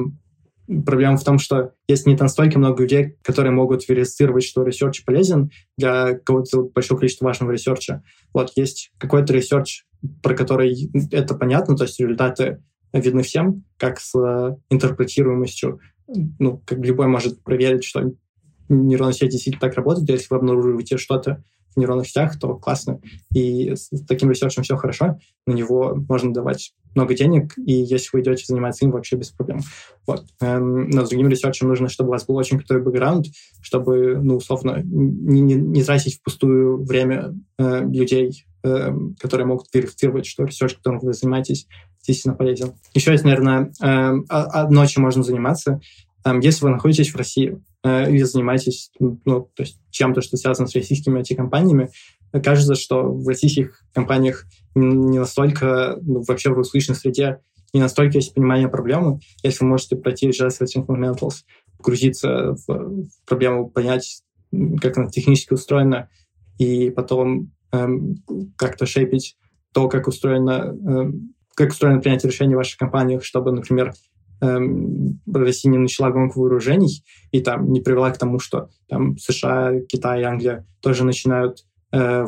проблема 0.67 1.17
в 1.17 1.25
том, 1.25 1.39
что 1.39 1.73
есть 1.89 2.07
не 2.07 2.17
настолько 2.17 2.59
много 2.59 2.83
людей, 2.83 3.17
которые 3.23 3.53
могут 3.53 3.89
верифицировать, 3.89 4.45
что 4.45 4.65
research 4.65 5.05
полезен 5.05 5.51
для 5.77 6.15
какого-то 6.15 6.65
большого 6.75 6.99
количества 6.99 7.27
важного 7.27 7.53
ресерча. 7.53 8.03
Вот 8.33 8.53
есть 8.57 8.93
какой-то 8.99 9.33
research, 9.33 9.85
про 10.23 10.35
который 10.35 10.91
это 11.13 11.35
понятно, 11.35 11.77
то 11.77 11.85
есть 11.85 11.99
результаты 12.01 12.63
видны 12.93 13.23
всем, 13.23 13.65
как 13.77 14.01
с 14.01 14.15
э, 14.17 14.57
интерпретируемостью 14.71 15.81
ну, 16.07 16.63
как 16.65 16.79
любой 16.79 17.07
может 17.07 17.43
проверить, 17.43 17.85
что 17.85 18.13
нейронная 18.69 19.13
сеть 19.13 19.31
действительно 19.31 19.61
так 19.61 19.75
работает, 19.75 20.09
если 20.09 20.29
вы 20.31 20.37
обнаруживаете 20.37 20.97
что-то 20.97 21.43
в 21.75 21.79
нейронных 21.79 22.09
сетях, 22.09 22.39
то 22.39 22.55
классно. 22.55 23.01
И 23.35 23.75
с 23.75 23.91
таким 24.07 24.31
research 24.31 24.56
ем 24.56 24.63
все 24.63 24.77
хорошо, 24.77 25.19
на 25.47 25.53
него 25.53 25.95
можно 26.09 26.33
давать 26.33 26.73
много 26.95 27.15
денег, 27.15 27.55
и 27.59 27.73
если 27.73 28.11
вы 28.13 28.21
идете 28.21 28.45
заниматься 28.47 28.85
им, 28.85 28.93
вообще 28.93 29.17
без 29.17 29.31
проблем. 29.31 29.61
Вот. 30.07 30.25
Эм, 30.41 30.89
но 30.91 31.05
с 31.05 31.09
другим 31.09 31.29
research 31.29 31.61
ем 31.61 31.69
нужно, 31.69 31.89
чтобы 31.89 32.11
у 32.11 32.13
вас 32.13 32.25
был 32.27 32.37
очень 32.37 32.59
крутой 32.59 32.81
бэкграунд, 32.81 33.27
чтобы, 33.61 34.19
ну, 34.23 34.37
условно, 34.37 34.81
не, 34.85 35.41
не, 35.41 35.55
не 35.55 35.83
тратить 35.83 36.19
впустую 36.19 36.85
время 36.85 37.35
э, 37.59 37.85
людей, 37.85 38.45
которые 39.21 39.47
могут 39.47 39.67
верифицировать, 39.73 40.27
что 40.27 40.45
research, 40.45 40.75
которым 40.75 41.01
вы 41.01 41.13
занимаетесь, 41.13 41.67
действительно 42.07 42.35
полезен. 42.35 42.75
Еще 42.95 43.13
есть, 43.13 43.25
наверное, 43.25 43.73
э, 43.81 44.13
одно, 44.29 44.87
чем 44.87 45.03
можно 45.03 45.23
заниматься. 45.23 45.81
Э, 46.25 46.33
если 46.41 46.65
вы 46.65 46.71
находитесь 46.71 47.11
в 47.11 47.17
России, 47.17 47.63
э, 47.83 48.11
или 48.11 48.23
занимаетесь 48.23 48.91
ну, 48.99 49.51
то 49.55 49.63
есть 49.63 49.81
чем-то, 49.91 50.21
что 50.21 50.37
связано 50.37 50.69
с 50.69 50.75
российскими 50.75 51.21
IT-компаниями, 51.21 51.91
кажется, 52.43 52.75
что 52.75 53.03
в 53.03 53.29
российских 53.29 53.85
компаниях 53.93 54.47
не 54.75 55.19
настолько, 55.19 55.99
ну, 56.03 56.23
вообще 56.27 56.51
в 56.51 56.55
русскоязычной 56.55 56.97
среде, 56.97 57.41
не 57.73 57.81
настолько 57.81 58.19
есть 58.19 58.35
понимание 58.35 58.69
проблемы. 58.69 59.21
Если 59.43 59.65
вы 59.65 59.71
можете 59.71 59.97
пройти 59.97 60.29
Just 60.29 60.61
Fundamentals, 60.77 61.43
погрузиться 61.77 62.57
в, 62.67 63.07
проблему, 63.27 63.69
понять, 63.69 64.23
как 64.81 64.97
она 64.97 65.11
технически 65.11 65.53
устроена, 65.53 66.09
и 66.59 66.91
потом 66.91 67.29
эм, 67.31 67.54
как-то 68.57 68.87
шейпить 68.87 69.37
то, 69.75 69.89
как 69.89 70.07
устроено, 70.07 70.75
эм, 70.87 71.35
как 71.57 71.71
устроено 71.71 72.01
принятие 72.01 72.31
решений 72.31 72.55
в 72.55 72.59
ваших 72.59 72.79
компаниях, 72.79 73.25
чтобы, 73.25 73.53
например, 73.53 73.93
эм, 74.41 75.21
Россия 75.33 75.71
не 75.71 75.79
начала 75.79 76.11
гонку 76.11 76.41
вооружений 76.41 77.05
и 77.33 77.41
там 77.41 77.73
не 77.73 77.81
привела 77.81 78.11
к 78.11 78.19
тому, 78.19 78.39
что 78.39 78.69
там 78.89 79.19
США, 79.19 79.81
Китай, 79.89 80.23
Англия 80.23 80.65
тоже 80.81 81.05
начинают 81.05 81.65
э, 81.93 82.27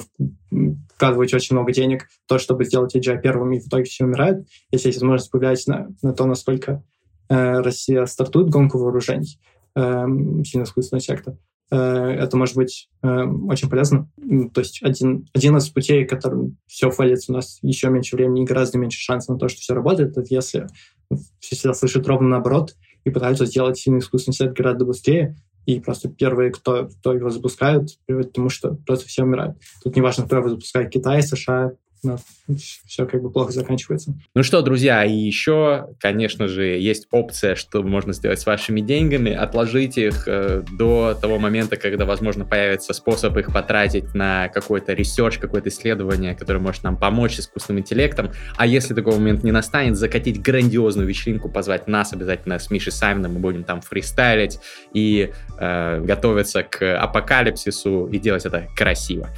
вкладывать 0.94 1.34
очень 1.34 1.54
много 1.54 1.72
денег 1.72 2.04
в 2.04 2.28
то, 2.28 2.38
чтобы 2.38 2.64
сделать 2.64 2.96
AGI 2.96 3.20
первым, 3.20 3.52
и 3.52 3.60
в 3.60 3.68
итоге 3.68 3.84
все 3.84 4.04
умирают. 4.04 4.46
Если 4.72 4.88
есть 4.88 5.00
возможность 5.00 5.30
повлиять 5.30 5.66
на, 5.66 5.88
на 6.02 6.12
то, 6.12 6.26
насколько 6.26 6.82
э, 7.28 7.60
Россия 7.60 8.04
стартует 8.06 8.48
гонку 8.48 8.78
вооружений, 8.78 9.38
э, 9.76 10.06
сильно 10.44 10.64
искусственного 10.64 11.02
сектора, 11.02 11.36
э, 11.36 11.38
это 11.74 12.36
может 12.36 12.54
быть 12.54 12.88
э, 13.02 13.08
очень 13.08 13.68
полезно. 13.68 14.08
То 14.54 14.60
есть 14.60 14.82
один, 14.82 15.26
один 15.34 15.56
из 15.56 15.68
путей, 15.68 16.06
которым 16.06 16.58
все 16.66 16.90
фалится, 16.90 17.32
у 17.32 17.34
нас 17.34 17.58
еще 17.62 17.90
меньше 17.90 18.16
времени 18.16 18.42
и 18.42 18.46
гораздо 18.46 18.78
меньше 18.78 19.00
шансов 19.00 19.34
на 19.34 19.38
то, 19.38 19.48
что 19.48 19.60
все 19.60 19.74
работает, 19.74 20.16
это 20.16 20.26
если 20.32 20.68
все 21.40 21.56
всегда 21.56 21.74
слышат 21.74 22.06
ровно 22.06 22.28
наоборот 22.28 22.76
и 23.04 23.10
пытаются 23.10 23.46
сделать 23.46 23.78
сильный 23.78 24.00
искусственный 24.00 24.34
интеллект 24.34 24.56
гораздо 24.56 24.84
быстрее, 24.84 25.36
и 25.64 25.80
просто 25.80 26.08
первые, 26.08 26.52
кто, 26.52 26.86
кто 26.86 27.12
его 27.12 27.28
запускают, 27.28 27.90
приводит 28.06 28.30
к 28.30 28.34
тому, 28.34 28.48
что 28.48 28.76
просто 28.86 29.08
все 29.08 29.24
умирают. 29.24 29.56
Тут 29.82 29.96
неважно, 29.96 30.24
кто 30.24 30.36
его 30.36 30.48
запускает, 30.48 30.90
Китай, 30.90 31.22
США, 31.22 31.72
но 32.02 32.18
все 32.86 33.06
как 33.06 33.22
бы 33.22 33.30
плохо 33.30 33.52
заканчивается. 33.52 34.14
Ну 34.34 34.42
что, 34.42 34.62
друзья, 34.62 35.04
и 35.04 35.12
еще, 35.12 35.88
конечно 36.00 36.48
же, 36.48 36.64
есть 36.64 37.08
опция, 37.10 37.54
что 37.54 37.82
можно 37.82 38.12
сделать 38.12 38.40
с 38.40 38.46
вашими 38.46 38.80
деньгами, 38.80 39.32
отложить 39.32 39.98
их 39.98 40.24
э, 40.26 40.62
до 40.72 41.16
того 41.20 41.38
момента, 41.38 41.76
когда, 41.76 42.04
возможно, 42.04 42.44
появится 42.44 42.92
способ 42.92 43.36
их 43.36 43.52
потратить 43.52 44.14
на 44.14 44.48
какой-то 44.48 44.92
research, 44.92 45.38
какое-то 45.38 45.68
исследование, 45.68 46.34
которое 46.34 46.60
может 46.60 46.84
нам 46.84 46.96
помочь 46.96 47.38
искусственным 47.38 47.80
интеллектом. 47.80 48.30
А 48.56 48.66
если 48.66 48.94
такой 48.94 49.14
момент 49.14 49.42
не 49.42 49.52
настанет, 49.52 49.96
закатить 49.96 50.40
грандиозную 50.40 51.08
вечеринку, 51.08 51.48
позвать 51.48 51.88
нас 51.88 52.12
обязательно 52.12 52.58
с 52.58 52.70
Мишей 52.70 52.92
Саймоном, 52.92 53.34
мы 53.34 53.40
будем 53.40 53.64
там 53.64 53.80
фристайлить 53.80 54.58
и 54.92 55.32
э, 55.58 56.00
готовиться 56.00 56.62
к 56.62 56.98
апокалипсису 56.98 58.06
и 58.06 58.18
делать 58.18 58.44
это 58.44 58.68
красиво. 58.76 59.28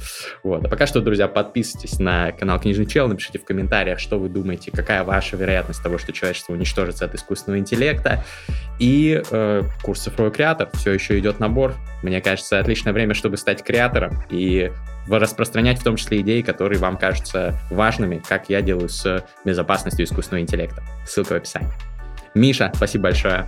Вот. 0.43 0.65
А 0.65 0.69
пока 0.69 0.85
что, 0.85 1.01
друзья, 1.01 1.27
подписывайтесь 1.27 1.99
на 1.99 2.31
канал 2.31 2.48
канал 2.49 2.61
Книжный 2.61 2.87
Чел, 2.87 3.07
напишите 3.07 3.37
в 3.37 3.45
комментариях, 3.45 3.99
что 3.99 4.17
вы 4.17 4.27
думаете, 4.27 4.71
какая 4.71 5.03
ваша 5.03 5.37
вероятность 5.37 5.83
того, 5.83 5.99
что 5.99 6.11
человечество 6.11 6.53
уничтожится 6.53 7.05
от 7.05 7.13
искусственного 7.13 7.59
интеллекта. 7.59 8.23
И 8.79 9.21
э, 9.29 9.63
курс 9.83 10.01
«Цифровой 10.01 10.31
креатор» 10.31 10.67
все 10.73 10.91
еще 10.91 11.19
идет 11.19 11.39
набор. 11.39 11.75
Мне 12.01 12.21
кажется, 12.21 12.57
отличное 12.57 12.91
время, 12.91 13.13
чтобы 13.13 13.37
стать 13.37 13.63
креатором 13.63 14.23
и 14.31 14.71
распространять 15.07 15.79
в 15.79 15.83
том 15.83 15.95
числе 15.95 16.21
идеи, 16.21 16.41
которые 16.41 16.79
вам 16.79 16.97
кажутся 16.97 17.59
важными, 17.69 18.19
как 18.27 18.49
я 18.49 18.63
делаю 18.63 18.89
с 18.89 19.23
безопасностью 19.45 20.05
искусственного 20.05 20.41
интеллекта. 20.41 20.81
Ссылка 21.05 21.33
в 21.33 21.35
описании. 21.35 21.69
Миша, 22.33 22.71
спасибо 22.73 23.03
большое. 23.03 23.45